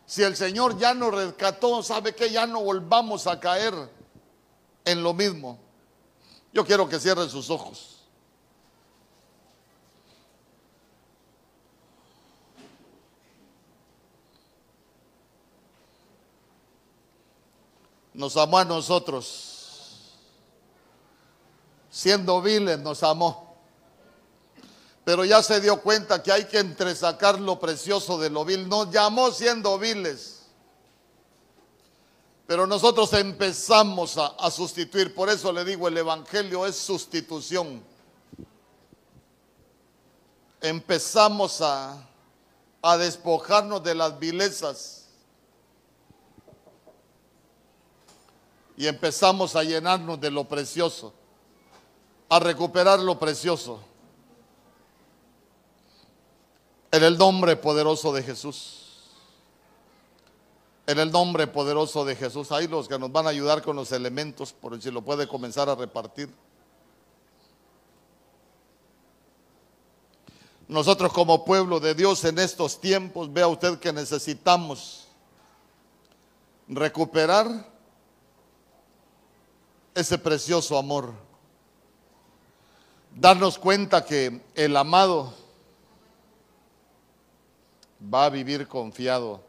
Si 0.05 0.21
el 0.23 0.35
Señor 0.35 0.77
ya 0.77 0.93
nos 0.93 1.13
rescató, 1.13 1.81
¿sabe 1.81 2.13
que 2.13 2.29
Ya 2.29 2.45
no 2.45 2.61
volvamos 2.61 3.25
a 3.27 3.39
caer 3.39 3.73
en 4.85 5.03
lo 5.03 5.13
mismo. 5.13 5.59
Yo 6.51 6.65
quiero 6.65 6.87
que 6.87 6.99
cierren 6.99 7.29
sus 7.29 7.49
ojos. 7.49 7.92
Nos 18.13 18.37
amó 18.37 18.59
a 18.59 18.65
nosotros. 18.65 19.49
Siendo 21.89 22.41
viles 22.41 22.79
nos 22.79 23.03
amó. 23.03 23.55
Pero 25.03 25.25
ya 25.25 25.43
se 25.43 25.59
dio 25.59 25.81
cuenta 25.81 26.23
que 26.23 26.31
hay 26.31 26.45
que 26.45 26.59
entresacar 26.59 27.39
lo 27.39 27.59
precioso 27.59 28.17
de 28.17 28.29
lo 28.29 28.45
vil. 28.45 28.69
Nos 28.69 28.89
llamó 28.91 29.31
siendo 29.31 29.77
viles. 29.77 30.43
Pero 32.47 32.67
nosotros 32.67 33.11
empezamos 33.13 34.17
a, 34.17 34.27
a 34.27 34.49
sustituir. 34.51 35.13
Por 35.13 35.29
eso 35.29 35.51
le 35.51 35.65
digo, 35.65 35.87
el 35.87 35.97
Evangelio 35.97 36.65
es 36.65 36.75
sustitución. 36.75 37.83
Empezamos 40.61 41.61
a, 41.61 42.07
a 42.81 42.97
despojarnos 42.97 43.83
de 43.83 43.95
las 43.95 44.17
vilezas 44.19 45.02
y 48.75 48.87
empezamos 48.87 49.55
a 49.55 49.63
llenarnos 49.63 50.19
de 50.19 50.31
lo 50.31 50.45
precioso, 50.45 51.13
a 52.29 52.39
recuperar 52.39 52.99
lo 52.99 53.19
precioso. 53.19 53.81
En 56.91 57.03
el 57.03 57.17
nombre 57.17 57.55
poderoso 57.55 58.13
de 58.13 58.23
Jesús. 58.23 58.79
En 60.85 60.99
el 60.99 61.11
nombre 61.11 61.47
poderoso 61.47 62.05
de 62.05 62.15
Jesús. 62.15 62.51
Hay 62.51 62.67
los 62.67 62.87
que 62.87 62.99
nos 62.99 63.11
van 63.11 63.25
a 63.25 63.29
ayudar 63.29 63.61
con 63.61 63.75
los 63.75 63.91
elementos, 63.91 64.53
por 64.53 64.79
si 64.81 64.91
lo 64.91 65.01
puede 65.01 65.27
comenzar 65.27 65.69
a 65.69 65.75
repartir. 65.75 66.29
Nosotros 70.67 71.11
como 71.13 71.45
pueblo 71.45 71.79
de 71.79 71.93
Dios 71.93 72.23
en 72.25 72.39
estos 72.39 72.79
tiempos, 72.79 73.31
vea 73.31 73.47
usted 73.47 73.79
que 73.79 73.93
necesitamos 73.93 75.07
recuperar 76.67 77.72
ese 79.95 80.17
precioso 80.17 80.77
amor. 80.77 81.13
Darnos 83.15 83.59
cuenta 83.59 84.03
que 84.03 84.41
el 84.55 84.75
amado 84.75 85.33
va 88.13 88.25
a 88.25 88.29
vivir 88.29 88.67
confiado. 88.67 89.41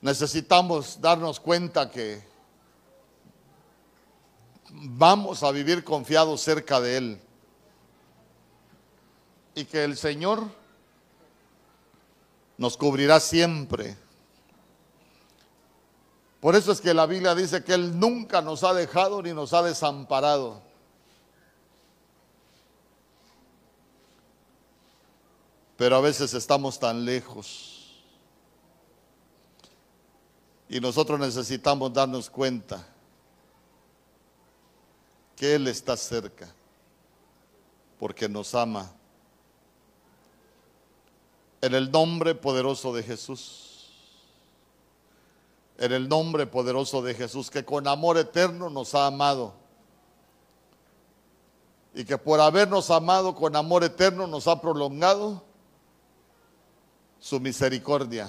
Necesitamos 0.00 1.00
darnos 1.00 1.40
cuenta 1.40 1.90
que 1.90 2.22
vamos 4.70 5.42
a 5.42 5.50
vivir 5.50 5.84
confiados 5.84 6.40
cerca 6.40 6.80
de 6.80 6.96
Él. 6.96 7.20
Y 9.54 9.64
que 9.64 9.84
el 9.84 9.96
Señor 9.96 10.44
nos 12.56 12.76
cubrirá 12.76 13.20
siempre 13.20 13.96
por 16.40 16.54
eso 16.54 16.70
es 16.70 16.80
que 16.80 16.94
la 16.94 17.06
Biblia 17.06 17.34
dice 17.34 17.64
que 17.64 17.74
Él 17.74 17.98
nunca 17.98 18.40
nos 18.40 18.62
ha 18.62 18.72
dejado 18.72 19.22
ni 19.22 19.32
nos 19.32 19.52
ha 19.52 19.62
desamparado. 19.62 20.62
Pero 25.76 25.96
a 25.96 26.00
veces 26.00 26.34
estamos 26.34 26.78
tan 26.78 27.04
lejos. 27.04 27.96
Y 30.68 30.80
nosotros 30.80 31.18
necesitamos 31.18 31.92
darnos 31.92 32.30
cuenta 32.30 32.86
que 35.34 35.54
Él 35.54 35.66
está 35.66 35.96
cerca, 35.96 36.52
porque 37.98 38.28
nos 38.28 38.54
ama. 38.54 38.92
En 41.60 41.74
el 41.74 41.90
nombre 41.90 42.34
poderoso 42.36 42.92
de 42.92 43.02
Jesús 43.02 43.67
en 45.78 45.92
el 45.92 46.08
nombre 46.08 46.46
poderoso 46.46 47.02
de 47.02 47.14
Jesús, 47.14 47.50
que 47.50 47.64
con 47.64 47.86
amor 47.86 48.18
eterno 48.18 48.68
nos 48.68 48.94
ha 48.96 49.06
amado. 49.06 49.54
Y 51.94 52.04
que 52.04 52.18
por 52.18 52.40
habernos 52.40 52.90
amado 52.90 53.34
con 53.34 53.54
amor 53.54 53.84
eterno 53.84 54.26
nos 54.26 54.48
ha 54.48 54.60
prolongado 54.60 55.42
su 57.20 57.38
misericordia. 57.38 58.28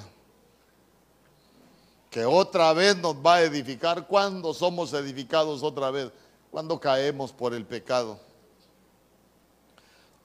Que 2.12 2.26
otra 2.26 2.72
vez 2.74 2.96
nos 2.98 3.16
va 3.16 3.36
a 3.36 3.42
edificar 3.42 4.08
cuando 4.08 4.54
somos 4.54 4.94
edificados 4.94 5.64
otra 5.64 5.92
vez, 5.92 6.12
cuando 6.52 6.80
caemos 6.80 7.32
por 7.32 7.56
el 7.56 7.66
pecado. 7.66 8.20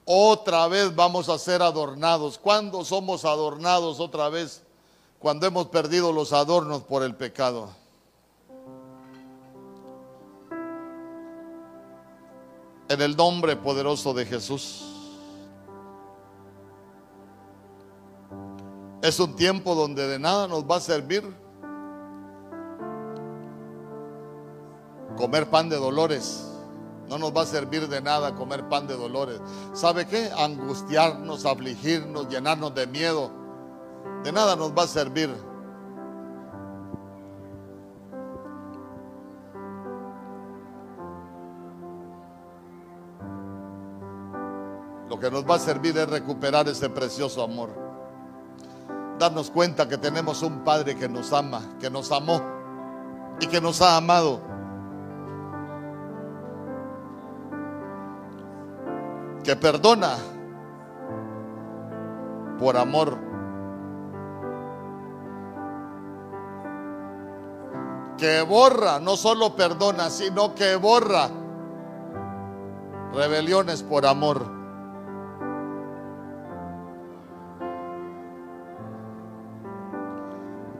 Otra 0.05 0.67
vez 0.67 0.95
vamos 0.95 1.29
a 1.29 1.39
ser 1.39 1.63
adornados. 1.63 2.37
Cuando 2.37 2.85
somos 2.85 3.25
adornados 3.25 3.99
otra 3.99 4.29
vez 4.29 4.64
cuando 5.19 5.47
hemos 5.47 5.67
perdido 5.67 6.11
los 6.11 6.33
adornos 6.33 6.83
por 6.83 7.03
el 7.03 7.15
pecado. 7.15 7.69
En 12.87 13.01
el 13.01 13.15
nombre 13.15 13.55
poderoso 13.55 14.13
de 14.13 14.25
Jesús. 14.25 14.91
Es 19.01 19.19
un 19.19 19.35
tiempo 19.35 19.75
donde 19.75 20.07
de 20.07 20.19
nada 20.19 20.47
nos 20.47 20.63
va 20.63 20.77
a 20.77 20.79
servir 20.79 21.23
comer 25.15 25.49
pan 25.49 25.69
de 25.69 25.77
dolores. 25.77 26.51
No 27.07 27.17
nos 27.17 27.35
va 27.35 27.43
a 27.43 27.45
servir 27.45 27.87
de 27.87 28.01
nada 28.01 28.35
comer 28.35 28.67
pan 28.67 28.87
de 28.87 28.95
dolores. 28.95 29.39
¿Sabe 29.73 30.07
qué? 30.07 30.31
Angustiarnos, 30.35 31.45
afligirnos, 31.45 32.29
llenarnos 32.29 32.73
de 32.73 32.87
miedo 32.87 33.44
de 34.25 34.31
nada 34.31 34.55
nos 34.55 34.71
va 34.71 34.81
a 34.81 34.87
servir. 34.87 35.29
Lo 45.07 45.19
que 45.19 45.29
nos 45.29 45.47
va 45.47 45.55
a 45.55 45.59
servir 45.59 45.95
es 45.95 46.09
recuperar 46.09 46.67
ese 46.67 46.89
precioso 46.89 47.43
amor. 47.43 47.69
Darnos 49.19 49.51
cuenta 49.51 49.87
que 49.87 49.99
tenemos 49.99 50.41
un 50.41 50.63
Padre 50.63 50.95
que 50.95 51.07
nos 51.07 51.31
ama, 51.31 51.61
que 51.79 51.91
nos 51.91 52.11
amó 52.11 52.41
y 53.39 53.45
que 53.45 53.61
nos 53.61 53.79
ha 53.83 53.95
amado. 53.95 54.41
Que 59.43 59.55
perdona 59.55 60.15
por 62.57 62.75
amor. 62.75 63.34
Que 68.17 68.41
borra, 68.43 68.99
no 68.99 69.17
solo 69.17 69.55
perdona, 69.55 70.09
sino 70.09 70.55
que 70.55 70.75
borra 70.77 71.29
rebeliones 73.13 73.83
por 73.83 74.05
amor. 74.05 74.45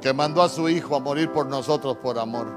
Que 0.02 0.14
mandó 0.14 0.44
a 0.44 0.50
su 0.50 0.70
Hijo 0.70 0.96
a 0.96 1.00
morir 1.00 1.32
por 1.32 1.48
nosotros 1.48 1.98
por 1.98 2.20
amor. 2.20 2.48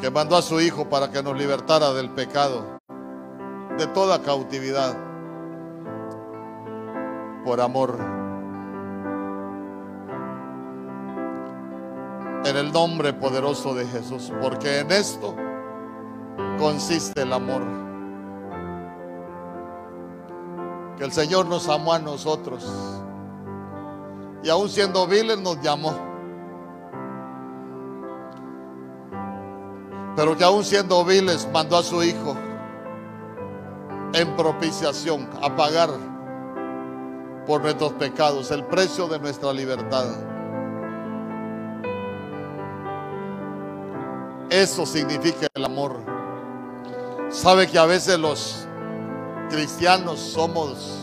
Que 0.00 0.10
mandó 0.10 0.36
a 0.36 0.42
su 0.42 0.60
Hijo 0.60 0.88
para 0.88 1.10
que 1.10 1.22
nos 1.22 1.36
libertara 1.36 1.92
del 1.92 2.10
pecado, 2.10 2.78
de 3.78 3.86
toda 3.88 4.20
cautividad, 4.22 4.94
por 7.44 7.60
amor. 7.60 8.21
En 12.44 12.56
el 12.56 12.72
nombre 12.72 13.12
poderoso 13.12 13.74
de 13.74 13.86
Jesús, 13.86 14.32
porque 14.40 14.80
en 14.80 14.90
esto 14.90 15.34
consiste 16.58 17.22
el 17.22 17.32
amor. 17.32 17.62
Que 20.96 21.04
el 21.04 21.12
Señor 21.12 21.46
nos 21.46 21.68
amó 21.68 21.92
a 21.92 21.98
nosotros 21.98 22.64
y 24.42 24.48
aún 24.48 24.68
siendo 24.68 25.06
viles 25.06 25.38
nos 25.40 25.60
llamó. 25.60 25.94
Pero 30.16 30.36
que 30.36 30.44
aún 30.44 30.64
siendo 30.64 31.04
viles 31.04 31.48
mandó 31.52 31.78
a 31.78 31.82
su 31.82 32.02
Hijo 32.02 32.36
en 34.12 34.36
propiciación 34.36 35.28
a 35.40 35.56
pagar 35.56 35.90
por 37.46 37.62
nuestros 37.62 37.92
pecados 37.92 38.50
el 38.50 38.64
precio 38.64 39.08
de 39.08 39.18
nuestra 39.18 39.52
libertad. 39.52 40.31
Eso 44.52 44.84
significa 44.84 45.46
el 45.54 45.64
amor. 45.64 45.96
Sabe 47.30 47.66
que 47.66 47.78
a 47.78 47.86
veces 47.86 48.18
los 48.18 48.66
cristianos 49.48 50.20
somos 50.20 50.98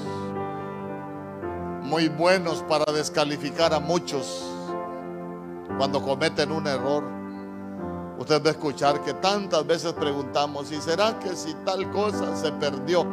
muy 1.81 2.09
buenos 2.09 2.63
para 2.69 2.93
descalificar 2.93 3.73
a 3.73 3.79
muchos 3.79 4.43
cuando 5.79 5.99
cometen 5.99 6.51
un 6.51 6.67
error. 6.67 7.03
Usted 8.19 8.39
va 8.43 8.49
a 8.49 8.51
escuchar 8.51 9.01
que 9.01 9.15
tantas 9.15 9.65
veces 9.65 9.93
preguntamos, 9.93 10.71
¿y 10.71 10.79
será 10.79 11.17
que 11.17 11.35
si 11.35 11.55
tal 11.65 11.89
cosa 11.89 12.35
se 12.35 12.51
perdió? 12.51 13.03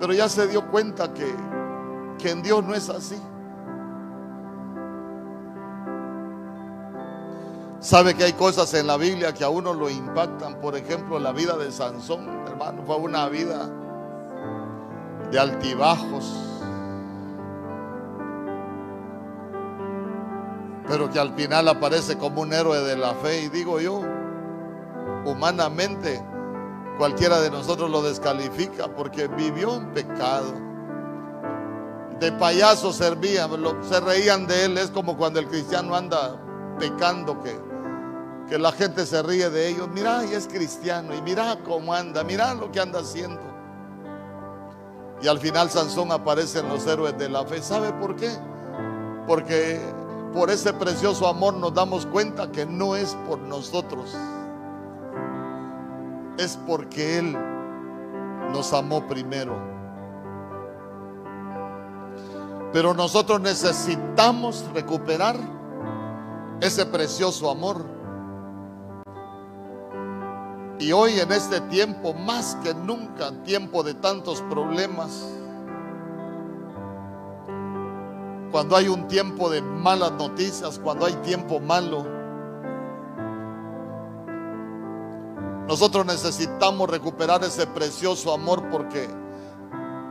Pero 0.00 0.14
ya 0.14 0.30
se 0.30 0.46
dio 0.46 0.66
cuenta 0.70 1.12
que, 1.12 1.30
que 2.18 2.30
en 2.30 2.42
Dios 2.42 2.64
no 2.64 2.74
es 2.74 2.88
así. 2.88 3.20
Sabe 7.82 8.14
que 8.14 8.22
hay 8.22 8.32
cosas 8.34 8.72
en 8.74 8.86
la 8.86 8.96
Biblia 8.96 9.34
que 9.34 9.42
a 9.42 9.48
uno 9.48 9.74
lo 9.74 9.90
impactan. 9.90 10.60
Por 10.60 10.76
ejemplo, 10.76 11.18
la 11.18 11.32
vida 11.32 11.56
de 11.56 11.72
Sansón, 11.72 12.28
hermano, 12.46 12.84
fue 12.86 12.94
una 12.94 13.28
vida 13.28 13.68
de 15.32 15.38
altibajos. 15.40 16.32
Pero 20.86 21.10
que 21.10 21.18
al 21.18 21.34
final 21.34 21.66
aparece 21.66 22.16
como 22.16 22.42
un 22.42 22.52
héroe 22.52 22.78
de 22.82 22.96
la 22.96 23.14
fe. 23.14 23.42
Y 23.42 23.48
digo 23.48 23.80
yo, 23.80 24.00
humanamente, 25.24 26.24
cualquiera 26.98 27.40
de 27.40 27.50
nosotros 27.50 27.90
lo 27.90 28.00
descalifica 28.00 28.94
porque 28.94 29.26
vivió 29.26 29.74
en 29.74 29.92
pecado. 29.92 30.54
De 32.20 32.30
payaso 32.30 32.92
servía, 32.92 33.48
se 33.80 33.98
reían 33.98 34.46
de 34.46 34.66
él. 34.66 34.78
Es 34.78 34.92
como 34.92 35.16
cuando 35.16 35.40
el 35.40 35.48
cristiano 35.48 35.96
anda 35.96 36.36
pecando 36.78 37.42
que 37.42 37.71
que 38.48 38.58
la 38.58 38.72
gente 38.72 39.06
se 39.06 39.22
ríe 39.22 39.50
de 39.50 39.68
ellos. 39.68 39.88
Mira, 39.88 40.24
y 40.24 40.34
es 40.34 40.46
cristiano, 40.46 41.14
y 41.14 41.22
mira 41.22 41.58
cómo 41.64 41.94
anda, 41.94 42.22
mira 42.24 42.54
lo 42.54 42.70
que 42.70 42.80
anda 42.80 43.00
haciendo. 43.00 43.40
Y 45.22 45.28
al 45.28 45.38
final 45.38 45.70
Sansón 45.70 46.10
aparece 46.10 46.58
en 46.58 46.68
los 46.68 46.86
héroes 46.86 47.16
de 47.16 47.28
la 47.28 47.44
fe. 47.44 47.62
¿Sabe 47.62 47.92
por 47.92 48.16
qué? 48.16 48.30
Porque 49.26 49.80
por 50.32 50.50
ese 50.50 50.72
precioso 50.72 51.28
amor 51.28 51.54
nos 51.54 51.72
damos 51.72 52.06
cuenta 52.06 52.50
que 52.50 52.66
no 52.66 52.96
es 52.96 53.16
por 53.28 53.38
nosotros. 53.38 54.16
Es 56.38 56.58
porque 56.66 57.18
Él 57.18 57.36
nos 58.52 58.72
amó 58.72 59.06
primero. 59.06 59.54
Pero 62.72 62.94
nosotros 62.94 63.40
necesitamos 63.40 64.64
recuperar 64.74 65.36
ese 66.60 66.86
precioso 66.86 67.50
amor. 67.50 67.84
Y 70.82 70.90
hoy 70.90 71.20
en 71.20 71.30
este 71.30 71.60
tiempo, 71.60 72.12
más 72.12 72.56
que 72.56 72.74
nunca, 72.74 73.30
tiempo 73.44 73.84
de 73.84 73.94
tantos 73.94 74.40
problemas, 74.50 75.28
cuando 78.50 78.74
hay 78.74 78.88
un 78.88 79.06
tiempo 79.06 79.48
de 79.48 79.62
malas 79.62 80.10
noticias, 80.10 80.80
cuando 80.80 81.06
hay 81.06 81.12
tiempo 81.22 81.60
malo, 81.60 82.04
nosotros 85.68 86.04
necesitamos 86.04 86.90
recuperar 86.90 87.44
ese 87.44 87.68
precioso 87.68 88.34
amor 88.34 88.68
porque 88.68 89.08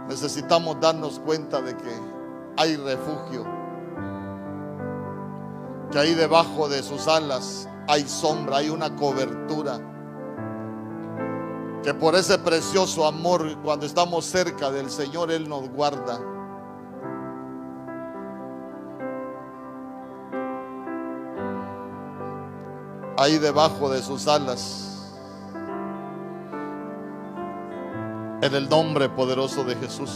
necesitamos 0.08 0.80
darnos 0.80 1.20
cuenta 1.20 1.62
de 1.62 1.76
que 1.76 2.00
hay 2.56 2.78
refugio, 2.78 3.46
que 5.92 6.00
ahí 6.00 6.14
debajo 6.14 6.70
de 6.70 6.82
sus 6.82 7.10
alas 7.10 7.68
hay 7.90 8.08
sombra, 8.08 8.60
hay 8.60 8.70
una 8.70 8.96
cobertura 8.96 9.91
que 11.84 11.94
por 11.94 12.16
ese 12.16 12.38
precioso 12.38 13.06
amor, 13.06 13.58
cuando 13.64 13.86
estamos 13.86 14.26
cerca 14.26 14.72
del 14.72 14.90
Señor, 14.90 15.32
Él 15.32 15.50
nos 15.50 15.68
guarda. 15.70 16.20
Ahí 23.18 23.38
debajo 23.40 23.90
de 23.90 24.02
sus 24.02 24.28
alas. 24.28 25.12
En 28.42 28.56
el 28.56 28.70
nombre 28.70 29.10
poderoso 29.10 29.64
de 29.64 29.76
Jesús. 29.76 30.10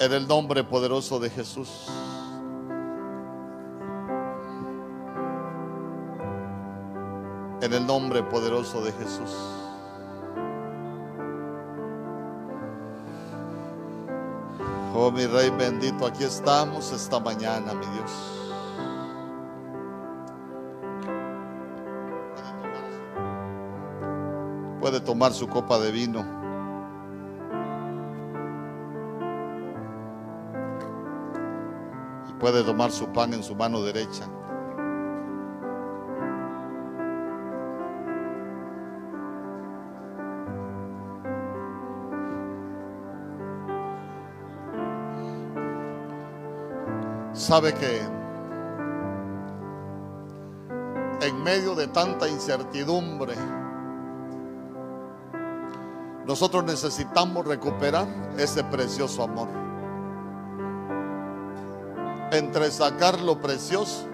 En 0.00 0.12
el 0.12 0.26
nombre 0.26 0.62
poderoso 0.64 1.18
de 1.18 1.30
Jesús. 1.30 1.88
En 7.66 7.72
el 7.72 7.84
nombre 7.84 8.22
poderoso 8.22 8.80
de 8.80 8.92
Jesús. 8.92 9.36
Oh 14.94 15.10
mi 15.10 15.26
Rey 15.26 15.50
bendito, 15.50 16.06
aquí 16.06 16.22
estamos 16.22 16.92
esta 16.92 17.18
mañana, 17.18 17.74
mi 17.74 17.86
Dios. 17.86 18.12
Puede 24.80 25.00
tomar 25.00 25.32
su 25.32 25.48
copa 25.48 25.80
de 25.80 25.90
vino. 25.90 26.24
Y 32.30 32.32
puede 32.34 32.62
tomar 32.62 32.92
su 32.92 33.08
pan 33.08 33.34
en 33.34 33.42
su 33.42 33.56
mano 33.56 33.82
derecha. 33.82 34.28
Sabe 47.46 47.72
que 47.74 48.00
en 51.20 51.44
medio 51.44 51.76
de 51.76 51.86
tanta 51.86 52.28
incertidumbre, 52.28 53.34
nosotros 56.26 56.64
necesitamos 56.64 57.46
recuperar 57.46 58.08
ese 58.36 58.64
precioso 58.64 59.22
amor. 59.22 59.46
Entre 62.32 62.68
sacar 62.72 63.20
lo 63.20 63.40
precioso 63.40 64.08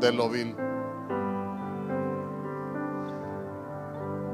de 0.00 0.12
lo 0.12 0.28
vil. 0.28 0.54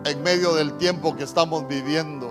En 0.04 0.22
medio 0.22 0.52
del 0.52 0.74
tiempo 0.74 1.16
que 1.16 1.24
estamos 1.24 1.66
viviendo, 1.66 2.30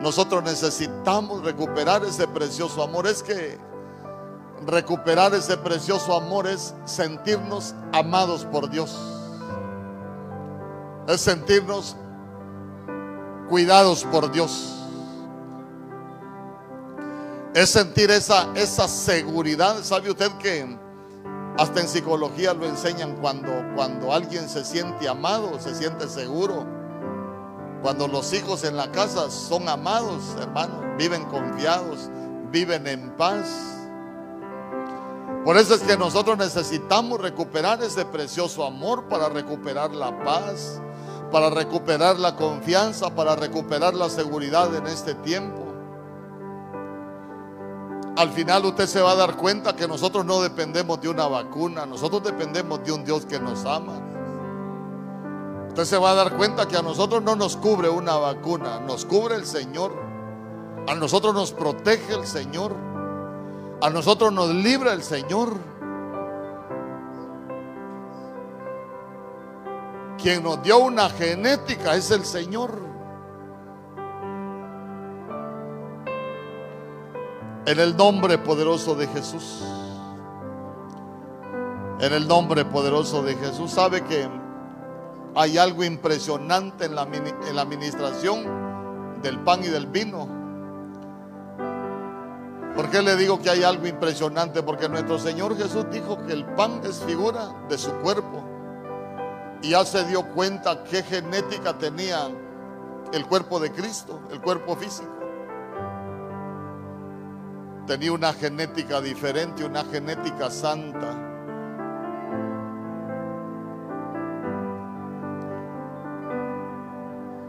nosotros 0.00 0.44
necesitamos 0.44 1.44
recuperar 1.44 2.04
ese 2.04 2.26
precioso 2.28 2.82
amor. 2.82 3.06
Es 3.06 3.22
que 3.22 3.58
recuperar 4.66 5.34
ese 5.34 5.56
precioso 5.56 6.14
amor 6.14 6.46
es 6.46 6.74
sentirnos 6.84 7.74
amados 7.92 8.44
por 8.44 8.70
Dios. 8.70 8.96
Es 11.08 11.20
sentirnos 11.20 11.96
cuidados 13.48 14.04
por 14.04 14.30
Dios. 14.30 14.74
Es 17.54 17.70
sentir 17.70 18.10
esa, 18.10 18.48
esa 18.54 18.86
seguridad. 18.86 19.82
¿Sabe 19.82 20.10
usted 20.10 20.30
que 20.38 20.78
hasta 21.56 21.80
en 21.80 21.88
psicología 21.88 22.54
lo 22.54 22.66
enseñan 22.66 23.16
cuando, 23.16 23.50
cuando 23.74 24.12
alguien 24.12 24.48
se 24.48 24.64
siente 24.64 25.08
amado, 25.08 25.58
se 25.58 25.74
siente 25.74 26.08
seguro? 26.08 26.77
Cuando 27.82 28.08
los 28.08 28.32
hijos 28.32 28.64
en 28.64 28.76
la 28.76 28.90
casa 28.90 29.30
son 29.30 29.68
amados, 29.68 30.36
hermanos, 30.40 30.84
viven 30.96 31.24
confiados, 31.26 32.10
viven 32.50 32.86
en 32.86 33.10
paz. 33.16 33.46
Por 35.44 35.56
eso 35.56 35.74
es 35.74 35.82
que 35.82 35.96
nosotros 35.96 36.36
necesitamos 36.36 37.20
recuperar 37.20 37.82
ese 37.82 38.04
precioso 38.04 38.64
amor 38.64 39.04
para 39.08 39.28
recuperar 39.28 39.94
la 39.94 40.24
paz, 40.24 40.80
para 41.30 41.50
recuperar 41.50 42.18
la 42.18 42.34
confianza, 42.34 43.14
para 43.14 43.36
recuperar 43.36 43.94
la 43.94 44.10
seguridad 44.10 44.74
en 44.74 44.86
este 44.88 45.14
tiempo. 45.14 45.64
Al 48.16 48.30
final 48.30 48.64
usted 48.64 48.88
se 48.88 49.00
va 49.00 49.12
a 49.12 49.14
dar 49.14 49.36
cuenta 49.36 49.76
que 49.76 49.86
nosotros 49.86 50.24
no 50.24 50.42
dependemos 50.42 51.00
de 51.00 51.08
una 51.08 51.28
vacuna, 51.28 51.86
nosotros 51.86 52.24
dependemos 52.24 52.82
de 52.82 52.90
un 52.90 53.04
Dios 53.04 53.24
que 53.24 53.38
nos 53.38 53.64
ama. 53.64 54.17
Usted 55.68 55.84
se 55.84 55.98
va 55.98 56.10
a 56.10 56.14
dar 56.14 56.36
cuenta 56.36 56.66
que 56.66 56.76
a 56.76 56.82
nosotros 56.82 57.22
no 57.22 57.36
nos 57.36 57.56
cubre 57.56 57.88
una 57.88 58.16
vacuna, 58.16 58.80
nos 58.80 59.04
cubre 59.04 59.36
el 59.36 59.46
Señor. 59.46 59.92
A 60.88 60.94
nosotros 60.94 61.34
nos 61.34 61.52
protege 61.52 62.14
el 62.14 62.26
Señor. 62.26 62.74
A 63.80 63.90
nosotros 63.90 64.32
nos 64.32 64.48
libra 64.48 64.92
el 64.92 65.02
Señor. 65.02 65.52
Quien 70.20 70.42
nos 70.42 70.62
dio 70.62 70.78
una 70.78 71.10
genética 71.10 71.94
es 71.94 72.10
el 72.10 72.24
Señor. 72.24 72.72
En 77.66 77.78
el 77.78 77.96
nombre 77.96 78.38
poderoso 78.38 78.94
de 78.94 79.06
Jesús. 79.08 79.62
En 82.00 82.12
el 82.12 82.26
nombre 82.26 82.64
poderoso 82.64 83.22
de 83.22 83.36
Jesús. 83.36 83.70
Sabe 83.70 84.02
que 84.02 84.28
hay 85.38 85.56
algo 85.56 85.84
impresionante 85.84 86.86
en 86.86 86.96
la, 86.96 87.02
administración 87.02 89.20
del 89.22 89.38
pan 89.38 89.62
y 89.62 89.68
del 89.68 89.86
vino. 89.86 90.28
¿Por 92.74 92.90
qué 92.90 93.02
le 93.02 93.14
digo 93.14 93.40
que 93.40 93.48
hay 93.48 93.62
algo 93.62 93.86
impresionante? 93.86 94.64
Porque 94.64 94.88
nuestro 94.88 95.16
Señor 95.16 95.56
Jesús 95.56 95.86
dijo 95.92 96.18
que 96.26 96.32
el 96.32 96.44
pan 96.44 96.80
es 96.82 97.04
figura 97.04 97.54
de 97.68 97.78
su 97.78 97.92
cuerpo. 97.98 98.42
Y 99.62 99.70
ya 99.70 99.84
se 99.84 100.04
dio 100.06 100.24
cuenta 100.34 100.82
qué 100.82 101.04
genética 101.04 101.78
tenía 101.78 102.28
el 103.12 103.24
cuerpo 103.26 103.60
de 103.60 103.70
Cristo, 103.70 104.20
el 104.32 104.40
cuerpo 104.40 104.74
físico. 104.74 105.14
Tenía 107.86 108.10
una 108.10 108.32
genética 108.32 109.00
diferente, 109.00 109.64
una 109.64 109.84
genética 109.84 110.50
santa. 110.50 111.27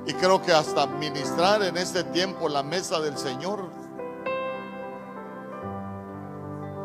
Y 0.09 0.13
creo 0.15 0.41
que 0.41 0.51
hasta 0.51 0.87
ministrar 0.87 1.63
en 1.63 1.77
este 1.77 2.03
tiempo 2.03 2.49
la 2.49 2.63
mesa 2.63 2.99
del 2.99 3.17
Señor, 3.17 3.69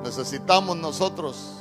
necesitamos 0.04 0.76
nosotros 0.76 1.56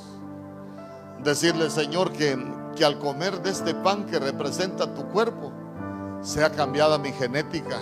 decirle, 1.24 1.72
Señor, 1.72 2.12
que 2.12 2.38
que 2.76 2.86
al 2.86 3.00
comer 3.00 3.42
de 3.42 3.52
este 3.52 3.74
pan 3.76 4.06
que 4.06 4.20
representa 4.20 4.94
tu 4.94 5.08
cuerpo, 5.10 5.52
sea 6.22 6.52
cambiada 6.52 6.98
mi 6.98 7.12
genética. 7.12 7.78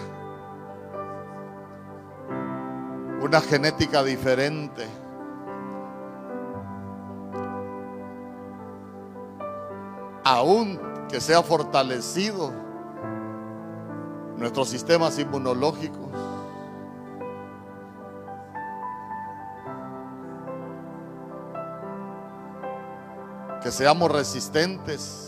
Una 3.22 3.40
genética 3.42 4.04
diferente. 4.04 4.88
Aún 10.24 10.80
que 11.10 11.20
sea 11.20 11.42
fortalecido 11.42 12.52
nuestros 14.42 14.68
sistemas 14.68 15.18
inmunológicos. 15.20 16.12
que 23.62 23.72
seamos 23.72 24.12
resistentes. 24.12 25.28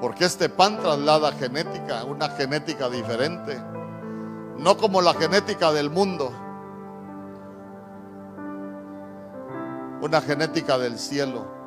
Porque 0.00 0.24
este 0.24 0.48
pan 0.48 0.78
traslada 0.80 1.30
genética, 1.32 2.04
una 2.04 2.28
genética 2.30 2.90
diferente. 2.90 3.56
No 4.58 4.76
como 4.76 5.00
la 5.00 5.14
genética 5.14 5.72
del 5.72 5.90
mundo. 5.90 6.32
Una 10.00 10.20
genética 10.20 10.76
del 10.76 10.98
cielo. 10.98 11.61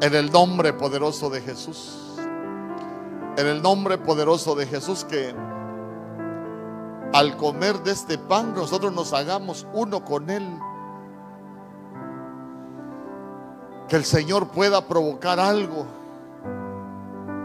En 0.00 0.14
el 0.14 0.30
nombre 0.30 0.72
poderoso 0.72 1.30
de 1.30 1.40
Jesús. 1.40 2.16
En 3.36 3.46
el 3.46 3.62
nombre 3.62 3.98
poderoso 3.98 4.54
de 4.54 4.66
Jesús 4.66 5.04
que 5.04 5.34
al 7.12 7.36
comer 7.36 7.82
de 7.82 7.92
este 7.92 8.18
pan 8.18 8.54
nosotros 8.54 8.92
nos 8.92 9.12
hagamos 9.12 9.66
uno 9.72 10.04
con 10.04 10.30
Él. 10.30 10.46
que 13.88 13.96
el 13.96 14.04
Señor 14.04 14.48
pueda 14.48 14.86
provocar 14.86 15.38
algo 15.38 15.86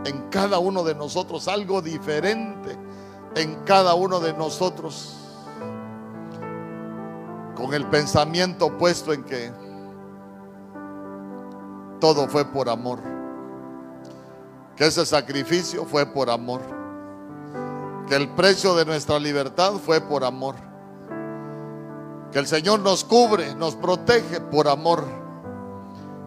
en 0.06 0.30
cada 0.30 0.60
uno 0.60 0.84
de 0.84 0.95
nosotros, 0.95 1.47
algo 1.47 1.82
diferente 1.82 2.78
en 3.36 3.64
cada 3.64 3.93
uno 3.93 4.20
de 4.20 4.34
nosotros, 4.34 5.16
con 7.56 7.74
el 7.74 7.86
pensamiento 7.88 8.78
puesto 8.78 9.14
en 9.14 9.24
que 9.24 9.52
todo 12.02 12.28
fue 12.28 12.43
por 12.43 12.68
amor, 12.68 12.99
que 14.76 14.88
ese 14.88 15.06
sacrificio 15.06 15.86
fue 15.86 16.06
por 16.06 16.30
amor, 16.30 16.60
que 18.10 18.16
el 18.18 18.28
precio 18.32 18.76
de 18.76 18.84
nuestra 18.84 19.18
libertad 19.20 19.76
fue 19.76 20.02
por 20.02 20.26
amor, 20.26 20.56
que 22.34 22.39
el 22.39 22.47
Señor 22.47 22.82
nos 22.82 23.06
cubre, 23.06 23.56
nos 23.56 23.78
protege 23.78 24.41
por 24.41 24.68
amor 24.68 25.22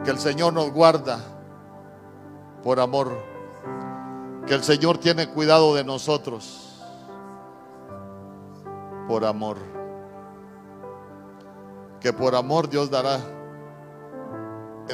que 0.05 0.11
el 0.11 0.19
Señor 0.19 0.53
nos 0.53 0.71
guarda 0.71 1.19
por 2.63 2.79
amor. 2.79 3.11
Que 4.47 4.55
el 4.55 4.63
Señor 4.63 4.99
tiene 4.99 5.31
cuidado 5.31 5.75
de 5.75 5.83
nosotros 5.83 6.79
por 9.09 9.25
amor. 9.25 9.57
Que 12.01 12.13
por 12.13 12.35
amor 12.35 12.69
Dios 12.69 12.91
dará 12.91 13.19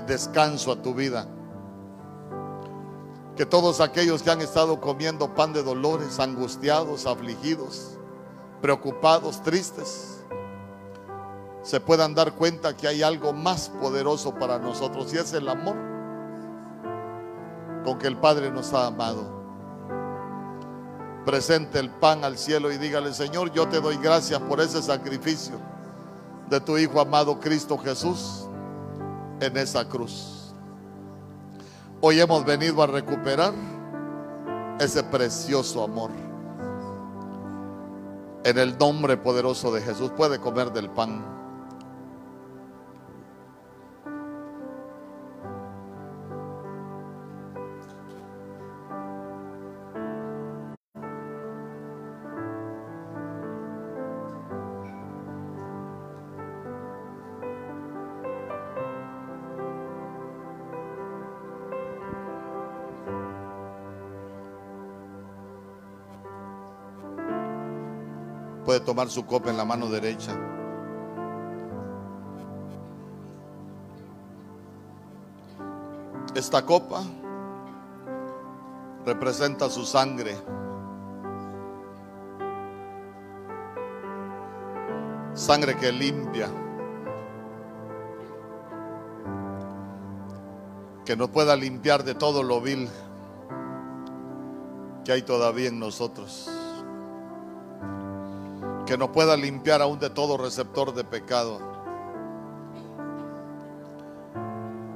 descanso 0.06 0.72
a 0.72 0.76
tu 0.82 0.94
vida. 0.94 1.26
Que 3.36 3.46
todos 3.46 3.80
aquellos 3.80 4.22
que 4.22 4.30
han 4.30 4.40
estado 4.40 4.80
comiendo 4.80 5.34
pan 5.34 5.52
de 5.52 5.62
dolores, 5.62 6.18
angustiados, 6.20 7.06
afligidos, 7.06 7.98
preocupados, 8.60 9.42
tristes, 9.42 10.24
se 11.62 11.80
puedan 11.80 12.14
dar 12.14 12.34
cuenta 12.34 12.76
que 12.76 12.88
hay 12.88 13.02
algo 13.02 13.32
más 13.32 13.68
poderoso 13.68 14.34
para 14.34 14.58
nosotros 14.58 15.12
y 15.12 15.18
es 15.18 15.32
el 15.32 15.48
amor 15.48 15.76
con 17.84 17.98
que 17.98 18.06
el 18.06 18.16
Padre 18.16 18.50
nos 18.50 18.72
ha 18.72 18.86
amado. 18.86 19.40
Presente 21.24 21.78
el 21.78 21.90
pan 21.90 22.24
al 22.24 22.38
cielo 22.38 22.72
y 22.72 22.78
dígale, 22.78 23.12
Señor, 23.12 23.52
yo 23.52 23.68
te 23.68 23.80
doy 23.80 23.96
gracias 23.96 24.40
por 24.40 24.60
ese 24.60 24.82
sacrificio 24.82 25.56
de 26.48 26.60
tu 26.60 26.76
Hijo 26.78 27.00
amado 27.00 27.38
Cristo 27.38 27.78
Jesús 27.78 28.49
en 29.40 29.56
esa 29.56 29.88
cruz. 29.88 30.54
Hoy 32.00 32.20
hemos 32.20 32.44
venido 32.44 32.82
a 32.82 32.86
recuperar 32.86 33.52
ese 34.78 35.02
precioso 35.02 35.84
amor. 35.84 36.10
En 38.44 38.58
el 38.58 38.78
nombre 38.78 39.16
poderoso 39.16 39.72
de 39.72 39.82
Jesús 39.82 40.10
puede 40.16 40.38
comer 40.38 40.72
del 40.72 40.88
pan. 40.90 41.39
Tomar 68.90 69.08
su 69.08 69.24
copa 69.24 69.50
en 69.50 69.56
la 69.56 69.64
mano 69.64 69.88
derecha. 69.88 70.32
Esta 76.34 76.66
copa 76.66 77.04
representa 79.06 79.70
su 79.70 79.84
sangre. 79.84 80.36
Sangre 85.34 85.76
que 85.76 85.92
limpia. 85.92 86.48
Que 91.04 91.14
nos 91.16 91.28
pueda 91.28 91.54
limpiar 91.54 92.02
de 92.02 92.16
todo 92.16 92.42
lo 92.42 92.60
vil 92.60 92.88
que 95.04 95.12
hay 95.12 95.22
todavía 95.22 95.68
en 95.68 95.78
nosotros. 95.78 96.50
Que 98.90 98.98
nos 98.98 99.10
pueda 99.10 99.36
limpiar 99.36 99.80
aún 99.82 100.00
de 100.00 100.10
todo 100.10 100.36
receptor 100.36 100.92
de 100.92 101.04
pecado. 101.04 101.60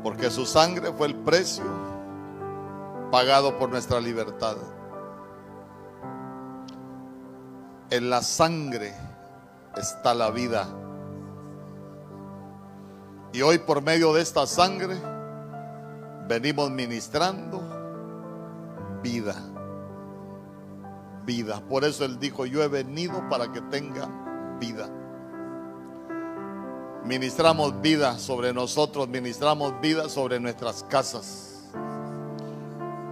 Porque 0.03 0.33
su 0.33 0.47
sangre 0.47 0.93
fue 0.93 1.07
el 1.07 1.15
precio 1.15 1.63
pagado 3.13 3.57
por 3.57 3.69
nuestra 3.69 4.01
libertad. 4.01 4.57
En 7.89 8.11
la 8.11 8.21
sangre 8.23 8.93
está 9.77 10.13
la 10.13 10.33
vida. 10.33 10.67
Y 13.33 13.43
hoy 13.43 13.59
por 13.59 13.81
medio 13.81 14.13
de 14.13 14.23
esta 14.23 14.45
sangre 14.49 14.97
venimos 16.27 16.69
ministrando 16.69 17.63
vida. 19.05 19.37
Vida. 21.25 21.63
Por 21.69 21.85
eso 21.85 22.05
Él 22.05 22.19
dijo, 22.19 22.47
yo 22.47 22.63
he 22.63 22.69
venido 22.69 23.29
para 23.29 23.51
que 23.51 23.61
tenga 23.63 24.09
vida. 24.61 24.89
Ministramos 27.05 27.81
vida 27.83 28.19
sobre 28.19 28.53
nosotros, 28.53 29.09
ministramos 29.09 29.81
vida 29.81 30.09
sobre 30.09 30.41
nuestras 30.41 30.83
casas. 30.85 31.71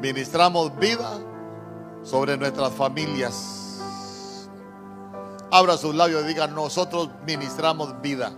Ministramos 0.00 0.76
vida 0.78 1.18
sobre 2.02 2.36
nuestras 2.36 2.72
familias. 2.72 4.48
Abra 5.50 5.76
sus 5.76 5.94
labios 5.94 6.24
y 6.24 6.28
diga, 6.28 6.46
nosotros 6.46 7.10
ministramos 7.26 8.00
vida. 8.00 8.32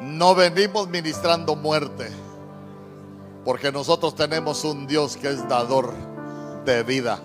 No 0.00 0.34
venimos 0.34 0.88
ministrando 0.88 1.54
muerte, 1.54 2.10
porque 3.44 3.70
nosotros 3.70 4.16
tenemos 4.16 4.64
un 4.64 4.86
Dios 4.88 5.16
que 5.16 5.28
es 5.28 5.48
dador 5.48 5.94
de 6.64 6.82
vida. 6.82 7.20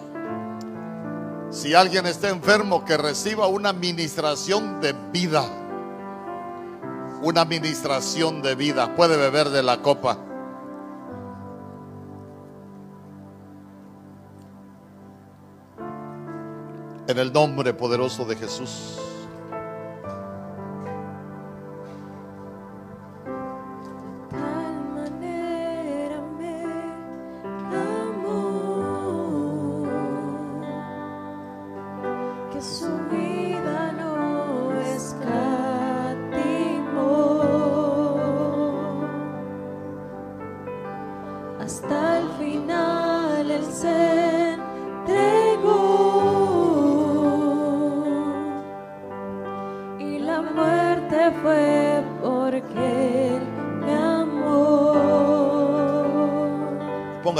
Si 1.49 1.73
alguien 1.73 2.05
está 2.05 2.29
enfermo, 2.29 2.85
que 2.85 2.97
reciba 2.97 3.47
una 3.47 3.73
ministración 3.73 4.79
de 4.81 4.93
vida 5.11 5.49
una 7.21 7.41
administración 7.41 8.41
de 8.41 8.55
vida. 8.55 8.95
Puede 8.95 9.17
beber 9.17 9.49
de 9.49 9.63
la 9.63 9.81
copa. 9.81 10.17
En 17.07 17.17
el 17.17 17.33
nombre 17.33 17.73
poderoso 17.73 18.25
de 18.25 18.35
Jesús. 18.35 19.08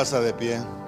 De 0.08 0.34
pie. 0.34 0.79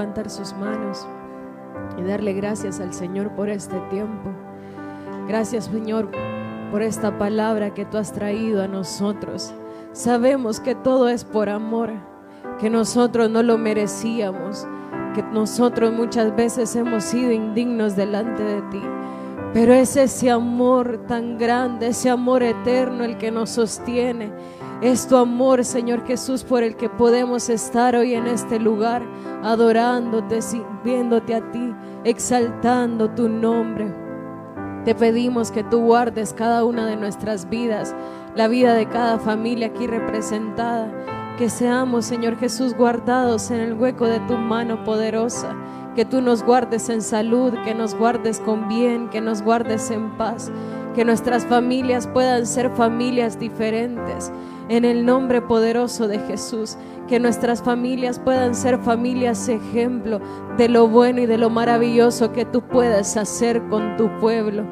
Levantar 0.00 0.30
sus 0.30 0.54
manos 0.54 1.06
y 1.98 2.02
darle 2.02 2.32
gracias 2.32 2.80
al 2.80 2.94
Señor 2.94 3.34
por 3.34 3.50
este 3.50 3.78
tiempo. 3.90 4.30
Gracias 5.28 5.66
Señor 5.66 6.10
por 6.70 6.80
esta 6.80 7.18
palabra 7.18 7.74
que 7.74 7.84
tú 7.84 7.98
has 7.98 8.10
traído 8.10 8.62
a 8.62 8.66
nosotros. 8.66 9.52
Sabemos 9.92 10.58
que 10.58 10.74
todo 10.74 11.10
es 11.10 11.24
por 11.24 11.50
amor, 11.50 11.90
que 12.58 12.70
nosotros 12.70 13.28
no 13.28 13.42
lo 13.42 13.58
merecíamos, 13.58 14.66
que 15.14 15.22
nosotros 15.22 15.92
muchas 15.92 16.34
veces 16.34 16.74
hemos 16.76 17.04
sido 17.04 17.30
indignos 17.30 17.94
delante 17.94 18.42
de 18.42 18.62
ti. 18.70 18.82
Pero 19.52 19.74
es 19.74 19.96
ese 19.96 20.30
amor 20.30 21.04
tan 21.08 21.36
grande, 21.36 21.88
ese 21.88 22.08
amor 22.08 22.42
eterno 22.42 23.04
el 23.04 23.18
que 23.18 23.30
nos 23.30 23.50
sostiene. 23.50 24.32
Es 24.82 25.06
tu 25.06 25.18
amor, 25.18 25.62
Señor 25.66 26.06
Jesús, 26.06 26.42
por 26.42 26.62
el 26.62 26.74
que 26.74 26.88
podemos 26.88 27.50
estar 27.50 27.94
hoy 27.94 28.14
en 28.14 28.26
este 28.26 28.58
lugar, 28.58 29.02
adorándote, 29.42 30.40
sirviéndote 30.40 31.34
a 31.34 31.50
ti, 31.50 31.74
exaltando 32.04 33.10
tu 33.10 33.28
nombre. 33.28 33.94
Te 34.86 34.94
pedimos 34.94 35.50
que 35.50 35.62
tú 35.64 35.80
guardes 35.80 36.32
cada 36.32 36.64
una 36.64 36.86
de 36.86 36.96
nuestras 36.96 37.50
vidas, 37.50 37.94
la 38.34 38.48
vida 38.48 38.72
de 38.72 38.88
cada 38.88 39.18
familia 39.18 39.66
aquí 39.66 39.86
representada. 39.86 40.90
Que 41.36 41.50
seamos, 41.50 42.06
Señor 42.06 42.38
Jesús, 42.38 42.74
guardados 42.74 43.50
en 43.50 43.60
el 43.60 43.74
hueco 43.74 44.06
de 44.06 44.20
tu 44.20 44.38
mano 44.38 44.82
poderosa. 44.82 45.54
Que 45.94 46.06
tú 46.06 46.22
nos 46.22 46.42
guardes 46.42 46.88
en 46.88 47.02
salud, 47.02 47.52
que 47.66 47.74
nos 47.74 47.94
guardes 47.94 48.40
con 48.40 48.66
bien, 48.68 49.10
que 49.10 49.20
nos 49.20 49.42
guardes 49.42 49.90
en 49.90 50.16
paz. 50.16 50.50
Que 50.94 51.04
nuestras 51.04 51.44
familias 51.44 52.06
puedan 52.06 52.46
ser 52.46 52.70
familias 52.70 53.38
diferentes. 53.38 54.32
En 54.70 54.84
el 54.84 55.04
nombre 55.04 55.42
poderoso 55.42 56.06
de 56.06 56.20
Jesús, 56.20 56.76
que 57.08 57.18
nuestras 57.18 57.60
familias 57.60 58.20
puedan 58.20 58.54
ser 58.54 58.78
familias 58.78 59.48
ejemplo 59.48 60.20
de 60.58 60.68
lo 60.68 60.86
bueno 60.86 61.22
y 61.22 61.26
de 61.26 61.38
lo 61.38 61.50
maravilloso 61.50 62.30
que 62.30 62.44
tú 62.44 62.62
puedes 62.62 63.16
hacer 63.16 63.60
con 63.68 63.96
tu 63.96 64.08
pueblo. 64.20 64.62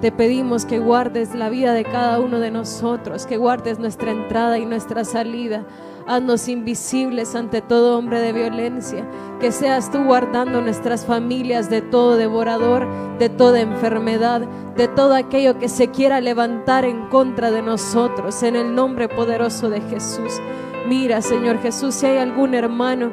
Te 0.00 0.12
pedimos 0.12 0.64
que 0.64 0.78
guardes 0.78 1.34
la 1.34 1.48
vida 1.48 1.72
de 1.72 1.82
cada 1.82 2.20
uno 2.20 2.38
de 2.38 2.52
nosotros, 2.52 3.26
que 3.26 3.36
guardes 3.36 3.80
nuestra 3.80 4.12
entrada 4.12 4.58
y 4.58 4.64
nuestra 4.64 5.04
salida. 5.04 5.64
Haznos 6.08 6.48
invisibles 6.48 7.34
ante 7.34 7.60
todo 7.60 7.98
hombre 7.98 8.20
de 8.20 8.32
violencia. 8.32 9.06
Que 9.40 9.52
seas 9.52 9.90
tú 9.90 10.04
guardando 10.04 10.62
nuestras 10.62 11.04
familias 11.04 11.68
de 11.68 11.82
todo 11.82 12.16
devorador, 12.16 12.86
de 13.18 13.28
toda 13.28 13.60
enfermedad, 13.60 14.40
de 14.74 14.88
todo 14.88 15.14
aquello 15.14 15.58
que 15.58 15.68
se 15.68 15.88
quiera 15.88 16.22
levantar 16.22 16.86
en 16.86 17.08
contra 17.10 17.50
de 17.50 17.60
nosotros. 17.60 18.42
En 18.42 18.56
el 18.56 18.74
nombre 18.74 19.10
poderoso 19.10 19.68
de 19.68 19.82
Jesús. 19.82 20.40
Mira, 20.88 21.20
Señor 21.20 21.58
Jesús, 21.58 21.94
si 21.94 22.06
hay 22.06 22.16
algún 22.16 22.54
hermano 22.54 23.12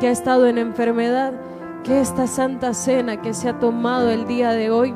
que 0.00 0.08
ha 0.08 0.10
estado 0.10 0.48
en 0.48 0.58
enfermedad, 0.58 1.34
que 1.84 2.00
esta 2.00 2.26
santa 2.26 2.74
cena 2.74 3.22
que 3.22 3.34
se 3.34 3.50
ha 3.50 3.60
tomado 3.60 4.10
el 4.10 4.26
día 4.26 4.50
de 4.50 4.72
hoy 4.72 4.92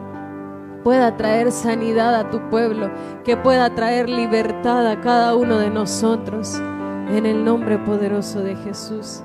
pueda 0.83 1.17
traer 1.17 1.53
sanidad 1.53 2.17
a 2.17 2.29
tu 2.29 2.41
pueblo, 2.51 2.91
que 3.25 3.37
pueda 3.37 3.73
traer 3.73 4.09
libertad 4.09 4.85
a 4.89 5.01
cada 5.01 5.37
uno 5.37 5.59
de 5.59 5.71
nosotros. 5.71 6.61
En 7.09 7.25
el 7.25 7.45
nombre 7.45 7.79
poderoso 7.79 8.41
de 8.41 8.57
Jesús, 8.57 9.23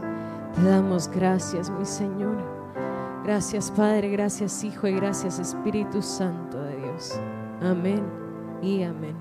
te 0.54 0.62
damos 0.62 1.08
gracias, 1.08 1.72
mi 1.72 1.84
Señor. 1.84 2.38
Gracias 3.24 3.72
Padre, 3.72 4.10
gracias 4.10 4.64
Hijo 4.64 4.88
y 4.88 4.94
gracias 4.94 5.40
Espíritu 5.40 6.02
Santo 6.04 6.62
de 6.62 6.78
Dios. 6.78 7.20
Amén 7.60 8.04
y 8.62 8.84
amén. 8.84 9.16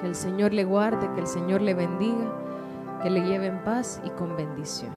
Que 0.00 0.06
el 0.06 0.14
Señor 0.14 0.54
le 0.54 0.64
guarde, 0.64 1.10
que 1.14 1.20
el 1.20 1.26
Señor 1.26 1.60
le 1.60 1.74
bendiga, 1.74 3.00
que 3.02 3.10
le 3.10 3.20
lleve 3.20 3.46
en 3.46 3.62
paz 3.62 4.00
y 4.04 4.10
con 4.10 4.34
bendición. 4.34 4.94